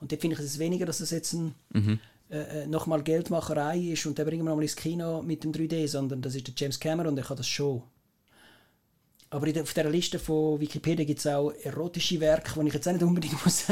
Und 0.00 0.10
dort 0.10 0.20
finde 0.20 0.34
ich 0.34 0.42
es 0.42 0.58
weniger, 0.58 0.84
dass 0.84 0.98
das 0.98 1.12
jetzt 1.12 1.32
ein, 1.32 1.54
äh, 1.72 1.96
äh, 2.34 2.66
nochmal 2.66 3.02
Geldmacherei 3.02 3.78
ist 3.78 4.06
und 4.06 4.18
den 4.18 4.26
bringen 4.26 4.44
wir 4.44 4.50
nochmal 4.50 4.64
ins 4.64 4.76
Kino 4.76 5.22
mit 5.22 5.44
dem 5.44 5.52
3D, 5.52 5.88
sondern 5.88 6.22
das 6.22 6.34
ist 6.34 6.46
der 6.46 6.54
James 6.56 6.80
Cameron 6.80 7.08
und 7.08 7.16
der 7.16 7.24
kann 7.24 7.36
das 7.36 7.48
schon. 7.48 7.82
Aber 9.30 9.50
der, 9.50 9.62
auf 9.62 9.74
dieser 9.74 9.90
Liste 9.90 10.18
von 10.18 10.60
Wikipedia 10.60 11.04
gibt 11.04 11.18
es 11.18 11.26
auch 11.26 11.50
erotische 11.50 12.20
Werke, 12.20 12.60
die 12.60 12.68
ich 12.68 12.74
jetzt 12.74 12.86
auch 12.88 12.92
nicht 12.92 13.02
unbedingt 13.02 13.44
muss, 13.44 13.64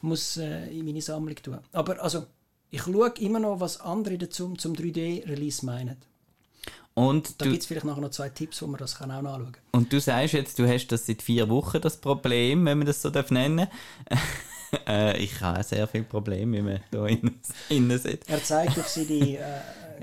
muss 0.00 0.36
äh, 0.38 0.68
in 0.68 0.84
meine 0.84 1.02
Sammlung 1.02 1.36
tun. 1.36 1.58
Aber 1.72 2.02
also, 2.02 2.26
ich 2.70 2.82
schaue 2.82 3.12
immer 3.20 3.38
noch, 3.38 3.60
was 3.60 3.80
andere 3.80 4.16
dazu 4.16 4.54
zum 4.54 4.72
3D-Release 4.72 5.66
meinen. 5.66 5.98
Und 6.94 7.40
Da 7.40 7.46
gibt 7.46 7.60
es 7.60 7.66
vielleicht 7.66 7.86
nachher 7.86 8.00
noch 8.00 8.10
zwei 8.10 8.28
Tipps, 8.28 8.60
wo 8.62 8.66
man 8.66 8.78
das 8.78 8.96
kann 8.96 9.10
auch 9.10 9.22
nachschauen 9.22 9.52
kann. 9.52 9.62
und 9.72 9.92
du 9.92 10.00
sagst 10.00 10.34
jetzt, 10.34 10.58
du 10.58 10.68
hast 10.68 10.88
das 10.88 11.06
seit 11.06 11.22
vier 11.22 11.48
Wochen, 11.48 11.80
das 11.80 11.96
Problem, 11.98 12.64
wenn 12.66 12.78
man 12.78 12.86
das 12.86 13.00
so 13.00 13.10
darf 13.10 13.30
nennen 13.30 13.66
äh, 14.86 15.18
Ich 15.18 15.40
habe 15.40 15.62
sehr 15.62 15.86
viele 15.86 16.04
Probleme, 16.04 16.56
wie 16.56 16.62
man 16.62 16.80
da 16.90 17.06
innen 17.06 17.40
innen 17.68 17.98
sitzt. 17.98 18.28
Er 18.28 18.42
zeigt 18.42 18.78
auf 18.78 18.88
seine 18.88 19.38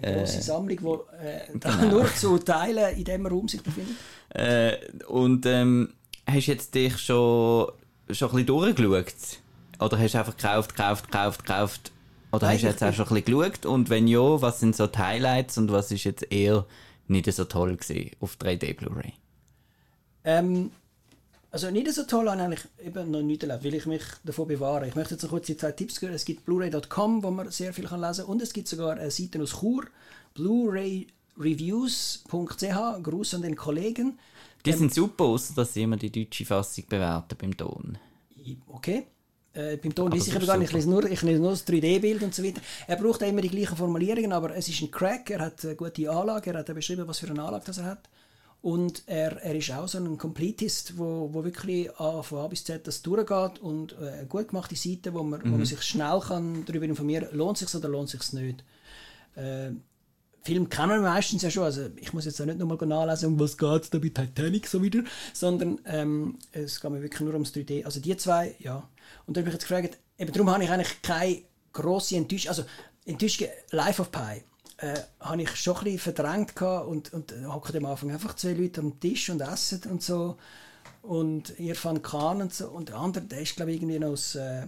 äh, 0.02 0.14
große 0.20 0.42
Sammlung, 0.42 0.78
die 0.78 1.26
äh, 1.26 1.58
genau. 1.60 1.86
nur 1.86 2.14
zu 2.14 2.38
Teilen 2.40 2.98
in 2.98 3.04
diesem 3.04 3.26
Raum 3.26 3.48
sich 3.48 3.62
befindet. 3.62 3.96
Äh, 4.30 4.78
und 5.08 5.46
ähm, 5.46 5.94
hast 6.28 6.48
jetzt 6.48 6.76
dich 6.76 6.98
schon, 6.98 7.72
schon 8.10 8.30
ein 8.30 8.46
bisschen 8.46 8.48
durchgeschaut? 8.48 9.40
Oder 9.80 9.98
hast 9.98 10.14
du 10.14 10.20
einfach 10.20 10.38
gekauft, 10.38 10.76
gekauft, 10.76 11.06
gekauft, 11.12 11.46
gekauft? 11.46 11.92
Oder 12.32 12.48
Nein, 12.48 12.56
hast 12.56 12.64
du 12.64 12.68
jetzt 12.68 12.84
auch 12.84 12.94
schon 12.94 13.08
ein 13.18 13.24
bisschen 13.24 13.40
geschaut? 13.40 13.66
Und 13.66 13.90
wenn 13.90 14.08
ja, 14.08 14.42
was 14.42 14.60
sind 14.60 14.76
so 14.76 14.88
die 14.88 14.98
Highlights 15.00 15.58
und 15.58 15.72
was 15.72 15.92
ist 15.92 16.04
jetzt 16.04 16.32
eher 16.32 16.66
nicht 17.08 17.32
so 17.32 17.46
toll 17.46 17.76
gewesen 17.76 18.12
auf 18.20 18.36
3D 18.36 18.76
Blu-ray? 18.76 19.14
Ähm, 20.26 20.72
also 21.52 21.72
nicht 21.72 21.92
so 21.92 22.04
toll 22.04 22.30
habe 22.30 22.38
ich 22.38 22.44
eigentlich 22.44 22.68
eben 22.86 23.12
noch 23.12 23.22
nicht 23.22 23.44
erlebt, 23.44 23.64
weil 23.64 23.74
ich 23.74 23.86
mich 23.86 24.04
davon 24.24 24.48
bewahre. 24.48 24.88
Ich 24.88 24.96
möchte 24.96 25.16
jetzt 25.16 25.24
noch 25.24 25.32
kurz 25.32 25.48
die 25.48 25.58
zwei 25.58 25.72
Tipps 25.72 26.00
geben. 26.00 26.14
Es 26.14 26.26
gibt 26.26 26.46
blu-ray.com, 26.46 27.24
wo 27.24 27.32
man 27.32 27.50
sehr 27.50 27.74
viel 27.74 27.86
kann 27.86 28.02
lesen 28.02 28.26
kann. 28.26 28.32
Und 28.32 28.42
es 28.42 28.54
gibt 28.54 28.68
sogar 28.68 28.98
eine 28.98 29.10
Seite 29.10 29.42
aus 29.42 29.60
Chur, 29.60 29.86
blu-rayreviews.ch. 30.36 33.04
Gruß 33.04 33.34
an 33.34 33.42
den 33.42 33.56
Kollegen. 33.56 34.20
Die 34.66 34.74
sind 34.74 34.94
super, 34.94 35.24
außer 35.24 35.56
dass 35.56 35.74
sie 35.74 35.84
immer 35.84 35.98
die 35.98 36.12
deutsche 36.12 36.46
Fassung 36.46 36.84
bewerten 36.88 37.36
beim 37.40 37.58
Ton. 37.58 37.98
Okay. 38.68 39.08
Äh, 39.54 39.78
beim 39.78 39.96
Ton 39.96 40.12
lese 40.12 40.30
ich 40.30 40.36
aber 40.36 40.46
gar 40.46 40.58
nicht, 40.58 40.70
ich 40.70 40.76
lese 40.76 40.90
nur, 40.90 41.06
ich 41.06 41.22
lese 41.24 41.42
nur 41.42 41.52
das 41.52 41.66
3D-Bild 41.66 42.22
und 42.22 42.36
so 42.36 42.44
weiter. 42.44 42.62
Er 42.88 42.98
braucht 42.98 43.24
auch 43.24 43.28
immer 43.28 43.42
die 43.42 43.50
gleichen 43.50 43.76
Formulierungen, 43.76 44.32
aber 44.32 44.56
es 44.56 44.70
ist 44.70 44.82
ein 44.82 44.92
Crack, 44.92 45.32
er 45.32 45.40
hat 45.40 45.66
eine 45.66 45.76
gute 45.76 46.12
Anlage, 46.12 46.52
er 46.52 46.60
hat 46.60 46.76
beschrieben, 46.76 47.08
was 47.08 47.20
für 47.20 47.30
eine 47.30 47.42
Anlage 47.42 47.66
das 47.66 47.80
er 47.80 47.86
hat. 47.86 48.10
Und 48.62 49.04
er, 49.06 49.42
er 49.42 49.56
ist 49.56 49.72
auch 49.72 49.88
so 49.88 50.00
ein 50.00 50.18
Completist, 50.18 50.98
wo, 50.98 51.30
wo 51.32 51.44
wirklich 51.46 51.90
A, 51.98 52.22
von 52.22 52.40
A 52.40 52.48
bis 52.48 52.66
Z 52.66 52.86
das 52.86 53.02
durchgeht 53.02 53.60
und 53.60 53.94
äh, 53.94 54.10
eine 54.10 54.26
gut 54.28 54.50
gemachte 54.50 54.76
Seite, 54.76 55.14
wo 55.14 55.24
man, 55.24 55.42
wo 55.44 55.56
man 55.56 55.66
sich 55.66 55.82
schnell 55.82 56.20
kann 56.20 56.66
darüber 56.66 56.86
informieren 56.86 57.30
kann, 57.30 57.38
lohnt 57.38 57.62
es 57.62 57.72
sich 57.72 57.80
oder 57.80 57.88
lohnt 57.88 58.14
es 58.14 58.20
sich 58.20 58.34
nicht. 58.34 58.66
Äh, 59.36 59.72
Film 60.44 60.70
kennen 60.70 60.90
wir 60.90 61.02
meistens 61.02 61.42
ja 61.42 61.52
schon, 61.52 61.64
also 61.64 61.90
ich 61.98 62.14
muss 62.14 62.26
jetzt 62.26 62.42
auch 62.42 62.46
nicht 62.46 62.60
nochmal 62.60 62.78
nachlesen, 62.88 63.34
um 63.34 63.40
was 63.40 63.58
geht 63.58 63.84
es 63.84 63.90
da 63.90 63.98
bei 63.98 64.10
Titanic 64.10 64.68
so 64.68 64.82
wieder, 64.82 65.04
sondern 65.34 65.80
ähm, 65.86 66.38
es 66.52 66.80
geht 66.80 66.92
mir 66.92 67.02
wirklich 67.02 67.22
nur 67.22 67.34
ums 67.34 67.52
3D. 67.52 67.86
Also 67.86 68.00
die 68.00 68.16
zwei, 68.18 68.56
ja. 68.60 68.90
Und 69.26 69.36
dann 69.36 69.44
habe 69.44 69.50
ich 69.50 69.56
jetzt 69.56 69.68
gefragt, 69.68 69.98
eben 70.18 70.32
darum 70.32 70.50
habe 70.50 70.64
ich 70.64 70.70
eigentlich 70.70 71.02
keine 71.02 71.42
grosse 71.74 72.16
Enttäuschung, 72.16 72.50
also 72.50 72.64
Enttäuschung, 73.06 73.48
Life 73.72 74.02
of 74.02 74.12
Pi, 74.12 74.44
äh, 74.82 75.00
habe 75.20 75.42
ich 75.42 75.56
schon 75.56 75.78
ein 75.78 75.84
bisschen 75.84 76.00
verdrängt 76.00 76.56
gehabt 76.56 76.88
und, 76.88 77.14
und 77.14 77.34
hocken 77.48 77.78
am 77.78 77.86
Anfang 77.86 78.12
einfach 78.12 78.36
zwei 78.36 78.54
Leute 78.54 78.82
am 78.82 79.00
Tisch 79.00 79.30
und 79.30 79.42
essen 79.42 79.82
und 79.90 80.02
so. 80.02 80.38
Und 81.02 81.60
Irfan 81.60 82.02
Khan 82.02 82.42
und 82.42 82.54
so. 82.54 82.70
Und 82.70 82.90
der 82.90 82.96
andere, 82.96 83.24
der 83.26 83.42
ist 83.42 83.56
glaube 83.56 83.72
ich 83.72 83.78
irgendwie 83.78 84.00
noch 84.00 84.10
aus, 84.10 84.36
äh, 84.36 84.66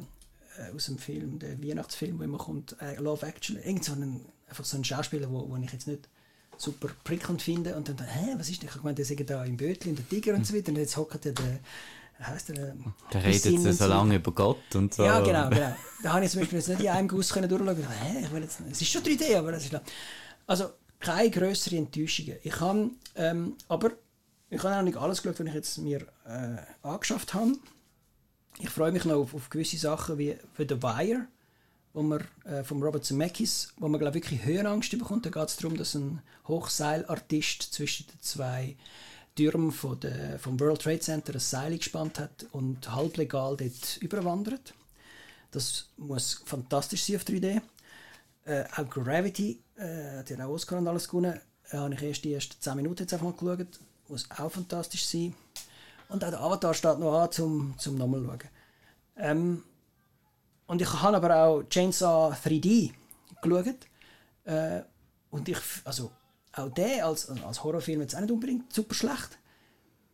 aus 0.75 0.85
dem 0.85 0.97
Film, 0.97 1.39
der 1.39 1.61
Weihnachtsfilm, 1.61 2.19
wo 2.19 2.23
immer 2.23 2.37
kommt, 2.37 2.75
äh, 2.81 2.95
Love 2.95 3.25
Actually, 3.25 3.61
irgend 3.61 3.85
so 3.85 3.93
ein, 3.93 4.25
einfach 4.47 4.65
so 4.65 4.77
ein 4.77 4.83
Schauspieler, 4.83 5.29
wo, 5.31 5.49
wo 5.49 5.55
ich 5.57 5.71
jetzt 5.71 5.87
nicht 5.87 6.09
super 6.57 6.89
prickelnd 7.03 7.41
finde. 7.41 7.75
Und 7.75 7.89
dann, 7.89 7.97
hä, 8.05 8.35
was 8.37 8.49
ist 8.49 8.61
denn, 8.61 8.67
ich 8.67 8.71
habe 8.71 8.81
gemeint, 8.81 8.97
der 8.97 9.05
sei 9.05 9.15
da 9.15 9.43
im 9.45 9.57
Bötli 9.57 9.91
und 9.91 9.99
der 9.99 10.09
Tiger 10.09 10.33
und 10.33 10.45
so 10.45 10.55
weiter. 10.55 10.69
Und 10.69 10.77
jetzt 10.77 10.97
hockt 10.97 11.25
der, 11.25 11.33
der 11.33 11.59
heißt 12.27 12.49
der, 12.49 12.69
äh, 12.69 12.73
Da 13.11 13.19
redet 13.19 13.41
sie 13.41 13.73
so 13.73 13.85
lange 13.87 14.15
über 14.15 14.31
Gott 14.31 14.75
und 14.75 14.93
so. 14.93 15.03
ja, 15.03 15.19
genau, 15.21 15.49
genau. 15.49 15.75
Da 16.03 16.13
habe 16.13 16.25
ich 16.25 16.31
zum 16.31 16.41
Beispiel 16.41 16.59
jetzt 16.59 16.67
nicht 16.69 16.81
in 16.81 16.87
einem 16.89 17.07
Guss 17.07 17.31
können 17.31 17.49
durchschauen 17.49 17.75
können. 17.75 17.89
Hä, 17.89 18.21
ich 18.23 18.31
will 18.31 18.41
jetzt, 18.41 18.59
es 18.71 18.81
ist 18.81 18.89
schon 18.91 19.03
3D, 19.03 19.37
aber 19.37 19.51
das 19.51 19.63
ist 19.63 19.69
klar. 19.69 19.81
Also, 20.47 20.69
keine 20.99 21.29
grösseren 21.29 21.79
Enttäuschungen. 21.79 22.37
Ich 22.43 22.59
habe, 22.59 22.89
ähm, 23.15 23.55
aber 23.67 23.91
ich 24.49 24.63
habe 24.63 24.75
auch 24.77 24.81
nicht 24.81 24.97
alles 24.97 25.21
geschaut, 25.21 25.39
was 25.39 25.47
ich 25.47 25.53
jetzt 25.53 25.77
mir 25.77 26.01
äh, 26.25 26.57
angeschafft 26.87 27.33
habe. 27.33 27.53
Ich 28.59 28.69
freue 28.69 28.91
mich 28.91 29.05
noch 29.05 29.15
auf, 29.15 29.33
auf 29.33 29.49
gewisse 29.49 29.77
Sachen 29.77 30.17
wie, 30.17 30.35
wie 30.57 30.67
The 30.67 30.81
Wire, 30.83 31.27
wo 31.93 32.03
man, 32.03 32.23
äh, 32.43 32.63
von 32.63 32.83
Robert 32.83 33.05
Zemeckis, 33.05 33.73
wo 33.77 33.87
man 33.87 33.99
glaube 33.99 34.17
ich, 34.17 34.23
wirklich 34.25 34.43
Höhenangst 34.45 34.91
bekommt. 34.91 35.25
Da 35.25 35.29
geht 35.29 35.47
es 35.47 35.57
darum, 35.57 35.77
dass 35.77 35.95
ein 35.95 36.21
Hochseilartist 36.47 37.73
zwischen 37.73 38.07
den 38.07 38.19
zwei 38.21 38.75
Türmen 39.35 39.71
von 39.71 39.99
der, 39.99 40.39
vom 40.39 40.59
World 40.59 40.81
Trade 40.81 40.99
Center 40.99 41.33
ein 41.33 41.39
Seil 41.39 41.77
gespannt 41.77 42.19
hat 42.19 42.45
und 42.51 42.91
halblegal 42.91 43.55
dort 43.57 43.97
überwandert. 43.97 44.73
Das 45.51 45.89
muss 45.97 46.41
fantastisch 46.45 47.05
sein 47.05 47.17
auf 47.17 47.23
3D. 47.23 47.61
Äh, 48.45 48.63
auch 48.75 48.89
Gravity, 48.89 49.61
äh, 49.77 50.19
hat 50.19 50.29
ja 50.29 50.45
auch 50.45 50.51
Oscar 50.51 50.77
und 50.77 50.87
alles 50.87 51.07
gewonnen. 51.07 51.39
Äh, 51.69 51.77
habe 51.77 51.93
ich 51.93 52.01
erst 52.01 52.23
die 52.23 52.33
ersten 52.33 52.59
10 52.59 52.75
Minuten 52.75 53.03
jetzt 53.03 53.13
einfach 53.13 53.25
mal 53.25 53.33
geschaut. 53.33 53.79
Muss 54.07 54.29
auch 54.31 54.51
fantastisch 54.51 55.05
sein. 55.05 55.33
Und 56.09 56.23
auch 56.23 56.29
der 56.29 56.41
Avatar 56.41 56.73
steht 56.73 56.99
noch 56.99 57.21
an, 57.21 57.31
zum, 57.31 57.75
zum 57.77 57.95
nochmal 57.97 58.23
schauen. 58.23 58.49
Ähm, 59.17 59.63
und 60.67 60.81
ich 60.81 60.93
habe 61.01 61.17
aber 61.17 61.35
auch 61.35 61.63
Chainsaw 61.63 62.33
3D 62.33 62.91
geschaut. 63.41 63.75
Äh, 64.45 64.81
und 65.29 65.47
ich, 65.47 65.57
also 65.85 66.11
auch 66.53 66.69
der 66.69 67.05
als, 67.05 67.29
als 67.29 67.63
Horrorfilm 67.63 68.01
jetzt 68.01 68.15
auch 68.15 68.19
nicht 68.21 68.31
unbedingt 68.31 68.73
super 68.73 68.93
schlecht. 68.93 69.37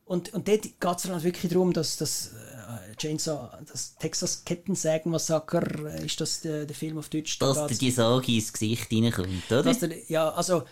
Und, 0.05 0.33
und 0.33 0.47
dort 0.47 0.61
geht 0.63 0.73
es 0.95 1.03
dann 1.03 1.13
halt 1.13 1.23
wirklich 1.23 1.51
darum, 1.51 1.73
dass 1.73 1.97
das 1.97 2.31
äh, 2.31 2.95
Chainsaw, 2.95 3.49
das 3.69 3.95
Texas 3.97 4.45
Kettensägen-Massaker, 4.45 5.85
äh, 5.85 6.05
ist 6.05 6.21
das 6.21 6.39
der, 6.41 6.65
der 6.65 6.75
Film 6.75 6.97
auf 6.97 7.09
Deutsch? 7.09 7.37
Da 7.39 7.47
Dass 7.47 7.67
geht's- 7.67 7.79
dir 7.79 7.85
die 7.87 7.91
Sorge 7.91 8.31
ins 8.33 8.53
Gesicht 8.53 8.87
reinkommt, 8.91 9.51
oder? 9.51 9.63
dass 9.63 9.79
der, 9.79 9.91
ja, 10.09 10.29
also 10.29 10.63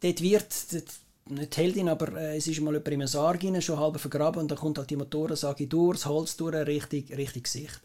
dort 0.00 0.20
wird 0.22 0.72
dort, 0.72 0.84
nicht 1.28 1.56
Heldin, 1.56 1.88
aber 1.88 2.20
äh, 2.20 2.36
es 2.36 2.48
ist 2.48 2.60
mal 2.60 2.72
jemand 2.72 2.88
in 2.88 2.94
einen 2.94 3.06
Sarg 3.06 3.44
rein, 3.44 3.62
schon 3.62 3.78
halb 3.78 4.00
vergraben 4.00 4.40
und 4.42 4.50
dann 4.50 4.58
kommt 4.58 4.78
halt 4.78 4.90
die 4.90 4.96
Motorsage 4.96 5.68
durch, 5.68 5.98
das 5.98 6.06
Holz 6.06 6.36
durch, 6.36 6.54
richtig, 6.66 7.16
richtig 7.16 7.44
Gesicht. 7.44 7.80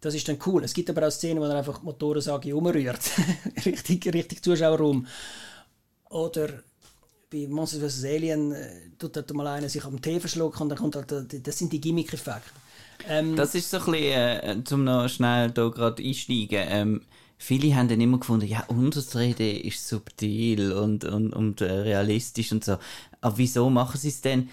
Das 0.00 0.14
ist 0.14 0.28
dann 0.28 0.38
cool. 0.46 0.64
Es 0.64 0.74
gibt 0.74 0.90
aber 0.90 1.06
auch 1.08 1.10
Szenen, 1.10 1.40
wo 1.40 1.46
er 1.46 1.56
einfach 1.56 1.78
die 1.78 1.84
Motorsage 1.86 2.54
umrührt. 2.54 3.00
richtig, 3.66 4.06
richtig 4.12 4.42
Zuschauerraum. 4.42 5.06
Oder 6.10 6.62
bei 7.30 7.46
Monsters 7.48 7.80
vs. 7.94 8.04
Alien 8.04 8.52
äh, 8.52 8.90
tut 8.98 9.16
halt 9.16 9.32
mal 9.34 9.46
einer 9.48 9.68
sich 9.68 9.84
am 9.84 10.00
Tee 10.00 10.20
verschlucken 10.20 10.62
und 10.62 10.68
dann 10.70 10.78
kommt 10.78 10.96
halt, 10.96 11.12
äh, 11.12 11.40
das 11.40 11.58
sind 11.58 11.72
die 11.72 11.80
Gimmick-Effekte. 11.80 12.50
Ähm, 13.08 13.34
Das 13.36 13.54
ist 13.54 13.70
so 13.70 13.78
ein 13.78 13.84
bisschen, 13.86 14.12
äh, 14.12 14.64
zum 14.64 14.84
noch 14.84 15.08
schnell 15.08 15.50
da 15.50 15.68
gerade 15.68 16.02
einsteigen. 16.02 16.64
Ähm, 16.68 17.02
viele 17.38 17.74
haben 17.74 17.88
dann 17.88 18.00
immer 18.00 18.18
gefunden, 18.18 18.46
ja, 18.46 18.64
unser 18.68 19.02
3D 19.02 19.60
ist 19.60 19.86
subtil 19.88 20.72
und, 20.72 21.04
und, 21.04 21.32
und 21.32 21.60
äh, 21.60 21.72
realistisch 21.72 22.52
und 22.52 22.64
so. 22.64 22.78
Aber 23.20 23.38
wieso 23.38 23.68
machen 23.70 23.98
sie 23.98 24.08
es 24.08 24.20
denn? 24.20 24.48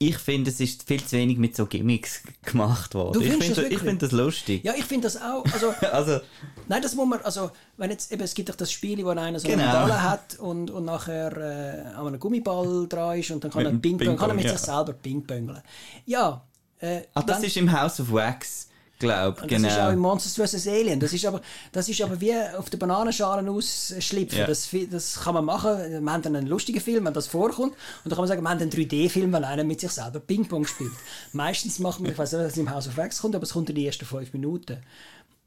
Ich 0.00 0.16
finde, 0.18 0.50
es 0.50 0.60
ist 0.60 0.84
viel 0.86 1.02
zu 1.04 1.16
wenig 1.16 1.38
mit 1.38 1.56
so 1.56 1.66
Gimmicks 1.66 2.22
gemacht 2.44 2.94
worden. 2.94 3.14
Du 3.14 3.20
ich 3.20 3.30
findest 3.30 3.54
finde 3.56 3.70
das 3.74 3.82
find 3.82 4.02
das 4.02 4.12
lustig. 4.12 4.62
ja, 4.64 4.72
ich 4.76 4.84
finde 4.84 5.06
das 5.08 5.20
auch. 5.20 5.44
Also, 5.52 5.74
Also, 5.92 6.20
Nein, 6.68 6.82
das 6.82 6.94
muss 6.94 7.08
man, 7.08 7.20
also, 7.22 7.50
wenn 7.78 7.90
jetzt, 7.90 8.12
eben, 8.12 8.22
es 8.22 8.34
gibt 8.34 8.48
doch 8.48 8.54
das 8.54 8.70
Spiel, 8.70 9.04
wo 9.04 9.08
einer 9.08 9.40
so 9.40 9.48
Genau. 9.48 9.64
eine 9.64 9.72
Medaille 9.72 10.02
hat 10.02 10.38
und, 10.38 10.70
und 10.70 10.84
nachher 10.84 11.36
äh, 11.36 11.94
an 11.96 12.06
einem 12.06 12.20
Gummiball 12.20 12.86
dran 12.88 13.18
ist 13.18 13.32
und 13.32 13.42
dann 13.42 13.50
kann 13.50 13.64
Mit 13.64 13.72
er, 13.72 13.72
dem 13.72 13.80
Ping 13.80 13.98
kann 13.98 14.30
er 14.30 14.34
mit 14.34 14.44
Ping-Pong, 14.44 14.58
sich 14.58 14.66
ja. 14.68 14.76
selber 14.76 14.92
pingpöngeln. 14.92 15.62
Ja, 16.06 16.44
äh, 16.78 17.00
ah, 17.14 17.22
das 17.22 17.38
dann- 17.38 17.44
ist 17.46 17.56
im 17.56 17.72
House 17.72 17.98
of 17.98 18.12
Wax 18.12 18.68
glaube 18.98 19.42
Und 19.42 19.48
genau. 19.48 19.68
Das 19.68 19.76
ist 19.76 19.82
auch 19.82 19.92
in 19.92 19.98
Monsters 19.98 20.54
vs. 20.54 20.66
Alien. 20.66 21.00
Das 21.00 21.12
ist 21.12 21.24
aber, 21.24 21.40
das 21.72 21.88
ist 21.88 22.00
aber 22.02 22.20
wie 22.20 22.34
auf 22.56 22.70
der 22.70 22.78
Bananenschale 22.78 23.48
ausschlüpfen. 23.50 24.38
Ja. 24.40 24.46
Das, 24.46 24.68
das 24.90 25.20
kann 25.20 25.34
man 25.34 25.44
machen. 25.44 25.78
Wir 26.04 26.12
haben 26.12 26.22
dann 26.22 26.36
einen 26.36 26.46
lustigen 26.46 26.80
Film, 26.80 27.04
wenn 27.04 27.14
das 27.14 27.26
vorkommt. 27.26 27.72
Und 27.72 27.78
dann 28.04 28.10
kann 28.10 28.18
man 28.18 28.28
sagen, 28.28 28.42
wir 28.42 28.50
haben 28.50 28.60
einen 28.60 28.70
3D-Film, 28.70 29.32
wenn 29.32 29.44
einer 29.44 29.64
mit 29.64 29.80
sich 29.80 29.92
selber 29.92 30.20
Ping-Pong 30.20 30.66
spielt. 30.66 30.92
Meistens 31.32 31.78
machen 31.78 32.04
wir, 32.04 32.12
ich 32.12 32.18
weiß 32.18 32.32
nicht, 32.32 32.44
was 32.44 32.56
im 32.56 32.70
House 32.70 32.88
of 32.88 32.96
Wax 32.96 33.20
kommt, 33.20 33.34
aber 33.34 33.44
es 33.44 33.52
kommt 33.52 33.70
in 33.70 33.76
die 33.76 33.86
ersten 33.86 34.04
fünf 34.04 34.32
Minuten. 34.32 34.78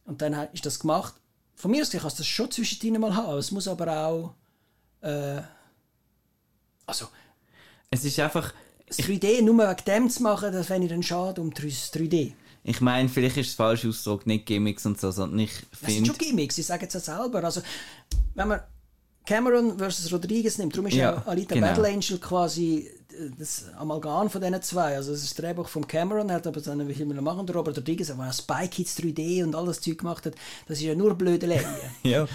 Und 0.06 0.22
dann 0.22 0.34
ist 0.54 0.66
das 0.66 0.80
gemacht. 0.80 1.14
Von 1.56 1.72
mir 1.72 1.82
aus 1.82 1.92
kannst 1.92 2.18
du 2.18 2.22
das 2.22 2.28
schon 2.28 2.50
zwischendrin 2.50 3.00
mal 3.00 3.16
haben. 3.16 3.38
Es 3.38 3.52
muss 3.52 3.68
aber 3.68 4.06
auch. 4.06 4.34
Äh, 5.02 5.42
also, 6.86 7.08
es 7.90 8.04
ist 8.04 8.20
einfach, 8.20 8.54
das 8.88 9.00
3D 9.00 9.42
nur 9.42 9.58
wegen 9.58 9.86
dem 9.86 10.10
zu 10.10 10.24
machen, 10.24 10.52
das 10.52 10.68
fände 10.68 10.88
ich 10.88 10.92
dann 10.92 11.04
schade 11.04 11.40
um 11.40 11.54
das 11.54 11.94
3D. 11.94 12.34
Ich 12.64 12.80
meine, 12.82 13.10
vielleicht 13.10 13.38
ist 13.38 13.50
es 13.50 13.54
falsch 13.56 13.86
ausgedrückt, 13.86 14.28
nicht 14.28 14.46
Gimmicks 14.46 14.86
und 14.86 15.00
so, 15.00 15.12
sondern 15.12 15.40
ich 15.40 15.52
Das 15.72 15.80
sind 15.82 15.90
finde, 16.06 16.10
schon 16.10 16.18
Gimmicks, 16.18 16.56
sie 16.56 16.62
sagen 16.62 16.86
es 16.88 16.94
ja 16.94 17.00
selber. 17.00 17.44
Also, 17.44 17.62
wenn 18.36 18.48
man 18.48 18.60
Cameron 19.26 19.78
versus 19.78 20.12
Rodriguez 20.12 20.58
nimmt, 20.58 20.74
darum 20.74 20.88
ist 20.88 20.96
Ja, 20.96 21.24
Alita 21.26 21.56
genau. 21.56 21.68
Battle 21.68 21.88
Angel 21.88 22.18
quasi 22.20 22.90
äh, 23.12 23.30
das 23.38 23.66
Amalgam 23.78 24.30
von 24.30 24.42
diesen 24.42 24.62
zwei. 24.62 24.96
Also 24.96 25.14
es 25.14 25.24
ist 25.24 25.32
das 25.38 25.44
Drehbuch 25.44 25.68
von 25.68 25.88
Cameron, 25.88 26.30
er 26.30 26.36
hat 26.36 26.48
aber 26.48 26.60
dann 26.62 26.88
wie 26.88 26.94
viel 26.94 27.06
noch 27.06 27.22
machen, 27.22 27.46
der 27.46 27.56
Robert 27.56 27.78
Rodriguez, 27.78 28.08
der 28.08 28.18
auch 28.20 28.34
Spy 28.34 28.68
Kids 28.68 28.98
3D 28.98 29.44
und 29.44 29.56
all 29.56 29.66
das 29.68 29.80
Zeug 29.82 30.00
gemacht 30.00 30.26
hat, 30.26 30.34
das 30.68 30.78
ist 30.80 30.84
ja 30.84 30.96
nur 30.96 31.14
blöde 31.16 31.46
Leie. 31.48 31.66
ja. 32.04 32.28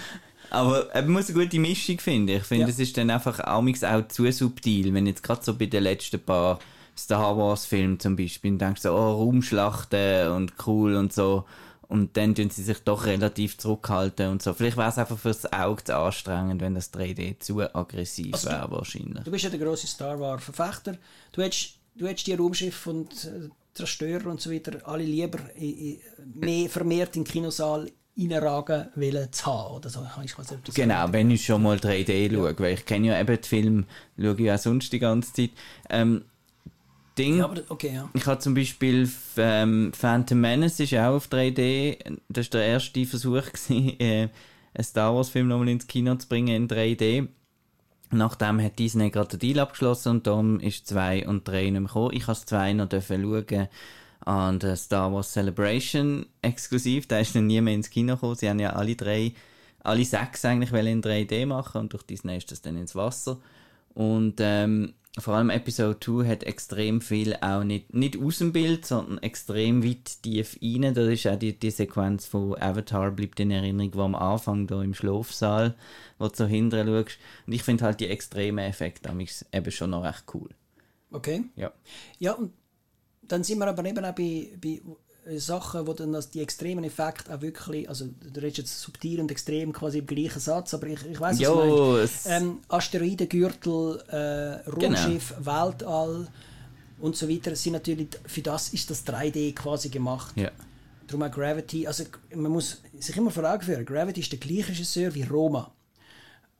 Aber 0.49 0.87
man 0.93 1.09
muss 1.09 1.29
eine 1.29 1.43
gute 1.43 1.59
Mischung 1.59 1.99
finden. 1.99 2.37
Ich 2.37 2.43
finde, 2.43 2.63
Ja. 2.63 2.69
es 2.69 2.79
ist 2.79 2.95
dann 2.97 3.09
einfach 3.09 3.39
amigs 3.41 3.83
auch 3.83 4.07
zu 4.07 4.31
subtil, 4.31 4.93
wenn 4.93 5.05
jetzt 5.07 5.23
gerade 5.23 5.43
so 5.43 5.53
bei 5.57 5.65
den 5.65 5.83
letzten 5.83 6.21
paar 6.21 6.59
Star 6.97 7.37
Wars 7.37 7.65
Filmen 7.65 7.99
zum 7.99 8.15
Beispiel, 8.15 8.51
und 8.53 8.59
denkst 8.59 8.81
so, 8.81 8.91
oh, 8.93 9.23
Raumschlachten 9.23 10.29
und 10.31 10.53
cool 10.65 10.95
und 10.95 11.13
so. 11.13 11.45
Und 11.89 12.17
dann 12.17 12.35
tun 12.35 12.49
sie 12.49 12.63
sich 12.63 12.79
doch 12.83 13.05
relativ 13.05 13.57
zurückhalten 13.57 14.29
und 14.29 14.41
so. 14.41 14.53
Vielleicht 14.53 14.75
wäre 14.75 14.89
es 14.89 14.97
einfach 14.97 15.17
fürs 15.17 15.51
Auge 15.53 15.83
zu 15.85 15.95
anstrengend, 15.95 16.59
wenn 16.61 16.75
das 16.75 16.91
3D 16.93 17.39
zu 17.39 17.61
aggressiv 17.61 18.33
Also 18.33 18.49
wäre 18.49 18.69
wahrscheinlich. 18.71 19.23
Du 19.23 19.31
bist 19.31 19.45
ja 19.45 19.49
der 19.49 19.59
grosse 19.59 19.87
Star 19.87 20.19
Wars 20.19 20.43
Verfechter. 20.43 20.97
Du 21.31 21.41
hättest, 21.41 21.75
du 21.95 22.05
hättest 22.07 22.27
die 22.27 22.33
Raumschiffe 22.33 22.89
und 22.89 23.13
äh, 23.25 23.49
Zerstörer 23.73 24.27
und 24.27 24.41
so 24.41 24.51
weiter 24.51 24.85
alle 24.85 25.03
lieber 25.05 25.39
i- 25.57 26.01
mehr 26.33 26.67
vermehrt 26.69 27.15
in 27.15 27.23
den 27.23 27.31
Kinosaal 27.31 27.89
reinragen 28.17 28.87
wollen 28.95 29.31
zu 29.31 29.45
haben. 29.45 29.75
Oder 29.75 29.89
so. 29.89 30.05
Ich 30.25 30.37
weiß 30.37 30.51
nicht, 30.51 30.75
Genau, 30.75 31.05
wenn 31.13 31.31
ich 31.31 31.45
schon 31.45 31.63
mal 31.63 31.77
3D 31.77 32.33
schaue, 32.33 32.59
weil 32.59 32.73
ich 32.73 32.85
kenne 32.85 33.07
ja 33.07 33.19
eben 33.21 33.39
die 33.41 33.47
Filme, 33.47 33.85
schaue 34.19 34.35
ich 34.41 34.51
auch 34.51 34.57
sonst 34.57 34.91
die 34.91 34.99
ganze 34.99 35.31
Zeit. 35.31 35.51
Ähm, 35.89 36.25
Ding, 37.17 37.37
Ja, 37.37 37.45
aber 37.45 37.61
okay, 37.69 37.93
ja. 37.93 38.09
ich 38.13 38.25
habe 38.25 38.39
zum 38.39 38.53
Beispiel 38.53 39.09
ähm, 39.37 39.91
Phantom 39.93 40.39
Menace 40.39 40.79
ist 40.79 40.93
auch 40.93 41.15
auf 41.15 41.27
3D, 41.27 42.19
das 42.29 42.47
war 42.47 42.59
der 42.59 42.67
erste 42.67 43.05
Versuch, 43.05 43.45
gewesen, 43.51 43.99
äh, 43.99 44.29
einen 44.73 44.83
Star 44.83 45.15
Wars 45.15 45.29
Film 45.29 45.47
nochmal 45.47 45.69
ins 45.69 45.87
Kino 45.87 46.15
zu 46.15 46.27
bringen 46.27 46.55
in 46.55 46.67
3D. 46.67 47.27
Nachdem 48.11 48.61
hat 48.61 48.79
Disney 48.79 49.09
gerade 49.09 49.37
den 49.37 49.39
Deal 49.39 49.59
abgeschlossen 49.59 50.09
und 50.09 50.27
darum 50.27 50.59
ist 50.59 50.87
2 50.87 51.27
und 51.27 51.47
3 51.47 51.63
nicht 51.63 51.71
mehr 51.71 51.81
gekommen. 51.81 52.13
Ich 52.13 52.27
habe 52.27 52.39
2 52.39 52.73
noch 52.73 52.87
dürfen 52.87 53.21
schauen 53.21 53.67
an 54.21 54.59
der 54.59 54.75
Star 54.75 55.11
Wars 55.13 55.33
Celebration 55.33 56.25
exklusiv. 56.41 57.07
Da 57.07 57.19
ist 57.19 57.35
dann 57.35 57.47
nie 57.47 57.59
mehr 57.61 57.73
ins 57.73 57.89
Kino 57.89 58.15
gekommen. 58.15 58.35
Sie 58.35 58.49
haben 58.49 58.59
ja 58.59 58.71
alle 58.71 58.95
drei, 58.95 59.33
alle 59.83 60.05
sechs 60.05 60.45
eigentlich 60.45 60.71
in 60.71 61.01
3D 61.01 61.45
machen 61.45 61.81
und 61.81 61.93
durch 61.93 62.03
Disney 62.03 62.37
ist 62.37 62.51
das 62.51 62.61
dann 62.61 62.77
ins 62.77 62.95
Wasser. 62.95 63.39
Und 63.93 64.35
ähm, 64.39 64.93
vor 65.19 65.35
allem 65.35 65.49
Episode 65.49 65.99
2 65.99 66.27
hat 66.27 66.43
extrem 66.43 67.01
viel 67.01 67.35
auch 67.41 67.63
nicht, 67.63 67.93
nicht 67.93 68.17
aus 68.21 68.37
dem 68.37 68.53
Bild, 68.53 68.85
sondern 68.85 69.17
extrem 69.19 69.83
weit 69.83 70.21
tief 70.21 70.57
rein. 70.61 70.93
Da 70.93 71.09
ist 71.09 71.27
auch 71.27 71.37
die, 71.37 71.57
die 71.57 71.71
Sequenz 71.71 72.25
von 72.25 72.55
Avatar 72.61 73.11
bleibt 73.11 73.39
in 73.39 73.51
Erinnerung, 73.51 73.93
wo 73.95 74.01
am 74.03 74.15
Anfang 74.15 74.67
da 74.67 74.81
im 74.81 74.93
Schlafsaal, 74.93 75.75
wo 76.19 76.27
du 76.27 76.35
so 76.35 76.45
hinten 76.45 76.87
schaust. 76.87 77.17
Und 77.45 77.53
ich 77.53 77.63
finde 77.63 77.85
halt 77.85 77.99
die 77.99 78.07
extremen 78.07 78.65
Effekte 78.65 79.11
eben 79.51 79.71
schon 79.71 79.89
noch 79.89 80.03
recht 80.03 80.23
cool. 80.33 80.49
Okay. 81.11 81.45
Ja. 81.55 81.71
Ja, 82.19 82.33
und 82.33 82.53
dann 83.23 83.43
sind 83.43 83.59
wir 83.59 83.67
aber 83.67 83.85
eben 83.85 84.05
auch 84.05 84.15
bei, 84.15 84.55
bei 84.61 84.81
Sachen, 85.37 85.85
wo 85.87 85.93
dann 85.93 86.13
das, 86.13 86.29
die 86.29 86.41
extremen 86.41 86.83
Effekte 86.83 87.33
auch 87.35 87.41
wirklich, 87.41 87.87
also 87.89 88.05
du 88.05 88.39
redest 88.39 88.57
jetzt 88.59 88.79
subtil 88.81 89.19
und 89.19 89.29
extrem 89.31 89.73
quasi 89.73 89.99
im 89.99 90.05
gleichen 90.05 90.39
Satz, 90.39 90.73
aber 90.73 90.87
ich, 90.87 91.05
ich 91.05 91.19
weiß 91.19 91.39
was 91.39 91.47
du 91.47 91.55
meinst. 91.97 92.25
es- 92.25 92.31
Ähm, 92.31 92.59
Asteroidengürtel, 92.67 94.03
äh, 94.09 94.69
Raumschiff, 94.69 95.33
Genau. 95.37 95.45
Weltall 95.65 96.27
und 96.99 97.15
so 97.15 97.29
weiter, 97.29 97.55
sind 97.55 97.73
natürlich, 97.73 98.09
für 98.25 98.41
das 98.41 98.69
ist 98.69 98.89
das 98.89 99.03
3D 99.05 99.53
quasi 99.53 99.89
gemacht. 99.89 100.33
Ja. 100.37 100.51
Darum 101.07 101.23
auch 101.23 101.31
Gravity, 101.31 101.87
also 101.87 102.03
man 102.35 102.51
muss 102.51 102.81
sich 102.99 103.15
immer 103.17 103.31
vor 103.31 103.43
Augen 103.49 103.61
führen, 103.63 103.85
Gravity 103.85 104.21
ist 104.21 104.31
der 104.31 104.39
gleiche 104.39 104.69
Regisseur 104.69 105.13
wie 105.15 105.23
Roma. 105.23 105.71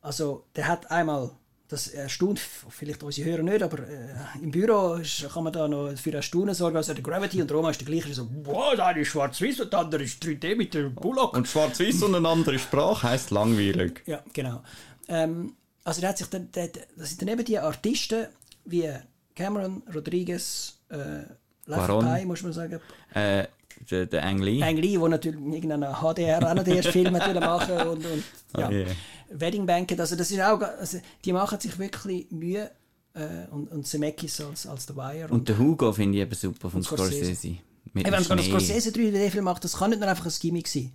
Also 0.02 0.46
der 0.56 0.68
hat 0.68 0.90
einmal, 0.92 1.32
das 1.70 1.90
erstaunt 1.90 2.40
vielleicht 2.40 3.04
unsere 3.04 3.30
Hörer 3.30 3.44
nicht, 3.44 3.62
aber 3.62 3.80
äh, 3.80 4.08
im 4.42 4.52
Büro 4.52 4.96
ist, 4.96 5.28
kann 5.34 5.44
man 5.44 5.52
da 5.52 5.68
noch 5.68 5.98
für 5.98 6.14
Erstaunen 6.14 6.56
sorgen. 6.56 6.78
Also 6.78 6.94
der 6.94 7.04
Gravity 7.04 7.42
und 7.42 7.52
Roma 7.52 7.72
ist 7.72 7.82
der 7.82 7.88
gleiche. 7.88 8.14
So, 8.14 8.30
wow, 8.44 8.74
der 8.76 8.86
eine 8.86 9.02
ist 9.02 9.10
schwarz-weiß 9.10 9.60
und 9.62 9.74
der 9.74 9.80
andere 9.80 10.04
ist 10.04 10.24
3D 10.24 10.56
mit 10.56 10.74
dem 10.74 10.96
Bullock. 10.96 11.36
Und 11.36 11.48
schwarz-weiß 11.48 12.04
und 12.04 12.16
eine 12.16 12.28
andere 12.28 12.58
Sprache 12.58 13.10
heisst 13.10 13.32
langweilig. 13.32 14.04
Ja, 14.08 14.24
genau. 14.32 14.64
Ähm, 15.10 15.56
also 15.84 16.00
der 16.00 16.12
hat 16.12 16.18
sich 16.18 16.28
dann, 16.28 16.50
der, 16.52 16.70
das 16.96 17.10
sind 17.10 17.22
dann 17.22 17.30
eben 17.30 17.44
die 17.44 17.60
Artisten 17.60 18.28
wie 18.64 18.90
Cameron, 19.36 19.84
Rodriguez, 19.94 20.80
äh. 20.90 21.24
Pi, 21.66 22.26
muss 22.26 22.44
man 22.44 22.54
sagen, 22.54 22.80
Äh, 23.14 23.48
der, 23.90 24.06
der 24.06 24.26
Ang 24.26 24.40
Lee. 24.40 24.62
Ang 24.64 24.78
Lee, 24.78 24.98
der 24.98 25.10
natürlich 25.10 25.40
irgendeinen 25.40 25.94
HDR 25.94 26.50
auch 26.50 26.56
noch 26.56 26.64
den 26.64 26.78
ersten 26.78 26.92
Film 26.92 27.14
wollen 27.14 27.40
machen 27.40 27.78
und, 27.88 28.06
und 28.06 28.24
ja. 28.58 28.68
Oh 28.68 28.72
je. 28.72 28.86
Wedding 29.30 29.66
Banquet, 29.66 30.00
also 30.00 30.16
das 30.16 30.32
ist 30.32 30.40
auch, 30.42 30.62
also 30.62 31.00
die 31.26 31.34
machen 31.34 31.60
sich 31.60 31.78
wirklich 31.78 32.32
Mühe 32.32 32.72
äh, 33.14 33.48
und, 33.52 33.72
und 33.72 33.86
Zemeckis 33.86 34.40
als, 34.42 34.68
als 34.68 34.88
The 34.88 34.96
Wire. 34.96 35.28
Und 35.30 35.50
der 35.50 35.58
Hugo 35.58 35.92
finde 35.92 36.18
ich 36.18 36.24
eben 36.24 36.36
super 36.36 36.70
von 36.70 36.78
Und 36.80 36.84
Scorsese. 36.84 37.26
Scorsese. 37.26 37.58
Mit 37.94 38.08
Eben, 38.08 38.16
wenn 38.16 38.24
man 38.28 38.38
das 38.38 38.46
Schnee. 38.46 38.52
Scorsese 38.52 38.90
3D-Film 38.92 39.44
macht, 39.44 39.64
das 39.64 39.78
kann 39.78 39.90
nicht 39.90 40.00
nur 40.00 40.10
einfach 40.10 40.26
ein 40.26 40.34
Gimmick 40.40 40.68
sein. 40.68 40.94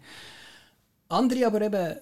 Andere 1.08 1.46
aber 1.46 1.60
eben 1.62 1.96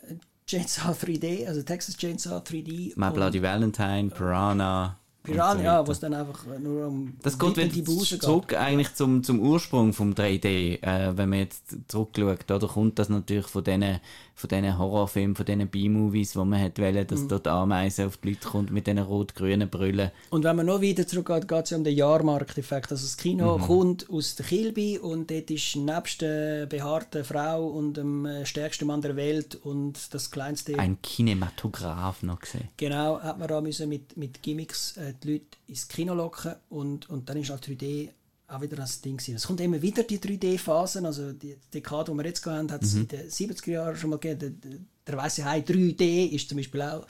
Chainsaw 0.47 0.93
3D, 1.01 1.47
also 1.47 1.63
Texas 1.63 1.97
Chainsaw 1.97 2.39
3D. 2.39 2.93
My 2.97 3.07
und 3.07 3.15
Bloody 3.15 3.43
Valentine, 3.43 4.11
Piranha. 4.11 5.00
Piranha, 5.23 5.81
so 5.81 5.87
wo 5.89 5.93
es 5.93 6.01
dann 6.01 6.15
einfach 6.15 6.45
nur 6.59 6.87
um 6.87 7.15
Das 7.23 7.39
geht 7.39 7.57
die 7.57 7.75
wieder 7.75 7.85
Busen 7.85 8.19
geht. 8.19 8.23
zurück 8.23 8.55
eigentlich 8.57 8.95
zum, 8.95 9.23
zum 9.23 9.41
Ursprung 9.41 9.93
vom 9.93 10.13
3D. 10.15 10.83
Äh, 10.83 11.17
wenn 11.17 11.29
man 11.29 11.41
jetzt 11.41 11.65
zurückschaut, 11.89 12.51
oder 12.51 12.67
kommt 12.69 12.99
das 12.99 13.09
natürlich 13.09 13.47
von 13.47 13.63
diesen 13.65 14.01
von 14.35 14.49
diesen 14.49 14.79
Horrorfilmen, 14.79 15.37
von 15.37 15.45
diesen 15.45 15.69
B-Movies, 15.69 16.35
wo 16.35 16.47
man 16.47 16.63
hat 16.63 16.79
wollen, 16.79 16.95
Mhm. 17.03 17.07
dass 17.09 17.29
dort 17.29 17.47
Ameisen 17.47 18.07
auf 18.07 18.17
die 18.17 18.31
Leute 18.31 18.49
kommt 18.49 18.71
mit 18.71 18.87
diesen 18.87 19.01
rot-grünen 19.01 19.69
Brüllen. 19.69 20.11
Und 20.31 20.45
wenn 20.45 20.57
man 20.57 20.65
noch 20.65 20.81
weiter 20.81 21.07
zurückgeht, 21.07 21.47
geht 21.47 21.65
es 21.65 21.71
ja 21.71 21.77
um 21.77 21.85
den 21.85 21.95
Jahrmarkteffekt. 21.95 22.91
Also 22.91 23.05
das 23.05 23.19
Kino 23.19 23.59
Mhm. 23.59 23.63
kommt 23.63 24.09
aus 24.09 24.37
der 24.37 24.47
Kilby 24.47 24.99
und 24.99 25.31
dort 25.31 25.51
ist 25.51 25.77
nebst 25.77 26.23
der 26.23 26.65
behaarten 26.65 27.23
Frau 27.23 27.67
und 27.67 27.99
dem 27.99 28.25
äh, 28.25 28.47
stärksten 28.47 28.87
Mann 28.87 29.03
der 29.03 29.15
Welt 29.17 29.59
und 29.63 29.99
das 30.15 30.31
kleinste... 30.31 30.79
Ein 30.79 30.97
Kinematograph 31.03 32.23
noch 32.23 32.39
gesehen. 32.41 32.69
Genau, 32.79 33.21
hat 33.21 33.39
man 33.39 33.47
da 33.49 33.61
müssen 33.61 33.91
mit, 33.91 34.17
mit 34.17 34.43
Gimmicks 34.43 34.97
äh, 34.97 35.10
die 35.15 35.33
Leute 35.33 35.47
ins 35.67 35.89
Kino 35.89 36.15
locken 36.15 36.55
und, 36.69 37.09
und 37.11 37.29
dann 37.29 37.37
ist 37.37 37.51
halt 37.51 37.65
3D 37.67 38.11
auch 38.49 38.61
wieder 38.61 38.77
das 38.77 39.01
Ding 39.01 39.17
gewesen. 39.17 39.37
Es 39.37 39.47
kommt 39.47 39.61
immer 39.61 39.81
wieder 39.81 40.03
die 40.03 40.19
3D-Phasen, 40.19 41.07
also 41.07 41.33
die 41.33 41.57
Dekade, 41.73 42.11
die 42.11 42.19
wir 42.19 42.27
jetzt 42.27 42.45
haben, 42.47 42.71
hat 42.73 42.83
es 42.83 42.95
Mhm. 42.95 43.01
in 43.03 43.09
den 43.09 43.29
70er 43.31 43.71
Jahren 43.71 43.97
schon 43.97 44.11
mal 44.11 44.19
gegeben. 44.19 44.61
Der, 44.61 44.73
der 45.07 45.17
Weiße 45.17 45.45
Hai 45.45 45.61
3D 45.61 46.31
ist 46.31 46.49
zum 46.49 46.57
Beispiel 46.59 46.83
auch 46.83 47.07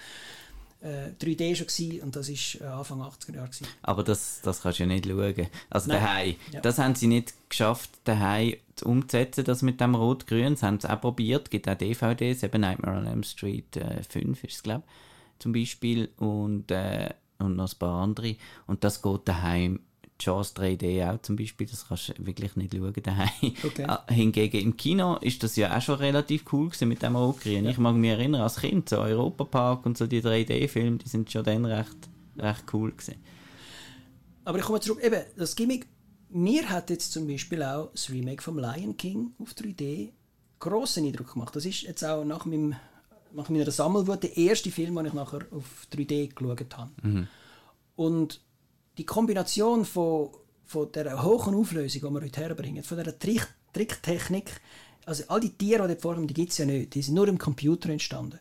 äh, 0.83 1.11
3D 1.21 1.55
schon 1.57 1.67
gewesen 1.67 2.01
und 2.03 2.17
das 2.17 2.29
ist 2.29 2.61
äh, 2.61 2.65
Anfang 2.65 3.01
80er 3.03 3.35
Jahre 3.35 3.49
gewesen. 3.49 3.67
Aber 3.83 4.03
das, 4.05 4.41
das 4.43 4.61
kannst 4.63 4.79
du 4.79 4.83
ja 4.83 4.87
nicht 4.89 5.07
schauen. 5.07 5.47
Also 5.71 5.89
Nein. 5.89 6.01
daheim. 6.03 6.35
Ja. 6.53 6.61
Das 6.61 6.79
haben 6.79 6.95
sie 6.95 7.07
nicht 7.07 7.33
geschafft, 7.49 7.91
daheim 8.05 8.55
umzusetzen, 8.85 9.45
das 9.45 9.63
mit 9.63 9.81
dem 9.81 9.95
Rot-Grün. 9.95 10.55
Das 10.55 10.63
haben 10.63 10.79
sie 10.81 10.91
auch 10.91 11.01
probiert. 11.01 11.51
gibt 11.51 11.69
auch 11.69 11.75
DVDs, 11.75 12.43
eben 12.43 12.61
Nightmare 12.63 12.99
on 12.99 13.07
Elm 13.07 13.23
Street 13.23 13.77
äh, 13.77 14.03
5 14.03 14.45
ist 14.45 14.55
es, 14.57 14.63
glaube 14.63 14.83
ich, 14.87 15.43
zum 15.43 15.53
Beispiel. 15.53 16.11
Und, 16.19 16.71
äh, 16.71 17.11
und 17.41 17.57
noch 17.57 17.73
ein 17.73 17.79
paar 17.79 18.03
andere. 18.03 18.37
Und 18.67 18.85
das 18.85 19.03
geht 19.03 19.21
daheim. 19.27 19.81
Jaws 20.23 20.55
3D 20.55 21.11
auch 21.11 21.23
zum 21.23 21.37
Beispiel, 21.37 21.67
das 21.67 21.89
kannst 21.89 22.11
du 22.11 22.27
wirklich 22.27 22.55
nicht 22.55 22.75
schauen 22.75 22.93
daheim. 23.03 23.55
Okay. 23.65 23.85
Ah, 23.89 24.05
Hingegen 24.11 24.61
im 24.61 24.77
Kino 24.77 25.17
ist 25.17 25.43
das 25.43 25.57
ja 25.57 25.75
auch 25.75 25.81
schon 25.81 25.95
relativ 25.95 26.45
cool 26.53 26.67
gewesen 26.67 26.89
mit 26.89 27.03
dem 27.03 27.17
Rotgrün. 27.17 27.67
Ich 27.67 27.79
mag 27.79 27.95
mich 27.95 28.11
erinnern, 28.11 28.43
als 28.43 28.57
Kind, 28.57 28.91
so 28.91 28.99
Europapark 28.99 29.87
und 29.87 29.97
so 29.97 30.07
die 30.07 30.21
3D-Filme, 30.21 30.99
die 30.99 31.09
sind 31.09 31.31
schon 31.31 31.45
dann 31.45 31.65
recht, 31.65 31.97
recht 32.39 32.65
cool 32.75 32.93
gewesen. 32.93 33.15
Aber 34.45 34.59
ich 34.59 34.65
komme 34.65 34.81
zurück, 34.81 35.03
eben, 35.03 35.23
das 35.37 35.57
Gimmick, 35.57 35.87
mir 36.29 36.69
hat 36.69 36.91
jetzt 36.91 37.13
zum 37.13 37.27
Beispiel 37.27 37.63
auch 37.63 37.91
das 37.93 38.11
Remake 38.11 38.43
vom 38.43 38.59
Lion 38.59 38.97
King 38.97 39.33
auf 39.39 39.53
3D 39.53 40.11
grossen 40.59 41.07
Eindruck 41.07 41.33
gemacht. 41.33 41.57
Das 41.57 41.65
ist 41.65 41.83
jetzt 41.83 42.05
auch 42.05 42.25
nach, 42.25 42.45
meinem, 42.45 42.77
nach 43.33 43.49
meiner 43.49 43.71
Sammelwut 43.71 44.23
der 44.23 44.37
erste 44.37 44.71
Film, 44.71 44.97
den 44.97 45.07
ich 45.07 45.13
nachher 45.13 45.41
auf 45.51 45.87
3D 45.93 46.35
geschaut 46.35 46.77
habe. 46.77 46.91
Und 47.97 48.41
die 48.99 49.07
Kombination 49.07 49.85
von, 49.85 50.31
von 50.65 50.91
der 50.93 51.23
hohen 51.23 51.55
Auflösung, 51.55 52.03
die 52.03 52.15
wir 52.15 52.21
heute 52.23 52.41
herbringen, 52.41 52.83
von 52.83 52.99
der 52.99 53.19
Tricht, 53.19 53.49
Tricktechnik. 53.73 54.61
Also 55.07 55.25
all 55.29 55.41
die 55.41 55.51
Tiere, 55.51 55.83
die 55.83 55.89
dort 55.95 56.03
vorkommen, 56.03 56.27
die 56.27 56.35
gibt 56.35 56.53
es 56.53 56.59
ja 56.59 56.67
nicht. 56.67 56.95
Die 56.95 57.03
sind 57.03 57.15
nur 57.15 57.29
im 57.29 57.39
Computer 57.39 57.89
entstanden. 57.89 58.39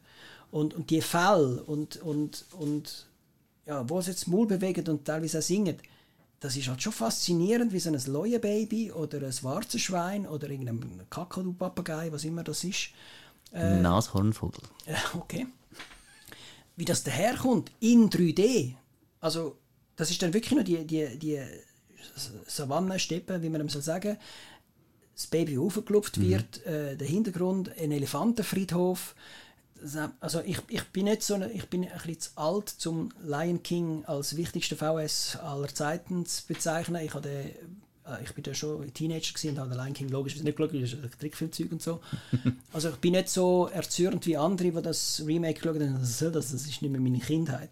Und, 0.51 0.73
und 0.73 0.89
die 0.89 1.01
Fälle 1.01 1.63
und, 1.63 1.97
und, 1.97 2.45
und 2.51 3.07
ja, 3.65 3.87
wo 3.87 4.01
sie 4.01 4.11
jetzt 4.11 4.27
Maul 4.27 4.47
bewegen 4.47 4.87
und 4.87 5.05
teilweise 5.05 5.39
auch 5.39 5.43
singen, 5.43 5.75
das 6.39 6.55
ist 6.55 6.67
halt 6.67 6.81
schon 6.81 6.93
faszinierend, 6.93 7.73
wie 7.73 7.79
so 7.79 7.91
ein 7.91 8.01
Leuenbaby 8.05 8.91
oder 8.91 9.19
ein 9.19 9.43
Warzenschwein 9.43 10.25
oder 10.25 10.49
irgendein 10.49 11.01
Kakadu-Papagei, 11.09 12.11
was 12.11 12.23
immer 12.23 12.43
das 12.43 12.63
ist. 12.63 12.89
Äh, 13.53 13.79
Nashornvogel. 13.79 14.63
Okay. 15.15 15.47
Wie 16.75 16.85
das 16.85 17.03
daherkommt 17.03 17.71
in 17.79 18.09
3D. 18.09 18.75
Also, 19.19 19.57
das 19.97 20.11
ist 20.11 20.21
dann 20.21 20.33
wirklich 20.33 20.53
nur 20.53 20.63
die, 20.63 20.85
die, 20.87 21.19
die 21.19 21.41
Savannensteppe, 22.47 23.41
wie 23.41 23.49
man 23.49 23.59
dem 23.59 23.69
soll 23.69 23.81
sagen. 23.81 24.17
Das 25.13 25.27
Baby 25.27 25.57
aufgelupft 25.57 26.17
mhm. 26.17 26.29
wird, 26.29 26.65
äh, 26.65 26.95
der 26.95 27.07
Hintergrund, 27.07 27.77
ein 27.77 27.91
Elefantenfriedhof. 27.91 29.15
Also 30.19 30.41
ich, 30.41 30.59
ich 30.67 30.83
bin 30.89 31.05
nicht 31.05 31.23
so, 31.23 31.35
eine, 31.35 31.51
ich 31.51 31.69
bin 31.69 31.83
ein 31.83 31.91
bisschen 31.91 32.19
zu 32.19 32.29
alt, 32.35 32.69
zum 32.69 33.09
Lion 33.23 33.63
King 33.63 34.03
als 34.05 34.35
wichtigsten 34.35 34.77
VS 34.77 35.37
aller 35.37 35.69
Zeiten 35.69 36.25
zu 36.25 36.47
bezeichnen. 36.47 37.03
Ich 37.03 37.13
hatte 37.13 37.29
äh, 37.29 37.55
ich 38.21 38.33
bin 38.33 38.43
ja 38.45 38.53
schon 38.53 38.93
Teenager 38.93 39.33
gewesen 39.33 39.51
und 39.51 39.59
habe 39.59 39.75
Lion 39.75 39.93
King 39.93 40.09
logisch 40.09 40.35
nicht 40.35 40.57
geschaut, 40.57 40.73
das 40.73 40.93
ist 40.93 41.03
ein 41.03 41.11
Trickfilmzeug 41.19 41.71
und 41.71 41.81
so. 41.81 41.99
Also 42.73 42.89
ich 42.89 42.97
bin 42.97 43.13
nicht 43.13 43.29
so 43.29 43.67
erzürnt 43.67 44.25
wie 44.25 44.37
andere, 44.37 44.71
die 44.71 44.81
das 44.81 45.23
Remake 45.25 45.59
geschaut 45.59 45.81
haben, 45.81 45.99
das, 45.99 46.19
das 46.19 46.53
ist 46.53 46.81
nicht 46.81 46.81
mehr 46.83 47.01
meine 47.01 47.19
Kindheit. 47.19 47.69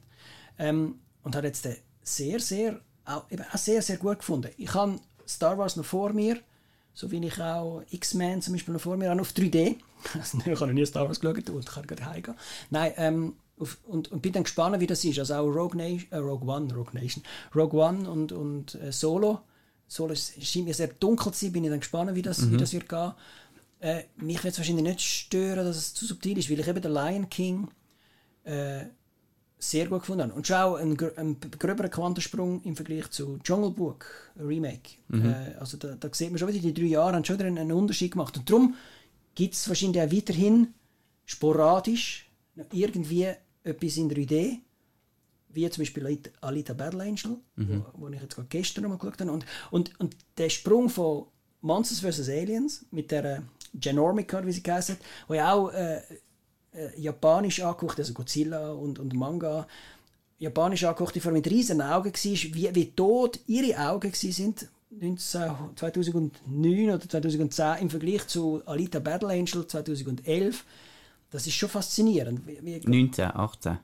Ähm, 0.58 0.96
und 1.24 1.36
habe 1.36 1.48
jetzt 1.48 1.66
den 1.66 1.76
sehr, 2.02 2.40
sehr, 2.40 2.80
auch, 3.06 3.30
eben 3.30 3.44
auch 3.44 3.58
sehr, 3.58 3.82
sehr 3.82 3.98
gut 3.98 4.20
gefunden. 4.20 4.52
Ich 4.58 4.74
habe 4.74 5.00
Star 5.28 5.58
Wars 5.58 5.76
noch 5.76 5.86
vor 5.86 6.14
mir, 6.14 6.40
so 6.94 7.12
wie 7.12 7.24
ich 7.26 7.40
auch 7.42 7.84
X-Men 7.90 8.42
zum 8.42 8.54
Beispiel 8.54 8.74
noch 8.74 8.82
vor 8.82 8.98
mir, 8.98 9.14
auch 9.14 9.20
auf 9.20 9.32
3D. 9.32 9.76
Also, 10.14 10.38
ich 10.38 10.46
habe 10.46 10.68
noch 10.68 10.74
nie 10.74 10.86
Star 10.86 11.08
Wars 11.08 11.20
geschaut 11.20 11.50
und 11.50 11.66
kann 11.66 11.86
gerade 11.86 12.06
heimgehen. 12.06 12.38
Nein, 12.70 12.94
ähm, 12.98 13.34
auf, 13.60 13.78
und, 13.88 14.12
und 14.12 14.22
bin 14.22 14.34
dann 14.34 14.44
gespannt, 14.44 14.80
wie 14.80 14.88
das 14.88 15.04
ist. 15.04 15.20
Also 15.20 15.34
auch 15.36 15.48
Rogue, 15.48 15.76
Nation, 15.76 16.08
äh, 16.12 16.18
Rogue 16.18 16.48
One, 16.48 16.74
Rogue 16.74 16.94
Nation, 16.94 17.24
Rogue 17.56 17.80
One 17.80 18.10
und, 18.10 18.32
und 18.32 18.76
äh, 18.76 18.92
Solo. 18.92 19.42
Solo 19.88 20.16
scheint 20.16 20.66
mir 20.66 20.74
sehr 20.74 20.88
dunkel 20.88 21.32
zu 21.34 21.46
sein, 21.46 21.54
bin 21.54 21.64
ich 21.64 21.70
dann 21.70 21.80
gespannt, 21.80 22.14
wie 22.16 22.22
das, 22.22 22.40
mhm. 22.40 22.54
wie 22.54 22.58
das 22.58 22.74
wird 22.74 22.90
gehen. 22.90 23.14
Äh, 23.80 24.04
mich 24.18 24.44
wird 24.44 24.54
es 24.54 24.58
wahrscheinlich 24.58 24.84
nicht 24.84 25.02
stören, 25.02 25.66
dass 25.66 25.78
es 25.78 25.94
zu 25.94 26.06
subtil 26.06 26.38
ist, 26.38 26.50
weil 26.50 26.60
ich 26.60 26.68
eben 26.68 26.82
den 26.82 26.92
Lion 26.92 27.30
King 27.30 27.68
äh, 28.44 28.86
sehr 29.60 29.88
gut 29.88 30.02
gefunden 30.02 30.24
habe. 30.24 30.34
Und 30.34 30.48
schon 30.48 30.58
auch 30.58 30.76
ein, 30.76 30.98
ein 31.16 31.38
gröberer 31.58 31.90
Quantensprung 31.90 32.62
im 32.64 32.76
Vergleich 32.76 33.10
zu 33.12 33.40
Jungle 33.44 33.72
Book, 33.72 34.06
Remake. 34.40 34.98
Mhm. 35.08 35.26
Äh, 35.26 35.56
also 35.60 35.78
da, 35.78 35.96
da 35.96 36.10
sieht 36.12 36.30
man 36.32 36.40
schon 36.40 36.50
wieder, 36.50 36.60
die 36.60 36.74
drei 36.74 36.88
Jahre 36.88 37.16
haben 37.16 37.26
schon 37.26 37.38
wieder 37.38 37.48
einen, 37.48 37.58
einen 37.58 37.72
Unterschied 37.72 38.12
gemacht. 38.12 38.38
Und 38.38 38.50
darum 38.50 38.76
gibt 39.36 39.54
es 39.54 39.68
wahrscheinlich 39.68 40.02
auch 40.02 40.12
weiterhin 40.12 40.74
sporadisch 41.26 42.30
irgendwie 42.72 43.28
etwas 43.64 43.98
in 43.98 44.10
3D, 44.10 44.60
wie 45.58 45.70
zum 45.70 45.82
Beispiel 45.82 46.20
Alita 46.40 46.74
Battle 46.74 47.04
Angel, 47.04 47.38
mhm. 47.56 47.84
wo, 47.94 48.06
wo, 48.06 48.10
ich 48.10 48.22
jetzt 48.22 48.36
gerade 48.36 48.48
gestern 48.48 48.84
noch 48.84 48.92
mal 48.92 48.98
geschaut 48.98 49.20
habe. 49.20 49.32
Und, 49.32 49.46
und, 49.72 50.00
und 50.00 50.16
der 50.38 50.50
Sprung 50.50 50.88
von 50.88 51.26
Monsters 51.62 52.00
vs. 52.00 52.30
Aliens 52.30 52.86
mit 52.92 53.12
der 53.12 53.44
Genormica, 53.74 54.46
wie 54.46 54.52
sie 54.52 54.64
heißt, 54.66 54.98
wo 55.28 55.34
ja 55.34 55.52
auch 55.52 55.72
äh, 55.72 55.98
äh, 55.98 57.00
japanisch 57.00 57.62
angeguckt, 57.62 57.98
also 57.98 58.14
Godzilla 58.14 58.72
und, 58.72 59.00
und 59.00 59.14
Manga, 59.14 59.68
japanisch 60.38 60.86
die 61.14 61.20
vor 61.20 61.32
mit 61.32 61.50
riesen 61.50 61.82
Augen 61.82 62.14
war, 62.14 62.54
wie, 62.54 62.76
wie 62.76 62.92
tot 62.92 63.40
ihre 63.48 63.80
Augen 63.90 64.14
sind 64.14 64.68
2009 65.20 66.90
oder 66.90 67.00
2010 67.00 67.82
im 67.82 67.90
Vergleich 67.90 68.28
zu 68.28 68.62
Alita 68.66 69.00
Battle 69.00 69.30
Angel 69.30 69.68
2011. 69.68 70.64
Das 71.30 71.46
ist 71.46 71.56
schon 71.56 71.70
faszinierend. 71.70 72.48
Wie, 72.48 72.60
wie 72.64 72.80
19, 72.88 73.26
18. 73.26 73.80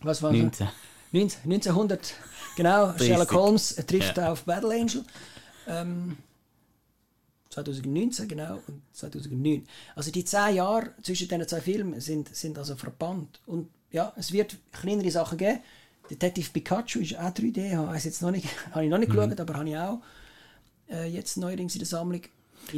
Was 0.00 0.22
war 0.22 0.32
19. 0.32 0.68
19 1.12 1.40
1900, 1.44 2.14
genau. 2.56 2.96
Sherlock 2.98 3.32
Holmes 3.32 3.74
trifft 3.86 4.16
ja. 4.16 4.32
auf 4.32 4.44
Battle 4.44 4.70
Angel. 4.70 5.04
Ähm, 5.66 6.16
2019 7.50 8.28
genau 8.28 8.60
und 8.66 8.82
2009. 8.92 9.66
Also 9.94 10.10
die 10.10 10.24
zehn 10.24 10.56
Jahre 10.56 10.90
zwischen 11.02 11.28
diesen 11.28 11.48
zwei 11.48 11.60
Filmen 11.60 12.00
sind, 12.00 12.34
sind 12.34 12.58
also 12.58 12.76
verbannt. 12.76 13.40
Und 13.46 13.68
ja, 13.90 14.12
es 14.16 14.32
wird 14.32 14.56
kleinere 14.72 15.10
Sachen 15.10 15.38
geben. 15.38 15.60
Detective 16.10 16.50
Pikachu 16.50 17.00
ist 17.00 17.16
auch 17.16 17.30
3D, 17.30 17.76
habe 17.76 17.96
ich 17.96 18.04
jetzt 18.04 18.22
noch 18.22 18.30
nicht, 18.30 18.46
habe 18.72 18.84
ich 18.84 18.90
noch 18.90 18.98
nicht 18.98 19.08
mhm. 19.08 19.16
geschaut, 19.16 19.40
aber 19.40 19.54
habe 19.54 19.68
ich 19.68 19.76
auch 19.76 20.00
äh, 20.90 21.08
jetzt 21.08 21.36
neuerdings 21.36 21.74
in 21.74 21.80
der 21.80 21.88
Sammlung. 21.88 22.22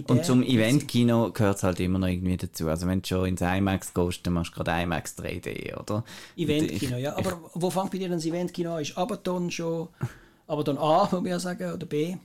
Und 0.06 0.24
zum 0.24 0.42
Eventkino 0.42 1.32
gehört 1.32 1.56
es 1.56 1.62
halt 1.62 1.80
immer 1.80 1.98
noch 1.98 2.08
irgendwie 2.08 2.36
dazu. 2.36 2.68
Also 2.68 2.86
wenn 2.86 3.02
du 3.02 3.08
schon 3.08 3.26
ins 3.26 3.40
IMAX 3.40 3.94
gehst, 3.94 4.26
dann 4.26 4.34
machst 4.34 4.52
du 4.52 4.62
gerade 4.62 4.82
IMAX 4.82 5.16
3D, 5.18 5.76
oder? 5.78 6.04
Eventkino, 6.36 6.96
ja. 6.96 7.16
Aber 7.16 7.30
ich, 7.30 7.36
wo 7.54 7.70
fängt 7.70 7.90
bei 7.90 7.98
dir 7.98 8.08
das 8.08 8.24
Eventkino 8.24 8.74
an? 8.74 8.82
Ist 8.82 8.96
Abaton 8.96 9.50
schon, 9.50 9.88
Abaton 10.46 10.78
A, 10.78 11.04
muss 11.04 11.12
man 11.12 11.26
ja 11.26 11.38
sagen, 11.38 11.72
oder 11.72 11.86
B? 11.86 12.16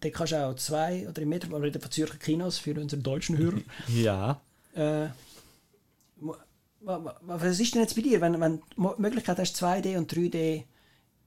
Da 0.00 0.10
kannst 0.10 0.32
du 0.32 0.46
auch 0.46 0.54
zwei 0.56 1.02
oder 1.02 1.12
drei 1.12 1.26
Meter, 1.26 1.48
wir 1.48 1.60
reden 1.60 1.80
von 1.80 1.90
Zürcher 1.90 2.16
Kinos 2.16 2.58
für 2.58 2.78
unsere 2.80 3.02
deutschen 3.02 3.36
Hörer. 3.36 3.60
ja. 3.88 4.40
Äh, 4.74 5.08
was 6.80 7.58
ist 7.60 7.74
denn 7.74 7.82
jetzt 7.82 7.96
bei 7.96 8.02
dir, 8.02 8.20
wenn, 8.20 8.40
wenn 8.40 8.58
du 8.58 8.94
die 8.96 9.02
Möglichkeit 9.02 9.38
hast, 9.38 9.62
2D 9.62 9.96
und 9.96 10.12
3D 10.12 10.64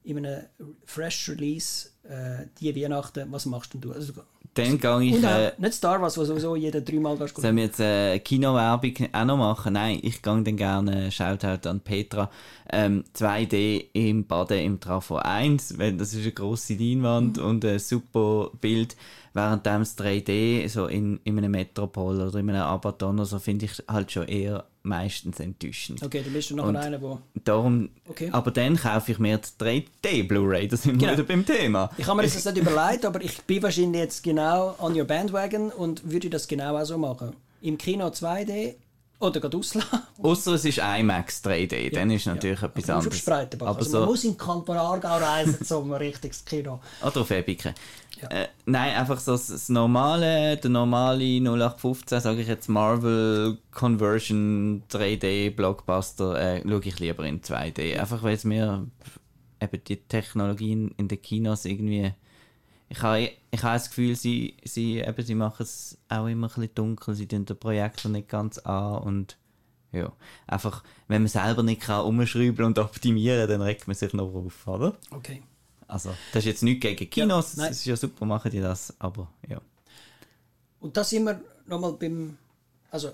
in 0.04 0.18
einem 0.18 0.46
Fresh 0.84 1.28
Release 1.28 1.90
äh, 2.04 2.46
die 2.60 2.74
Weihnachten, 2.74 3.30
was 3.30 3.46
machst 3.46 3.74
denn 3.74 3.80
du? 3.80 3.92
Also, 3.92 4.12
dann 4.54 4.78
gehe 4.78 5.02
ich... 5.02 5.22
Äh, 5.22 5.52
nicht 5.58 5.74
Star 5.74 6.00
Wars, 6.00 6.18
was 6.18 6.28
sowieso 6.28 6.56
jeder 6.56 6.80
dreimal 6.80 7.16
gehst. 7.16 7.36
Sollen 7.36 7.56
wir 7.56 7.64
jetzt 7.64 7.80
äh, 7.80 8.18
Kinowerbung 8.18 8.94
auch 9.12 9.24
noch 9.24 9.36
machen? 9.36 9.74
Nein, 9.74 9.98
ich 10.02 10.22
gehe 10.22 10.42
dann 10.42 10.56
gerne, 10.56 11.10
Shoutout 11.10 11.68
an 11.68 11.80
Petra, 11.80 12.30
ähm, 12.70 13.04
2D 13.16 13.86
im 13.92 14.26
Baden 14.26 14.58
im 14.58 14.80
Trafo 14.80 15.16
1, 15.16 15.78
weil 15.78 15.94
das 15.94 16.14
ist 16.14 16.22
eine 16.22 16.32
grosse 16.32 16.74
Leinwand 16.74 17.36
mhm. 17.36 17.44
und 17.44 17.64
ein 17.64 17.78
super 17.78 18.50
Bild 18.60 18.96
während 19.34 19.66
das 19.66 19.96
3D 19.98 20.68
so 20.68 20.86
in, 20.86 21.20
in 21.24 21.38
einem 21.38 21.52
Metropol 21.52 22.20
oder 22.20 22.38
in 22.38 22.50
einem 22.50 22.62
Abaton 22.62 23.24
so 23.24 23.38
finde 23.38 23.66
ich 23.66 23.82
halt 23.88 24.10
schon 24.10 24.26
eher 24.26 24.64
meistens 24.88 25.38
enttäuschend. 25.38 26.02
Okay, 26.02 26.22
dann 26.24 26.32
bist 26.32 26.50
du 26.50 26.56
noch 26.56 26.66
einer, 26.66 27.00
wo... 27.00 27.20
Darum, 27.44 27.90
okay. 28.08 28.30
Aber 28.32 28.50
dann 28.50 28.76
kaufe 28.76 29.12
ich 29.12 29.18
mir 29.18 29.38
die 29.38 29.84
3D 30.02 30.26
Blu-ray, 30.26 30.66
da 30.66 30.76
sind 30.76 30.92
wir 30.92 30.98
genau. 30.98 31.12
wieder 31.12 31.22
beim 31.22 31.46
Thema. 31.46 31.90
Ich 31.96 32.06
habe 32.06 32.16
mir 32.16 32.22
das 32.28 32.44
nicht 32.44 32.56
überlegt, 32.56 33.04
aber 33.04 33.22
ich 33.22 33.40
bin 33.42 33.62
wahrscheinlich 33.62 34.00
jetzt 34.00 34.22
genau 34.22 34.74
on 34.78 34.98
your 34.98 35.04
bandwagon 35.04 35.70
und 35.70 36.10
würde 36.10 36.30
das 36.30 36.48
genau 36.48 36.76
auch 36.76 36.84
so 36.84 36.98
machen. 36.98 37.36
Im 37.60 37.78
Kino 37.78 38.06
2D 38.06 38.74
oder 39.20 39.40
gerade 39.40 39.56
auslassen. 39.56 40.00
Außer 40.22 40.52
es 40.54 40.64
ist 40.64 40.78
IMAX 40.78 41.44
3D, 41.44 41.76
ja, 41.76 41.90
dann 41.90 42.10
ist 42.10 42.26
natürlich 42.26 42.60
ja. 42.60 42.68
etwas 42.68 42.90
aber 42.90 42.98
anderes. 42.98 43.28
Aber 43.28 43.76
also 43.76 43.90
so 43.90 43.98
man 44.00 44.08
muss 44.08 44.24
in 44.24 44.36
Kanton 44.36 44.76
Aargau 44.76 45.16
reisen, 45.16 45.64
zum 45.64 45.92
richtiges 45.92 46.44
Kino. 46.44 46.80
Oder 47.02 47.20
auf 47.20 47.30
Ebiken. 47.30 47.74
Ja. 48.20 48.28
Äh, 48.28 48.48
nein, 48.66 48.96
einfach 48.96 49.18
so 49.20 49.32
das 49.32 49.68
normale, 49.68 50.56
der 50.56 50.70
normale 50.70 51.40
0815, 51.40 52.20
sage 52.20 52.40
ich 52.40 52.48
jetzt 52.48 52.68
Marvel 52.68 53.58
Conversion 53.70 54.82
3D 54.90 55.54
Blockbuster, 55.54 56.56
äh, 56.56 56.62
schaue 56.68 56.80
ich 56.84 56.98
lieber 56.98 57.24
in 57.24 57.40
2D. 57.40 57.98
Einfach 57.98 58.22
weil 58.22 58.34
es 58.34 58.44
mir 58.44 58.86
eben 59.60 59.84
die 59.84 59.96
Technologien 59.96 60.94
in 60.96 61.08
den 61.08 61.22
Kinos 61.22 61.64
irgendwie 61.64 62.12
ich 62.88 63.02
habe, 63.02 63.30
ich 63.50 63.62
habe 63.62 63.74
das 63.74 63.88
Gefühl, 63.88 64.16
sie, 64.16 64.56
sie, 64.64 64.98
eben, 64.98 65.24
sie 65.24 65.34
machen 65.34 65.62
es 65.62 65.98
auch 66.08 66.26
immer 66.26 66.46
ein 66.48 66.54
bisschen 66.54 66.74
dunkel, 66.74 67.14
sie 67.14 67.26
tun 67.26 67.44
den 67.44 67.58
Projektor 67.58 68.10
nicht 68.10 68.28
ganz 68.28 68.58
an 68.58 69.02
und 69.02 69.36
ja, 69.92 70.12
einfach, 70.46 70.82
wenn 71.06 71.22
man 71.22 71.28
selber 71.28 71.62
nicht 71.62 71.82
kann 71.82 72.04
umschreiben 72.04 72.64
und 72.64 72.78
optimieren, 72.78 73.48
dann 73.48 73.62
regt 73.62 73.86
man 73.86 73.96
sich 73.96 74.12
noch 74.12 74.34
auf, 74.34 74.66
oder? 74.66 74.96
Okay. 75.10 75.42
Also, 75.86 76.10
das 76.32 76.44
ist 76.44 76.46
jetzt 76.46 76.62
nichts 76.62 76.82
gegen 76.82 77.08
Kinos, 77.08 77.56
ja, 77.56 77.66
es 77.66 77.78
ist 77.78 77.86
ja 77.86 77.96
super, 77.96 78.26
machen 78.26 78.50
die 78.50 78.60
das, 78.60 78.94
aber 78.98 79.32
ja. 79.48 79.60
Und 80.80 80.96
das 80.96 81.12
immer 81.12 81.40
nochmal 81.66 81.94
beim, 81.94 82.36
also, 82.90 83.12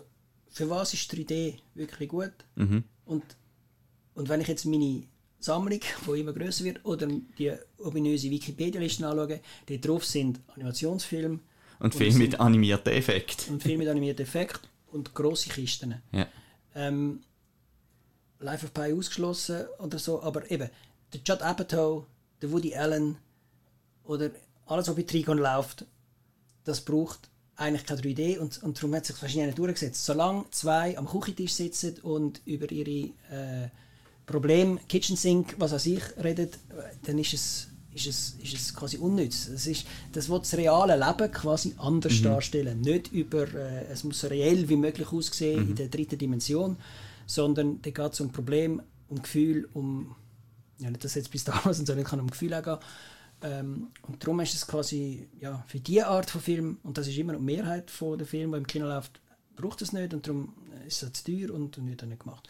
für 0.51 0.69
was 0.71 0.95
ist 0.95 1.13
3D 1.13 1.59
wirklich 1.75 2.09
gut? 2.09 2.33
Mhm. 2.57 2.85
Und, 3.07 3.25
und 4.15 4.29
wenn 4.29 4.41
ich 4.41 4.49
jetzt 4.49 4.67
meine 4.67 5.05
Sammlung, 5.45 5.81
die 5.81 6.21
immer 6.21 6.33
größer 6.33 6.65
wird, 6.65 6.85
oder 6.85 7.07
die 7.39 7.53
ominöse 7.79 8.31
Wikipedia-Listen 8.31 9.05
anschauen, 9.05 9.41
die 9.69 9.81
drauf 9.81 10.05
sind 10.05 10.41
Animationsfilme. 10.55 11.39
Und, 11.81 11.85
und 11.85 11.95
Filme 11.95 12.19
mit 12.19 12.41
animierten 12.41 12.93
Effekten. 12.93 13.55
Und 13.55 13.63
Filme 13.63 13.79
mit 13.79 13.89
animierten 13.89 14.25
Effekten 14.25 14.69
und 14.93 15.15
grosse 15.15 15.51
Kisten. 15.51 16.03
Ja. 16.13 16.27
Ähm, 16.75 17.21
Life 18.41 18.65
of 18.65 18.73
Pi 18.73 18.93
ausgeschlossen 18.93 19.67
oder 19.79 19.99
so, 19.99 20.23
aber 20.23 20.51
eben, 20.51 20.71
der 21.13 21.21
Judd 21.25 21.43
Apatow, 21.43 22.07
der 22.41 22.51
Woody 22.51 22.75
Allen 22.75 23.17
oder 24.05 24.31
alles, 24.67 24.89
was 24.89 24.97
bei 24.97 25.03
Trigon 25.03 25.39
läuft, 25.39 25.85
das 26.65 26.81
braucht 26.81 27.29
eigentlich 27.57 27.87
kein 27.87 27.99
3D 27.99 28.39
und, 28.39 28.63
und 28.63 28.77
darum 28.77 28.95
hat 28.95 29.07
sich 29.07 29.21
wahrscheinlich 29.21 29.47
nicht 29.47 29.59
durchgesetzt. 29.59 30.05
Solange 30.05 30.45
zwei 30.51 30.99
am 30.99 31.07
Küchentisch 31.07 31.53
sitzen 31.53 31.99
und 32.03 32.41
über 32.45 32.71
ihre 32.71 33.11
äh, 33.31 33.69
Problem 34.27 34.79
Kitchen 34.89 35.17
Sink, 35.17 35.55
was 35.59 35.73
an 35.73 35.79
sich 35.79 36.03
redet, 36.23 36.59
dann 37.05 37.19
ist 37.19 37.35
es 37.35 37.69
ist 37.93 38.07
es, 38.09 38.37
ist 38.43 38.55
es 38.55 38.75
quasi 38.75 38.97
unnütz. 38.99 39.47
Es 39.47 39.69
ist, 39.69 39.87
das 40.11 40.29
will 40.29 40.41
das 40.41 40.57
reale 40.57 40.97
Leben 40.97 41.31
quasi 41.31 41.75
anders 41.79 42.19
Mhm. 42.19 42.25
darstellen. 42.25 42.81
Nicht 42.81 43.13
über, 43.13 43.43
äh, 43.55 43.85
es 43.87 44.03
muss 44.03 44.19
so 44.21 44.27
reell 44.27 44.69
wie 44.69 44.75
möglich 44.77 45.13
aussehen 45.13 45.63
Mhm. 45.63 45.71
in 45.71 45.77
der 45.77 45.89
dritten 45.89 46.19
Dimension, 46.19 46.77
sondern 47.27 47.81
da 47.83 47.91
geht 47.91 48.13
es 48.13 48.21
um 48.21 48.33
Problem, 48.33 48.83
um 49.09 49.23
Gefühl, 49.23 49.69
um, 49.75 50.17
ja 50.81 50.91
nicht, 50.91 51.05
dass 51.05 51.15
jetzt 51.15 51.31
bis 51.31 51.45
da 51.45 51.61
was, 51.63 51.77
sondern 51.77 52.03
kann 52.03 52.19
um 52.19 52.29
Gefühl 52.29 52.53
auch 52.55 52.65
gehen. 52.65 52.79
Ähm, 53.43 53.89
und 54.09 54.21
darum 54.25 54.41
ist 54.41 54.55
es 54.55 54.67
quasi, 54.67 55.29
ja, 55.41 55.65
für 55.69 55.79
diese 55.79 56.09
Art 56.09 56.29
von 56.31 56.41
Film, 56.41 56.79
und 56.83 56.99
das 56.99 57.07
ist 57.07 57.17
immer 57.17 57.35
die 57.35 57.43
Mehrheit 57.43 57.93
von 57.93 58.19
der 58.19 58.27
Filme, 58.27 58.57
die 58.57 58.63
im 58.63 58.67
Kino 58.67 58.87
läuft, 58.87 59.21
braucht 59.55 59.83
es 59.83 59.93
nicht 59.93 60.13
und 60.15 60.27
darum 60.27 60.53
ist 60.85 61.01
es 61.05 61.13
zu 61.13 61.25
teuer 61.25 61.55
und, 61.55 61.79
und 61.79 61.87
wird 61.87 62.03
dann 62.03 62.09
nicht 62.09 62.23
gemacht. 62.23 62.49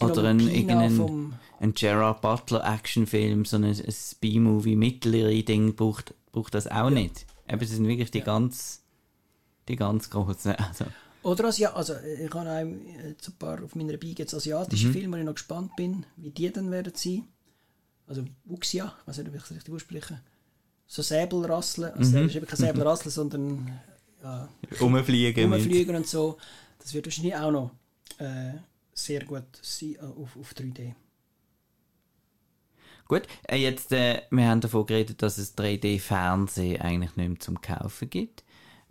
Oder 0.00 0.24
ein, 0.24 0.40
irgendein 0.40 1.34
ein 1.60 1.74
Gerard 1.74 2.20
Butler 2.20 2.64
Actionfilm, 2.64 3.44
so 3.44 3.56
ein, 3.56 3.64
ein 3.64 3.94
B-Movie, 4.20 4.76
mittlere 4.76 5.42
Ding 5.42 5.74
braucht, 5.74 6.14
braucht 6.32 6.54
das 6.54 6.66
auch 6.66 6.90
nicht. 6.90 7.26
Eben, 7.48 7.60
das 7.60 7.70
sind 7.70 7.86
wirklich 7.86 8.10
die 8.10 8.22
ganz 8.22 8.84
die 9.68 9.76
ganz 9.76 10.10
großen. 10.10 10.54
Also, 10.68 10.84
Oder 11.22 11.46
Asia 11.46 11.72
also 11.72 11.94
ich 11.94 12.30
habe 12.34 12.50
auch 12.50 13.08
jetzt 13.08 13.28
ein 13.28 13.34
paar 13.38 13.62
auf 13.62 13.74
meiner 13.74 13.96
Beige 13.96 14.22
jetzt 14.22 14.34
asiatische 14.34 14.90
Filme, 14.90 15.16
wo 15.16 15.20
ich 15.20 15.24
noch 15.24 15.34
gespannt 15.34 15.74
bin, 15.76 16.04
wie 16.16 16.30
die 16.30 16.52
dann 16.52 16.70
werden 16.70 16.92
sein. 16.94 17.24
Also 18.06 18.24
Wuxia, 18.44 18.94
ich 19.00 19.08
weiß 19.08 19.18
nicht, 19.18 19.28
ob 19.28 19.34
ich 19.34 19.40
das 19.40 19.50
richtig 19.52 19.74
ausspreche. 19.74 20.20
So 20.86 21.00
Säbelrasseln, 21.00 21.92
also 21.94 22.12
das 22.12 22.26
ist 22.26 22.36
eben 22.36 22.46
kein 22.46 22.58
Säbelrasseln, 22.58 23.10
sondern 23.10 23.80
ja, 24.22 24.48
rumfliegen 24.80 25.48
mit. 25.48 25.60
Rumfliegen 25.60 25.96
und 25.96 26.06
so. 26.06 26.36
Das 26.78 26.92
wird 26.92 27.06
wahrscheinlich 27.06 27.34
auch 27.34 27.50
noch 27.50 27.70
äh, 28.18 28.52
sehr 28.94 29.24
gut 29.24 29.44
sein 29.60 29.96
äh, 29.96 30.04
auf, 30.04 30.36
auf 30.36 30.52
3D. 30.52 30.94
Gut, 33.06 33.22
äh, 33.48 33.56
jetzt, 33.56 33.92
äh, 33.92 34.22
wir 34.30 34.48
haben 34.48 34.60
davon 34.60 34.86
geredet, 34.86 35.20
dass 35.20 35.36
es 35.36 35.56
3D-Fernsehen 35.58 36.80
eigentlich 36.80 37.16
nicht 37.16 37.28
mehr 37.28 37.40
zum 37.40 37.60
Kaufen 37.60 38.08
gibt. 38.08 38.44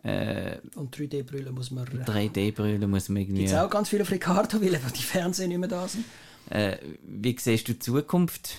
Äh, 0.03 0.57
Und 0.75 0.95
3D-Brille 0.95 1.51
muss 1.51 1.71
man... 1.71 1.87
Äh, 1.87 2.03
3D-Brille 2.03 2.87
muss 2.87 3.09
man 3.09 3.23
irgendwie... 3.23 3.39
Gibt 3.39 3.49
es 3.49 3.55
auch 3.55 3.69
ganz 3.69 3.89
viele 3.89 4.03
auf 4.03 4.11
Ricardo, 4.11 4.61
weil 4.61 4.75
einfach 4.75 4.91
die 4.91 5.01
Fernseher 5.01 5.47
nicht 5.47 5.57
mehr 5.57 5.69
da 5.69 5.87
sind. 5.87 6.05
Äh, 6.49 6.77
wie 7.01 7.35
siehst 7.39 7.67
du 7.69 7.73
die 7.73 7.79
Zukunft? 7.79 8.55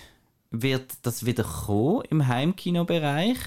Wird 0.50 0.92
das 1.02 1.26
wieder 1.26 1.44
kommen 1.44 2.02
im 2.10 2.26
Heimkinobereich? 2.26 3.38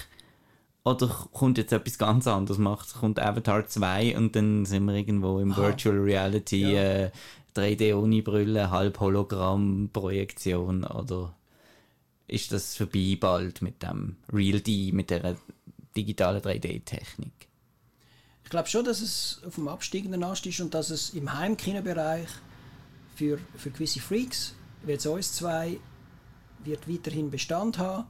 Oder 0.84 1.08
kommt 1.32 1.58
jetzt 1.58 1.72
etwas 1.72 1.98
ganz 1.98 2.26
anderes? 2.26 2.58
Macht, 2.58 2.94
kommt 2.94 3.20
Avatar 3.20 3.66
2 3.66 4.16
und 4.16 4.36
dann 4.36 4.64
sind 4.64 4.84
wir 4.84 4.94
irgendwo 4.94 5.40
im 5.40 5.52
Aha. 5.52 5.62
Virtual 5.62 5.98
Reality, 5.98 6.76
äh, 6.76 7.10
3D 7.54 7.94
ohne 7.94 8.22
Brille, 8.22 8.70
halb 8.70 9.00
Hologramm-Projektion? 9.00 10.84
Oder 10.84 11.34
ist 12.26 12.52
das 12.52 12.76
vorbei 12.76 13.16
bald 13.18 13.62
mit 13.62 13.82
dem 13.82 14.16
Real 14.32 14.60
D, 14.60 14.92
mit 14.92 15.10
der 15.10 15.36
digitalen 15.96 16.42
3D-Technik? 16.42 17.48
Ich 18.44 18.50
glaube 18.50 18.68
schon, 18.68 18.84
dass 18.84 19.00
es 19.00 19.42
auf 19.46 19.56
dem 19.56 19.68
absteigenden 19.68 20.24
Ast 20.24 20.46
ist 20.46 20.60
und 20.60 20.72
dass 20.72 20.90
es 20.90 21.10
im 21.10 21.32
Heimkinobereich 21.32 22.28
für, 23.14 23.38
für 23.56 23.70
gewisse 23.70 24.00
Freaks, 24.00 24.54
wie 24.84 24.92
jetzt 24.92 25.06
uns 25.06 25.34
zwei, 25.34 25.78
wird 26.64 26.88
weiterhin 26.88 27.30
Bestand 27.30 27.78
haben. 27.78 28.06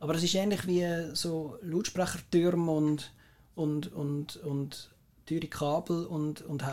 Aber 0.00 0.14
es 0.14 0.22
ist 0.22 0.34
ähnlich 0.34 0.66
wie 0.66 1.14
so 1.14 1.58
Lautsprechertürme 1.62 2.72
und, 2.72 3.12
und, 3.54 3.92
und, 3.92 4.36
und 4.38 4.90
teure 5.26 5.46
Kabel 5.46 6.06
und, 6.06 6.42
und 6.42 6.64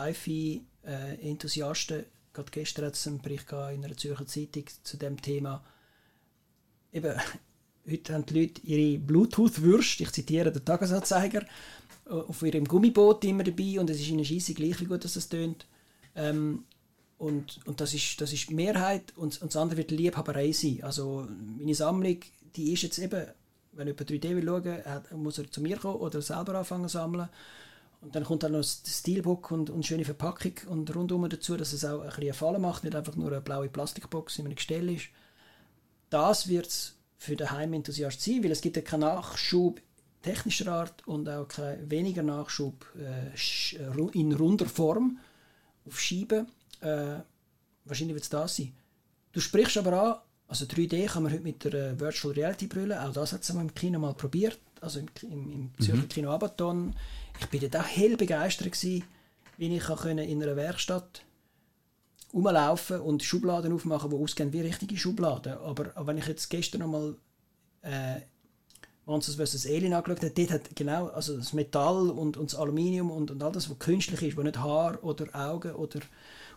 HiFi-Enthusiasten. 0.90 2.04
Gerade 2.32 2.50
gestern 2.50 2.86
hat 2.86 2.94
es 2.94 3.06
einen 3.06 3.20
Bericht 3.20 3.50
in 3.52 3.84
einer 3.84 3.96
Zürcher 3.96 4.26
Zeitung 4.26 4.64
zu 4.82 4.96
dem 4.96 5.20
Thema. 5.20 5.64
Eben, 6.92 7.14
heute 7.90 8.14
haben 8.14 8.26
die 8.26 8.40
Leute 8.40 8.60
ihre 8.62 8.98
Bluetooth-Würste, 8.98 10.04
ich 10.04 10.12
zitiere 10.12 10.52
den 10.52 10.64
Tagesanzeiger, 10.64 11.44
auf 12.04 12.42
ihrem 12.42 12.66
Gummiboot 12.66 13.24
immer 13.24 13.44
dabei 13.44 13.78
und 13.78 13.90
es 13.90 14.00
ist 14.00 14.08
ihnen 14.08 14.24
scheisse 14.24 14.54
gleich, 14.54 14.80
wie 14.80 14.86
gut 14.86 15.04
dass 15.04 15.14
das 15.14 15.28
tönt. 15.28 15.66
Ähm, 16.14 16.64
und, 17.18 17.60
und 17.66 17.80
das, 17.80 17.94
ist, 17.94 18.20
das 18.20 18.32
ist 18.32 18.48
die 18.48 18.54
Mehrheit 18.54 19.12
und, 19.16 19.40
und 19.42 19.52
das 19.52 19.56
andere 19.56 19.78
wird 19.78 19.90
Liebhaberei 19.90 20.52
sein. 20.52 20.80
Also 20.82 21.28
meine 21.58 21.74
Sammlung, 21.74 22.18
die 22.56 22.72
ist 22.72 22.82
jetzt 22.82 22.98
eben, 22.98 23.26
wenn 23.72 23.86
jemand 23.86 24.10
3D 24.10 24.36
will 24.36 24.46
schauen, 24.46 25.22
muss 25.22 25.38
er 25.38 25.50
zu 25.50 25.60
mir 25.60 25.76
kommen 25.76 26.00
oder 26.00 26.22
selber 26.22 26.54
anfangen 26.58 26.88
zu 26.88 26.94
sammeln. 26.94 27.28
Und 28.00 28.14
dann 28.14 28.24
kommt 28.24 28.42
dann 28.42 28.52
noch 28.52 28.60
das 28.60 28.82
Steelbook 28.86 29.50
und, 29.50 29.68
und 29.68 29.84
schöne 29.84 30.04
Verpackung 30.04 30.54
und 30.68 30.94
rundum 30.94 31.28
dazu, 31.28 31.56
dass 31.56 31.72
es 31.72 31.84
auch 31.84 32.00
ein 32.00 32.08
bisschen 32.08 32.34
Fallen 32.34 32.62
macht, 32.62 32.84
nicht 32.84 32.96
einfach 32.96 33.14
nur 33.14 33.30
eine 33.30 33.42
blaue 33.42 33.68
Plastikbox 33.68 34.38
in 34.38 34.46
einem 34.46 34.54
Gestell 34.54 34.88
ist. 34.88 35.08
Das 36.08 36.48
wird 36.48 36.68
es 36.68 36.96
für 37.18 37.36
den 37.36 37.50
Heimenthusiast 37.50 38.22
sein, 38.22 38.42
weil 38.42 38.52
es 38.52 38.62
gibt 38.62 38.76
ja 38.76 38.82
keinen 38.82 39.00
Nachschub 39.00 39.80
technischer 40.22 40.72
Art 40.72 41.06
und 41.06 41.28
auch 41.28 41.48
kein 41.48 41.90
weniger 41.90 42.22
Nachschub 42.22 42.86
äh, 42.98 43.28
äh, 43.76 44.18
in 44.18 44.32
runder 44.32 44.66
Form 44.66 45.18
auf 45.86 46.00
Scheiben. 46.00 46.46
Äh, 46.80 47.20
wahrscheinlich 47.84 48.14
wird 48.14 48.24
es 48.24 48.30
das 48.30 48.56
sein. 48.56 48.72
Du 49.32 49.40
sprichst 49.40 49.78
aber 49.78 50.02
an, 50.02 50.18
also 50.48 50.64
3D 50.64 51.06
kann 51.06 51.22
man 51.22 51.32
heute 51.32 51.42
mit 51.42 51.64
der 51.64 51.74
äh, 51.74 52.00
Virtual 52.00 52.34
Reality 52.34 52.66
Brille, 52.66 53.02
auch 53.02 53.12
das 53.12 53.32
hat 53.32 53.42
es 53.42 53.50
im 53.50 53.74
Kino 53.74 53.98
mal 53.98 54.14
probiert, 54.14 54.58
also 54.80 55.00
im, 55.00 55.08
im, 55.22 55.52
im 55.52 55.84
Zürcher 55.84 56.06
Kino 56.06 56.30
Abaton. 56.30 56.94
Ich 57.40 57.46
bin 57.46 57.60
dort 57.60 57.76
auch 57.76 57.88
hell 57.88 58.16
begeistert 58.16 58.72
gewesen, 58.72 59.04
wie 59.56 59.76
ich 59.76 59.84
können 59.84 60.18
in 60.18 60.42
einer 60.42 60.56
Werkstatt 60.56 61.22
rumlaufen 62.32 63.00
und 63.00 63.22
Schubladen 63.22 63.72
aufmachen, 63.72 64.10
die 64.10 64.16
ausgehen 64.16 64.52
wie 64.52 64.60
richtige 64.60 64.96
Schubladen. 64.96 65.54
Aber, 65.54 65.90
aber 65.94 66.06
wenn 66.06 66.18
ich 66.18 66.26
jetzt 66.26 66.48
gestern 66.48 66.80
noch 66.80 66.88
mal 66.88 67.16
äh, 67.82 68.20
Monsters 69.06 69.36
vs. 69.36 69.66
Alien 69.66 69.92
angeschaut 69.92 70.22
habe, 70.22 70.30
dort 70.30 70.50
hat 70.50 70.76
genau 70.76 71.08
also 71.08 71.36
das 71.36 71.52
Metall 71.52 72.10
und, 72.10 72.36
und 72.36 72.52
das 72.52 72.58
Aluminium 72.58 73.10
und, 73.10 73.30
und 73.30 73.42
all 73.42 73.52
das, 73.52 73.68
was 73.68 73.78
künstlich 73.78 74.22
ist, 74.22 74.36
wo 74.36 74.42
nicht 74.42 74.58
Haar 74.58 75.02
oder 75.02 75.26
Augen 75.34 75.72
oder 75.72 76.00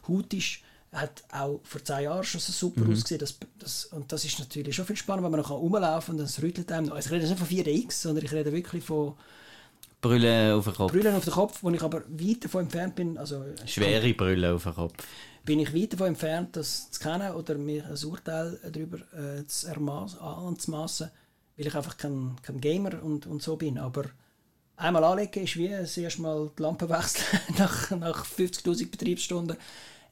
Haut 0.08 0.34
ist, 0.34 0.60
hat 0.94 1.24
auch 1.32 1.60
vor 1.64 1.84
zehn 1.84 2.04
Jahren 2.04 2.24
schon 2.24 2.40
so 2.40 2.52
super 2.52 2.90
ausgesehen. 2.90 3.20
Das, 3.20 3.38
das, 3.60 3.86
und 3.86 4.12
das 4.12 4.24
ist 4.26 4.40
natürlich 4.40 4.76
schon 4.76 4.86
viel 4.86 4.96
spannender, 4.96 5.26
wenn 5.26 5.32
man 5.32 5.42
noch 5.42 5.52
rumlaufen 5.52 6.16
kann 6.16 6.20
und 6.20 6.30
es 6.30 6.42
rüttelt 6.42 6.72
einem. 6.72 6.92
Also 6.92 7.08
ich 7.08 7.12
rede 7.12 7.28
nicht 7.28 7.40
von 7.40 7.48
4DX, 7.48 7.92
sondern 7.92 8.26
ich 8.26 8.32
rede 8.32 8.52
wirklich 8.52 8.84
von 8.84 9.16
Brille 10.04 10.54
auf 10.54 10.66
den 10.66 10.74
Kopf. 10.74 10.92
Brüllen 10.92 11.16
auf 11.16 11.24
den 11.24 11.34
Kopf, 11.34 11.64
wo 11.64 11.70
ich 11.72 11.82
aber 11.82 12.04
weit 12.08 12.44
davon 12.44 12.64
entfernt 12.64 12.96
bin. 12.96 13.18
Also 13.18 13.44
Schwere 13.66 14.14
Brille 14.14 14.54
auf 14.54 14.64
den 14.64 14.76
Kopf. 14.76 14.94
bin 15.46 15.60
ich 15.60 15.74
weit 15.74 15.94
davon 15.94 16.08
entfernt, 16.08 16.56
das 16.56 16.92
zu 16.92 17.00
kennen 17.00 17.32
oder 17.32 17.56
mir 17.56 17.86
ein 17.86 18.06
Urteil 18.06 18.60
darüber 18.70 18.98
äh, 19.14 19.48
zu 19.48 19.68
anzumassen, 19.70 21.10
weil 21.58 21.68
ich 21.68 21.76
einfach 21.76 21.98
kein, 21.98 22.36
kein 22.44 22.60
Gamer 22.60 23.02
und, 23.02 23.26
und 23.26 23.42
so 23.42 23.56
bin. 23.56 23.78
Aber 23.78 24.04
einmal 24.76 25.06
anlegen 25.06 25.44
ist 25.44 25.56
wie 25.56 25.70
das 25.70 25.98
erste 25.98 26.22
Mal 26.22 26.52
die 26.58 26.62
Lampe 26.62 26.90
wechseln 26.90 27.40
nach, 27.58 27.92
nach 27.92 28.26
50'000 28.26 28.92
Betriebsstunden. 28.92 29.58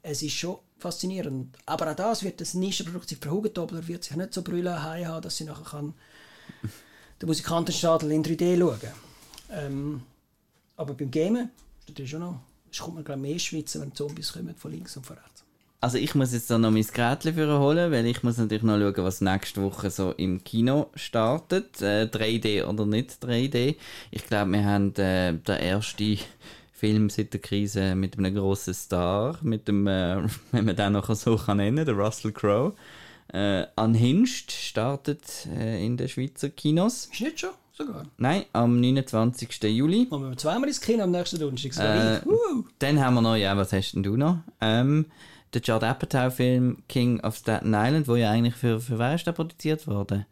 Es 0.02 0.24
ist 0.24 0.34
schon 0.34 0.58
faszinierend. 0.82 1.58
Aber 1.66 1.92
auch 1.92 1.96
das 1.96 2.24
wird 2.24 2.42
das 2.42 2.54
Nischenprodukt 2.54 3.10
sein. 3.10 3.20
Frau 3.22 3.32
Hugentobler 3.32 3.88
wird 3.88 4.04
sich 4.04 4.16
nicht 4.16 4.34
so 4.34 4.42
brüllen 4.42 4.82
haben, 4.82 5.22
dass 5.22 5.38
sie 5.38 5.46
nachher 5.46 5.64
kann 5.64 5.94
den 7.22 7.28
Musikantenstadel 7.28 8.12
in 8.12 8.24
3D 8.24 8.58
schauen 8.58 8.80
ähm, 9.52 10.02
Aber 10.76 10.94
beim 10.94 11.12
Gamen 11.12 11.50
ist 11.80 11.90
natürlich 11.90 12.12
schon 12.12 12.22
noch, 12.22 12.40
es 12.72 12.80
kommt 12.80 12.96
man 12.96 13.04
glaube 13.04 13.22
mehr 13.22 13.40
schwitzen, 13.40 13.82
wenn 13.82 13.94
Zombies 13.94 14.34
kommen 14.34 14.56
von 14.56 14.72
links 14.72 14.98
und 14.98 15.06
von 15.06 15.18
rechts. 15.18 15.44
Also 15.84 15.98
ich 15.98 16.14
muss 16.14 16.32
jetzt 16.32 16.52
da 16.52 16.60
noch 16.60 16.70
mein 16.70 16.86
Gerät 16.86 17.24
für 17.24 17.60
holen, 17.60 17.92
weil 17.92 18.06
ich 18.06 18.22
muss 18.22 18.38
natürlich 18.38 18.62
noch 18.62 18.78
schauen, 18.78 19.04
was 19.04 19.20
nächste 19.20 19.64
Woche 19.64 19.90
so 19.90 20.12
im 20.12 20.44
Kino 20.44 20.92
startet. 20.94 21.82
Äh, 21.82 22.04
3D 22.04 22.66
oder 22.66 22.86
nicht 22.86 23.18
3D. 23.24 23.78
Ich 24.12 24.28
glaube, 24.28 24.52
wir 24.52 24.64
haben 24.64 24.94
äh, 24.98 25.34
den 25.34 25.58
ersten 25.58 26.20
Film 26.82 27.12
seit 27.12 27.32
der 27.32 27.40
Krise 27.40 27.94
mit 27.94 28.18
einem 28.18 28.34
grossen 28.34 28.74
Star, 28.74 29.38
mit 29.44 29.68
dem, 29.68 29.86
äh, 29.86 30.18
wenn 30.52 30.66
man 30.66 30.76
den 30.76 30.94
noch 30.94 31.14
so 31.14 31.38
kann 31.38 31.58
nennen, 31.58 31.86
der 31.86 31.94
Russell 31.94 32.32
Crowe. 32.32 32.74
Äh, 33.32 33.68
Unhinged 33.76 34.52
startet 34.52 35.48
äh, 35.56 35.86
in 35.86 35.96
den 35.96 36.10
Schweizer 36.10 36.50
Kinos. 36.50 37.08
Ist 37.12 37.22
nicht 37.22 37.40
schon 37.40 37.52
sogar? 37.72 38.08
Nein, 38.18 38.46
am 38.54 38.80
29. 38.80 39.62
Juli. 39.66 40.08
Und 40.10 40.28
wir 40.28 40.36
zweimal 40.38 40.70
ins 40.70 40.82
Kino 40.82 41.04
am 41.04 41.12
nächsten 41.12 41.40
Donnerstag. 41.40 42.26
Äh. 42.26 42.28
Uh. 42.28 42.64
Dann 42.80 43.00
haben 43.00 43.14
wir 43.14 43.22
noch, 43.22 43.36
ja, 43.36 43.56
was 43.56 43.72
hast 43.74 43.92
denn 43.92 44.02
du 44.02 44.18
noch? 44.18 44.40
Ähm, 44.60 45.06
der 45.54 45.62
Judd 45.62 45.84
Apatow-Film 45.84 46.82
King 46.90 47.20
of 47.20 47.36
Staten 47.36 47.76
Island, 47.76 48.08
wo 48.08 48.16
ja 48.16 48.32
eigentlich 48.32 48.56
für, 48.56 48.82
für 48.82 48.98
wer 48.98 49.14
ist 49.14 49.28
der 49.28 49.34
produziert 49.34 49.86
worden? 49.86 50.26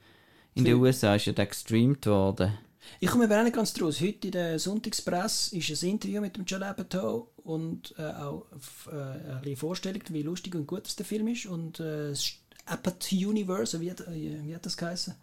In 0.55 0.65
den 0.65 0.77
USA 0.77 1.13
ist 1.13 1.27
ja 1.27 1.33
der 1.33 1.45
gestreamt 1.45 2.07
worden. 2.07 2.57
Ich 2.99 3.09
komme 3.09 3.25
aber 3.25 3.39
auch 3.39 3.43
nicht 3.43 3.55
ganz 3.55 3.73
draus. 3.73 4.01
Heute 4.01 4.27
in 4.27 4.31
der 4.31 4.59
Sonntagspresse 4.59 5.55
ist 5.57 5.83
ein 5.83 5.89
Interview 5.89 6.21
mit 6.21 6.35
dem 6.35 6.45
Judd 6.45 6.63
Apatow 6.63 7.27
und 7.43 7.95
äh, 7.97 8.03
auch 8.03 8.45
äh, 8.91 9.45
eine 9.45 9.55
Vorstellung, 9.55 10.01
wie 10.09 10.23
lustig 10.23 10.55
und 10.55 10.67
gut 10.67 10.97
der 10.97 11.05
Film 11.05 11.27
ist. 11.27 11.45
Und 11.45 11.79
äh, 11.79 12.09
das 12.09 12.31
Apatow 12.65 13.11
Universe, 13.11 13.79
wie 13.79 13.91
hat, 13.91 14.01
äh, 14.01 14.39
wie 14.43 14.55
hat 14.55 14.65
das 14.65 14.77
geheißen? 14.77 15.15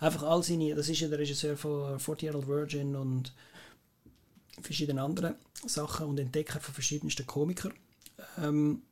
Einfach 0.00 0.22
all 0.22 0.42
seine, 0.42 0.74
das 0.74 0.88
ist 0.88 1.00
ja 1.00 1.08
der 1.08 1.18
Regisseur 1.18 1.56
von 1.56 2.00
40 2.00 2.22
Year 2.22 2.34
Old 2.34 2.48
Virgin 2.48 2.96
und 2.96 3.34
verschiedenen 4.62 4.98
anderen 4.98 5.34
Sachen 5.66 6.06
und 6.06 6.18
Entdecker 6.18 6.60
von 6.60 6.74
verschiedensten 6.74 7.26
Komikern. 7.26 7.74
Ähm, 8.38 8.82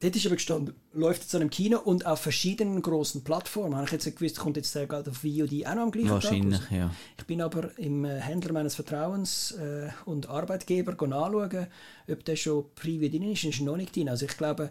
Dort 0.00 0.14
ist 0.14 0.26
aber 0.26 0.36
gestanden, 0.36 0.74
läuft 0.92 1.22
jetzt 1.22 1.34
an 1.34 1.40
einem 1.40 1.50
Kino 1.50 1.80
und 1.80 2.06
auf 2.06 2.20
verschiedenen 2.20 2.80
großen 2.82 3.24
Plattformen. 3.24 3.74
Habe 3.74 3.86
ich 3.86 3.92
jetzt 3.92 4.06
nicht 4.06 4.18
gewusst, 4.18 4.38
kommt 4.38 4.56
jetzt 4.56 4.72
der 4.74 4.86
gerade 4.86 5.10
auf 5.10 5.18
VOD 5.18 5.66
auch 5.66 5.74
noch 5.74 5.82
am 5.82 5.90
gleichen 5.90 6.10
Wahrscheinlich, 6.10 6.60
Tag 6.60 6.70
ja. 6.70 6.94
Ich 7.18 7.24
bin 7.24 7.40
aber 7.40 7.76
im 7.78 8.04
äh, 8.04 8.20
Händler 8.20 8.52
meines 8.52 8.76
Vertrauens 8.76 9.52
äh, 9.52 9.88
und 10.04 10.28
Arbeitgeber 10.28 10.94
go 10.94 11.06
nachschauen, 11.06 11.66
ob 12.08 12.24
der 12.24 12.36
schon 12.36 12.66
Preview 12.76 13.08
drin 13.08 13.32
ist. 13.32 13.42
Ist 13.42 13.60
noch 13.60 13.76
nicht 13.76 13.96
drin. 13.96 14.08
Also 14.08 14.26
ich 14.26 14.36
glaube, 14.36 14.70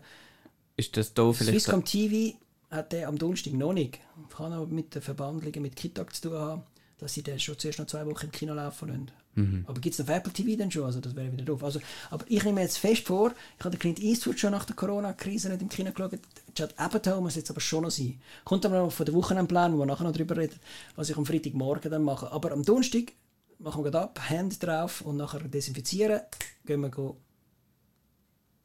Ist 0.77 0.95
das 0.95 1.13
da 1.13 1.33
vielleicht... 1.33 1.59
Swisscom 1.59 1.83
TV 1.83 2.37
hat 2.71 2.93
der 2.93 3.09
am 3.09 3.17
Donnerstag 3.17 3.53
noch 3.53 3.73
nicht. 3.73 3.99
Kann 4.35 4.53
aber 4.53 4.67
mit 4.67 4.95
den 4.95 5.01
Verbandlungen 5.01 5.61
mit 5.61 5.75
Kitak 5.75 6.15
zu 6.15 6.29
tun 6.29 6.37
haben, 6.37 6.63
dass 6.99 7.13
sie 7.13 7.21
den 7.21 7.39
schon 7.39 7.57
zuerst 7.57 7.79
noch 7.79 7.87
zwei 7.87 8.05
Wochen 8.05 8.25
im 8.25 8.31
Kino 8.31 8.53
laufen 8.53 8.87
lassen. 8.89 9.11
Mhm. 9.35 9.65
Aber 9.67 9.79
gibt 9.79 9.93
es 9.93 10.01
auf 10.01 10.09
Apple 10.09 10.33
TV 10.33 10.57
dann 10.57 10.71
schon? 10.71 10.83
Also 10.83 10.99
das 10.99 11.15
wäre 11.15 11.31
wieder 11.31 11.45
doof. 11.45 11.63
Also, 11.63 11.79
aber 12.09 12.25
ich 12.27 12.43
nehme 12.43 12.61
jetzt 12.61 12.79
fest 12.79 13.05
vor, 13.05 13.33
ich 13.57 13.63
habe 13.63 13.75
den 13.75 13.79
Clint 13.79 13.99
Eastwood 13.99 14.39
schon 14.39 14.51
nach 14.51 14.65
der 14.65 14.75
Corona-Krise 14.75 15.49
nicht 15.49 15.61
im 15.61 15.69
Kino 15.69 15.91
geschaut. 15.91 16.19
Chad 16.55 16.73
Apatow 16.77 17.21
muss 17.21 17.35
jetzt 17.35 17.51
aber 17.51 17.61
schon 17.61 17.83
noch 17.83 17.91
sein. 17.91 18.19
Kommt 18.43 18.65
aber 18.65 18.79
noch 18.79 18.91
von 18.91 19.05
der 19.05 19.13
Wochenendplan, 19.13 19.73
wo 19.73 19.79
wir 19.79 19.85
nachher 19.85 20.05
noch 20.05 20.13
drüber 20.13 20.37
reden, 20.37 20.59
was 20.95 21.09
ich 21.09 21.17
am 21.17 21.25
Freitagmorgen 21.25 21.91
dann 21.91 22.03
mache. 22.03 22.31
Aber 22.31 22.51
am 22.51 22.63
Donnerstag 22.63 23.13
machen 23.59 23.83
wir 23.83 23.93
ab, 23.93 24.19
Hand 24.27 24.63
drauf 24.63 25.01
und 25.01 25.17
nachher 25.17 25.39
desinfizieren, 25.39 26.21
gehen 26.65 26.81
wir 26.81 26.89
go 26.89 27.17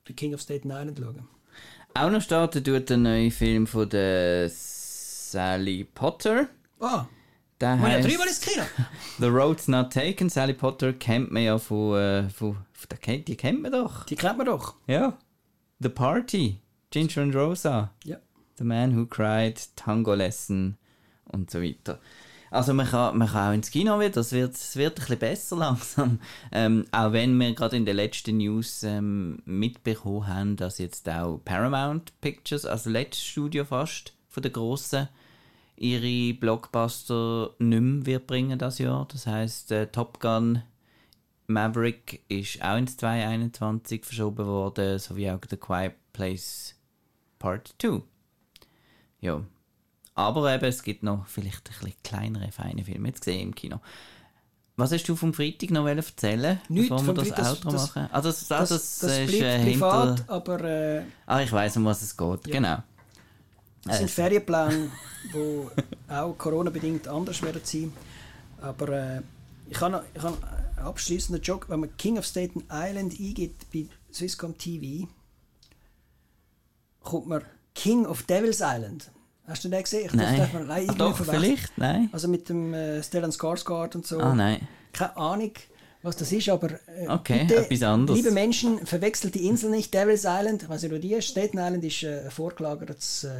The 0.06 0.14
King 0.14 0.34
of 0.34 0.40
Staten 0.40 0.70
Island 0.70 0.98
schauen. 0.98 1.28
Auch 1.94 2.10
noch 2.10 2.22
starten 2.22 2.64
tut 2.64 2.88
der 2.88 2.96
neue 2.96 3.30
Film 3.30 3.66
von 3.66 3.88
der 3.88 4.48
Sally 4.48 5.84
Potter. 5.84 6.48
Ah, 6.80 7.06
Der 7.62 7.76
wir 7.76 7.82
haben 7.82 7.92
ja 7.92 8.00
dreimal 8.00 8.26
ins 8.26 8.40
Kino. 8.40 8.64
The 9.20 9.26
Road's 9.26 9.68
Not 9.68 9.92
Taken. 9.92 10.28
Sally 10.28 10.52
Potter 10.52 10.92
kennt 10.92 11.30
man 11.30 11.44
ja 11.44 11.58
von... 11.58 11.96
Äh, 11.96 12.28
von, 12.28 12.56
von 12.72 13.24
die 13.24 13.36
kennt 13.36 13.62
man 13.62 13.70
doch. 13.70 14.04
Die 14.04 14.16
kennt 14.16 14.36
man 14.36 14.46
doch. 14.46 14.74
Ja. 14.88 15.16
The 15.78 15.88
Party. 15.88 16.58
Ginger 16.90 17.22
and 17.22 17.36
Rosa. 17.36 17.92
Ja. 18.04 18.16
The 18.58 18.64
Man 18.64 18.96
Who 18.96 19.06
Cried, 19.06 19.60
Tango 19.76 20.12
Lesson 20.14 20.76
und 21.30 21.52
so 21.52 21.62
weiter. 21.62 22.00
Also 22.50 22.74
man 22.74 22.86
kann, 22.86 23.16
man 23.16 23.28
kann 23.28 23.50
auch 23.50 23.54
ins 23.54 23.70
Kino 23.70 23.98
wieder, 23.98 24.10
das 24.10 24.32
wird, 24.32 24.56
es 24.56 24.74
wird 24.74 24.98
ein 24.98 25.00
bisschen 25.00 25.18
besser 25.20 25.56
langsam. 25.58 26.18
Ähm, 26.50 26.84
auch 26.90 27.12
wenn 27.12 27.38
wir 27.38 27.54
gerade 27.54 27.76
in 27.76 27.86
den 27.86 27.94
letzten 27.94 28.38
News 28.38 28.82
ähm, 28.82 29.40
mitbekommen 29.44 30.26
haben, 30.26 30.56
dass 30.56 30.78
jetzt 30.78 31.08
auch 31.08 31.40
Paramount 31.44 32.12
Pictures, 32.20 32.66
also 32.66 32.90
letztes 32.90 33.24
Studio 33.24 33.64
fast 33.64 34.14
von 34.28 34.42
der 34.42 34.50
grossen, 34.50 35.08
ihre 35.82 36.34
Blockbuster 36.38 37.50
nicht 37.58 37.80
mehr 37.80 38.06
wird 38.06 38.26
bringen 38.26 38.58
das 38.58 38.78
Jahr. 38.78 39.06
Das 39.10 39.26
heißt 39.26 39.72
äh, 39.72 39.88
Top 39.88 40.20
Gun 40.20 40.62
Maverick 41.48 42.22
ist 42.28 42.62
auch 42.62 42.76
ins 42.76 42.96
2021 42.96 44.04
verschoben 44.04 44.46
worden, 44.46 44.98
sowie 44.98 45.30
auch 45.30 45.40
The 45.48 45.56
Quiet 45.56 45.94
Place 46.12 46.76
Part 47.38 47.74
2. 47.80 48.02
Ja. 49.20 49.42
Aber 50.14 50.54
eben, 50.54 50.64
es 50.64 50.82
gibt 50.82 51.02
noch 51.02 51.26
vielleicht 51.26 51.68
ein 51.68 51.74
bisschen 51.80 52.02
kleinere, 52.04 52.52
feine 52.52 52.84
Filme 52.84 53.08
jetzt 53.08 53.24
gesehen 53.24 53.48
im 53.48 53.54
Kino. 53.54 53.80
Was 54.76 54.92
hast 54.92 55.08
du 55.08 55.16
vom 55.16 55.34
Freitag 55.34 55.70
noch 55.70 55.86
erzählen 55.86 56.60
Nichts 56.68 56.88
bevor 56.90 57.06
wir 57.08 57.14
das 57.14 57.28
Freitag, 57.28 57.44
das- 57.44 57.50
Outro 57.56 57.70
das- 57.72 57.94
machen? 57.94 58.08
Ah, 58.12 58.20
das, 58.20 58.52
ah, 58.52 58.58
Das, 58.60 58.68
das, 58.68 58.98
das, 59.00 59.18
ist 59.18 59.26
bleibt 59.26 59.42
äh, 59.42 59.62
privat, 59.64 60.18
hinter... 60.18 60.32
aber 60.32 60.60
äh, 60.64 61.02
Ah, 61.26 61.42
ich 61.42 61.52
weiß 61.52 61.76
um 61.78 61.84
was 61.86 62.02
es 62.02 62.16
geht, 62.16 62.44
genau. 62.44 62.82
Es 63.88 63.98
sind 63.98 64.10
Ferienpläne, 64.10 64.90
die 65.34 66.12
auch 66.12 66.36
Corona-bedingt 66.38 67.08
anders 67.08 67.42
werden 67.42 67.62
sein. 67.64 67.92
Aber 68.60 68.88
äh, 68.88 69.22
ich 69.68 69.80
habe 69.80 70.04
ich 70.14 70.22
einen 70.24 70.36
abschließenden 70.76 71.42
Joke. 71.42 71.68
Wenn 71.68 71.80
man 71.80 71.96
King 71.96 72.18
of 72.18 72.24
Staten 72.24 72.64
Island 72.70 73.14
eingibt 73.18 73.70
bei 73.72 73.86
Swisscom 74.12 74.56
TV, 74.56 75.08
kommt 77.02 77.26
man 77.26 77.42
King 77.74 78.06
of 78.06 78.22
Devil's 78.24 78.60
Island. 78.60 79.10
Hast 79.46 79.64
du 79.64 79.68
den 79.68 79.82
gesehen? 79.82 80.06
Ich 80.06 80.12
Nein. 80.12 80.38
darf 80.38 80.52
man 80.52 80.66
nein, 80.68 80.88
Ah, 80.88 80.94
doch, 80.94 81.16
vielleicht? 81.16 81.76
Nein? 81.76 82.08
Also 82.12 82.28
mit 82.28 82.48
dem 82.48 82.72
äh, 82.74 83.02
Stellan 83.02 83.32
Skarsgård 83.32 83.96
und 83.96 84.06
so. 84.06 84.20
Ah, 84.20 84.34
nein. 84.34 84.68
Keine 84.92 85.16
Ahnung, 85.16 85.52
was 86.02 86.16
das 86.16 86.32
ist, 86.32 86.48
aber 86.48 86.70
äh, 86.88 87.06
Okay, 87.08 87.44
bitte, 87.46 87.64
etwas 87.64 87.82
anderes. 87.82 88.18
liebe 88.20 88.32
Menschen, 88.32 88.84
verwechselt 88.86 89.34
die 89.34 89.46
Insel 89.46 89.70
nicht. 89.70 89.94
Devil's 89.94 90.24
Island, 90.24 90.68
nicht, 90.68 90.90
wo 90.90 90.98
die 90.98 91.14
ist. 91.14 91.28
Staten 91.28 91.58
Island 91.58 91.84
ist 91.84 92.02
äh, 92.02 92.24
ein 92.24 92.30
vorgelagertes 92.30 93.24
äh, 93.24 93.30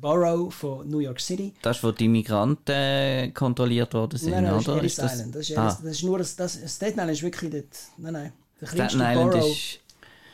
Borough 0.00 0.52
von 0.52 0.88
New 0.88 0.98
York 0.98 1.20
City. 1.20 1.54
Das 1.62 1.78
ist, 1.78 1.84
wo 1.84 1.92
die 1.92 2.08
Migranten 2.08 2.72
äh, 2.72 3.30
kontrolliert 3.32 3.94
worden 3.94 4.18
sind, 4.18 4.32
nein, 4.32 4.44
nein, 4.44 4.54
das 4.54 4.68
oder? 4.68 4.76
ist 4.76 4.80
Ellis 4.80 4.96
das... 4.96 5.12
Island. 5.14 5.34
Das 5.34 5.50
ist, 5.50 5.58
ah, 5.58 5.78
das 5.82 5.84
ist 5.84 6.02
nur 6.02 6.18
das, 6.18 6.36
das, 6.36 6.52
Staten 6.76 6.92
Island 6.92 7.10
ist 7.12 7.22
wirklich 7.22 7.50
dort. 7.50 7.66
Nein, 7.96 8.12
nein. 8.12 8.32
Der 8.60 8.66
Staten 8.66 8.94
Island 9.00 9.32
Borough. 9.32 9.50
ist 9.50 9.80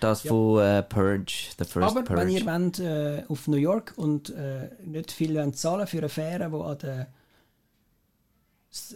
das 0.00 0.22
von 0.22 0.62
äh, 0.62 0.82
Purge, 0.82 1.32
The 1.58 1.64
First 1.64 1.76
Aber 1.76 2.02
Purge. 2.02 2.20
wenn 2.22 2.28
ihr 2.30 2.46
wollt, 2.46 2.78
äh, 2.80 3.22
auf 3.28 3.46
New 3.46 3.56
York 3.56 3.92
und 3.96 4.32
nicht 4.84 5.12
viel 5.12 5.34
wollt 5.36 5.56
zahlen 5.58 5.86
für 5.86 5.98
eine 5.98 6.08
Fähre, 6.08 6.48
die 6.50 6.56
an 6.56 6.78
der 6.78 7.06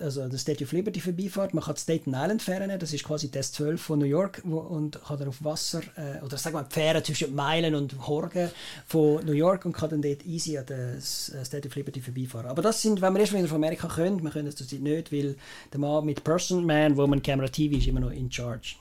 also 0.00 0.22
an 0.22 0.30
der 0.30 0.38
Statue 0.38 0.66
of 0.66 0.72
Liberty 0.72 1.00
vorbeifährt, 1.00 1.52
man 1.52 1.64
kann 1.64 1.74
die 1.74 1.80
Staten 1.80 2.10
Island 2.10 2.42
Fähre 2.42 2.66
nehmen, 2.66 2.78
das 2.78 2.92
ist 2.92 3.02
quasi 3.02 3.30
das 3.30 3.50
12 3.52 3.82
von 3.82 3.98
New 3.98 4.04
York 4.04 4.40
wo, 4.44 4.58
und 4.58 5.02
kann 5.04 5.18
dann 5.18 5.28
auf 5.28 5.42
Wasser, 5.42 5.82
äh, 5.96 6.22
oder 6.24 6.36
sagen 6.36 6.54
wir 6.54 6.62
die 6.62 6.72
Fähre 6.72 7.02
zwischen 7.02 7.34
Meilen 7.34 7.74
und 7.74 8.06
Horgen 8.06 8.50
von 8.86 9.24
New 9.26 9.32
York 9.32 9.64
und 9.64 9.72
kann 9.72 9.90
dann 9.90 10.02
dort 10.02 10.24
easy 10.24 10.56
an 10.56 10.66
der 10.66 10.94
äh, 10.94 11.00
Statue 11.00 11.68
of 11.68 11.74
Liberty 11.74 12.00
vorbeifahren. 12.00 12.46
Aber 12.46 12.62
das 12.62 12.82
sind, 12.82 13.00
wenn 13.00 13.12
wir 13.14 13.20
erst 13.20 13.32
wieder 13.32 13.48
von 13.48 13.56
Amerika 13.56 13.88
können, 13.88 14.22
wir 14.22 14.30
können 14.30 14.46
das 14.46 14.54
zurzeit 14.56 14.80
nicht, 14.80 15.12
weil 15.12 15.34
der 15.72 15.80
Mann 15.80 16.04
mit 16.04 16.22
Person 16.22 16.64
Man 16.64 16.96
Woman 16.96 17.20
Camera 17.20 17.48
TV 17.48 17.76
ist 17.76 17.88
immer 17.88 18.00
noch 18.00 18.12
in 18.12 18.30
charge. 18.30 18.76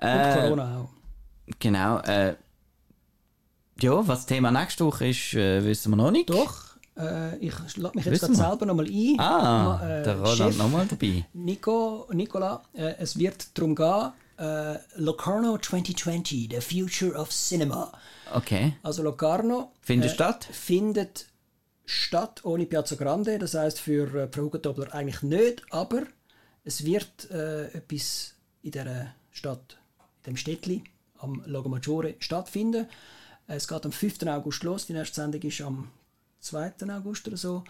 Und 0.00 0.08
Äh, 0.08 0.34
Corona 0.34 0.80
auch. 0.80 0.88
Genau. 1.58 1.98
Äh, 1.98 2.36
ja, 3.80 4.08
was 4.08 4.20
das 4.20 4.26
Thema 4.26 4.50
nächste 4.50 4.86
Woche 4.86 5.08
ist, 5.08 5.34
äh, 5.34 5.62
wissen 5.62 5.90
wir 5.90 5.96
noch 5.96 6.10
nicht. 6.10 6.30
Doch, 6.30 6.69
äh, 6.98 7.36
ich 7.38 7.76
lade 7.76 7.96
mich 7.96 8.04
jetzt 8.06 8.20
gerade 8.20 8.34
selber 8.34 8.66
nochmal 8.66 8.86
ein. 8.86 9.18
Ah, 9.18 9.80
äh, 9.82 10.02
der 10.02 10.20
Roland 10.20 10.58
nochmal 10.58 10.86
dabei. 10.86 11.24
Nico, 11.32 12.08
Nicola, 12.12 12.62
äh, 12.72 12.94
es 12.98 13.18
wird 13.18 13.56
darum 13.56 13.74
gehen, 13.74 14.12
äh, 14.38 14.78
Locarno 14.96 15.58
2020, 15.58 16.48
the 16.50 16.60
future 16.60 17.14
of 17.14 17.30
cinema. 17.30 17.92
Okay. 18.32 18.74
Also 18.82 19.02
Locarno 19.02 19.72
Findet 19.82 20.12
äh, 20.12 20.14
statt? 20.14 20.48
findet 20.50 21.26
statt 21.84 22.44
ohne 22.44 22.66
Piazza 22.66 22.94
Grande, 22.94 23.38
das 23.38 23.54
heißt 23.54 23.80
für 23.80 24.14
äh, 24.14 24.28
Frau 24.32 24.42
Hugentobler 24.44 24.94
eigentlich 24.94 25.22
nicht, 25.22 25.62
aber 25.70 26.02
es 26.64 26.84
wird 26.84 27.30
äh, 27.30 27.66
etwas 27.72 28.34
in 28.62 28.70
dieser 28.70 29.14
Stadt, 29.30 29.78
in 30.18 30.32
dem 30.32 30.36
Städtli 30.36 30.84
am 31.18 31.42
Lago 31.46 31.68
Maggiore 31.68 32.14
stattfinden. 32.18 32.86
Es 33.46 33.66
geht 33.66 33.84
am 33.84 33.92
5. 33.92 34.22
August 34.26 34.62
los, 34.62 34.86
die 34.86 34.92
nächste 34.92 35.16
Sendung 35.16 35.42
ist 35.42 35.60
am 35.60 35.88
2. 36.40 36.72
August 36.90 37.28
oder 37.28 37.36
so. 37.36 37.64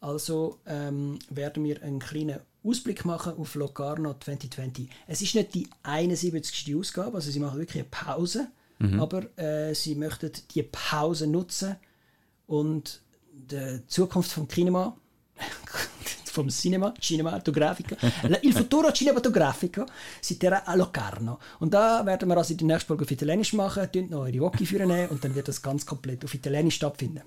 Also 0.00 0.58
ähm, 0.66 1.18
werden 1.30 1.64
wir 1.64 1.82
einen 1.82 1.98
kleinen 1.98 2.40
Ausblick 2.62 3.04
machen 3.04 3.34
auf 3.38 3.54
Locarno 3.54 4.14
2020. 4.14 4.88
Es 5.06 5.22
ist 5.22 5.34
nicht 5.34 5.54
die 5.54 5.68
71. 5.82 6.74
Ausgabe, 6.76 7.16
also 7.16 7.30
sie 7.30 7.40
machen 7.40 7.58
wirklich 7.58 7.82
eine 7.82 7.90
Pause, 7.90 8.48
aber 8.98 9.38
äh, 9.38 9.74
sie 9.74 9.94
möchten 9.94 10.30
die 10.54 10.62
Pause 10.62 11.26
nutzen 11.26 11.76
und 12.46 13.00
die 13.32 13.80
Zukunft 13.86 14.32
vom 14.32 14.48
Cinema, 14.48 14.96
vom 16.24 16.50
Cinema, 16.50 16.92
Cinematografico, 17.00 17.96
il 18.42 18.52
futuro 18.52 18.92
cinematografico, 18.92 19.86
si 20.20 20.36
terrà 20.36 20.64
a 20.64 20.74
Locarno. 20.74 21.38
Und 21.60 21.72
da 21.72 22.04
werden 22.04 22.28
wir 22.28 22.36
also 22.36 22.54
die 22.54 22.64
nächste 22.64 22.88
Folge 22.88 23.04
auf 23.04 23.10
Italienisch 23.10 23.54
machen, 23.54 23.90
tun 23.90 24.10
noch 24.10 24.20
eure 24.20 24.40
Wocki 24.40 24.66
führen 24.66 24.90
und 25.08 25.24
dann 25.24 25.34
wird 25.34 25.48
das 25.48 25.62
ganz 25.62 25.86
komplett 25.86 26.24
auf 26.24 26.34
Italienisch 26.34 26.74
stattfinden. 26.74 27.22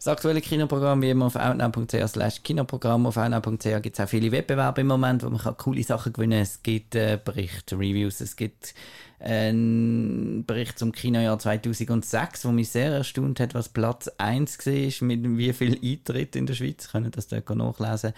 Das 0.00 0.08
aktuelle 0.08 0.40
Kinoprogramm 0.40 1.02
wie 1.02 1.10
immer 1.10 1.26
auf 1.26 1.36
outnow.ch 1.36 2.08
slash 2.08 2.42
Kinoprogramm. 2.42 3.04
Auf 3.04 3.18
outnow.ch 3.18 3.82
gibt 3.82 3.98
es 3.98 4.00
auch 4.02 4.08
viele 4.08 4.32
Wettbewerbe 4.32 4.80
im 4.80 4.86
Moment, 4.86 5.22
wo 5.22 5.28
man 5.28 5.38
kann 5.38 5.58
coole 5.58 5.82
Sachen 5.82 6.14
gewinnen 6.14 6.38
kann. 6.38 6.42
Es 6.42 6.62
gibt 6.62 6.94
äh, 6.94 7.18
Berichte, 7.22 7.76
Reviews, 7.76 8.22
es 8.22 8.34
gibt 8.34 8.74
einen 9.18 10.46
Bericht 10.46 10.78
zum 10.78 10.92
Kinojahr 10.92 11.38
2006, 11.38 12.46
wo 12.46 12.50
mich 12.50 12.70
sehr 12.70 12.90
erstaunt 12.90 13.40
hat, 13.40 13.52
was 13.52 13.68
Platz 13.68 14.08
1 14.16 14.66
war, 14.66 15.06
mit 15.06 15.36
wie 15.36 15.52
viel 15.52 15.78
Eintritt 15.84 16.34
in 16.34 16.46
der 16.46 16.54
Schweiz. 16.54 16.86
Ihr 16.86 16.92
könnt 16.92 17.14
das 17.14 17.28
dort 17.28 17.50
nachlesen. 17.50 18.14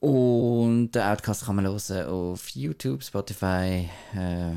Und 0.00 0.92
den 0.92 1.02
Outcast 1.02 1.44
kann 1.44 1.56
man 1.56 1.66
hören 1.66 2.06
auf 2.06 2.48
YouTube, 2.50 3.02
Spotify, 3.02 3.90
äh, 4.14 4.52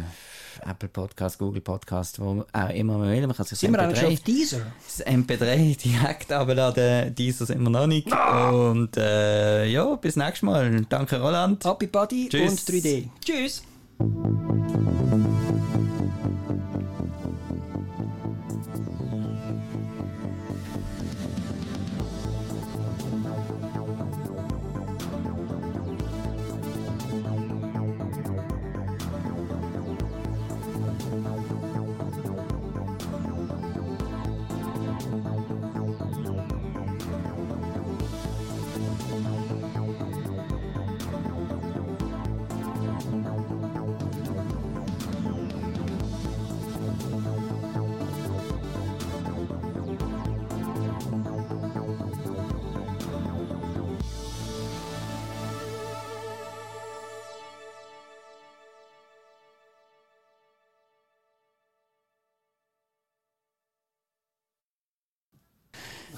Apple 0.65 0.89
Podcast, 0.89 1.37
Google 1.39 1.61
Podcast, 1.61 2.19
wo 2.19 2.45
auch 2.51 2.69
immer 2.69 2.97
man 2.97 3.09
will. 3.11 3.21
Man 3.27 3.35
kann 3.35 3.45
sich 3.45 3.59
Sind 3.59 3.71
wir 3.71 3.79
eigentlich 3.79 3.99
MP3 3.99 4.13
auf 4.13 4.19
dieser? 4.21 4.57
das 4.85 5.05
MP3 5.05 5.77
direkt 5.77 6.31
abladen, 6.31 7.15
dieser 7.15 7.45
sind 7.45 7.61
wir 7.61 7.69
noch 7.69 7.87
nicht. 7.87 8.07
Und 8.51 8.97
äh, 8.97 9.65
ja, 9.65 9.95
bis 9.95 10.15
nächstes 10.15 10.43
Mal. 10.43 10.85
Danke, 10.89 11.19
Roland. 11.21 11.63
Happy 11.65 11.87
Buddy 11.87 12.29
Tschüss. 12.29 12.51
und 12.51 12.59
3D. 12.61 13.09
Tschüss! 13.23 13.63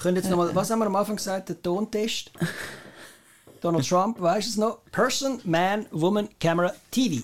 Können 0.02 0.18
jetzt 0.18 0.30
noch 0.30 0.38
mal, 0.38 0.54
was 0.56 0.70
haben 0.70 0.80
wir 0.80 0.86
am 0.88 0.96
Anfang 0.96 1.16
gesagt, 1.16 1.50
der 1.50 1.62
Tontest? 1.62 2.32
Donald 3.62 3.88
Trump, 3.88 4.20
weißt 4.20 4.48
du 4.48 4.50
es 4.52 4.58
noch? 4.58 4.80
Person, 4.92 5.40
Man, 5.44 5.86
Woman, 5.92 6.30
Camera, 6.40 6.74
TV. 6.90 7.24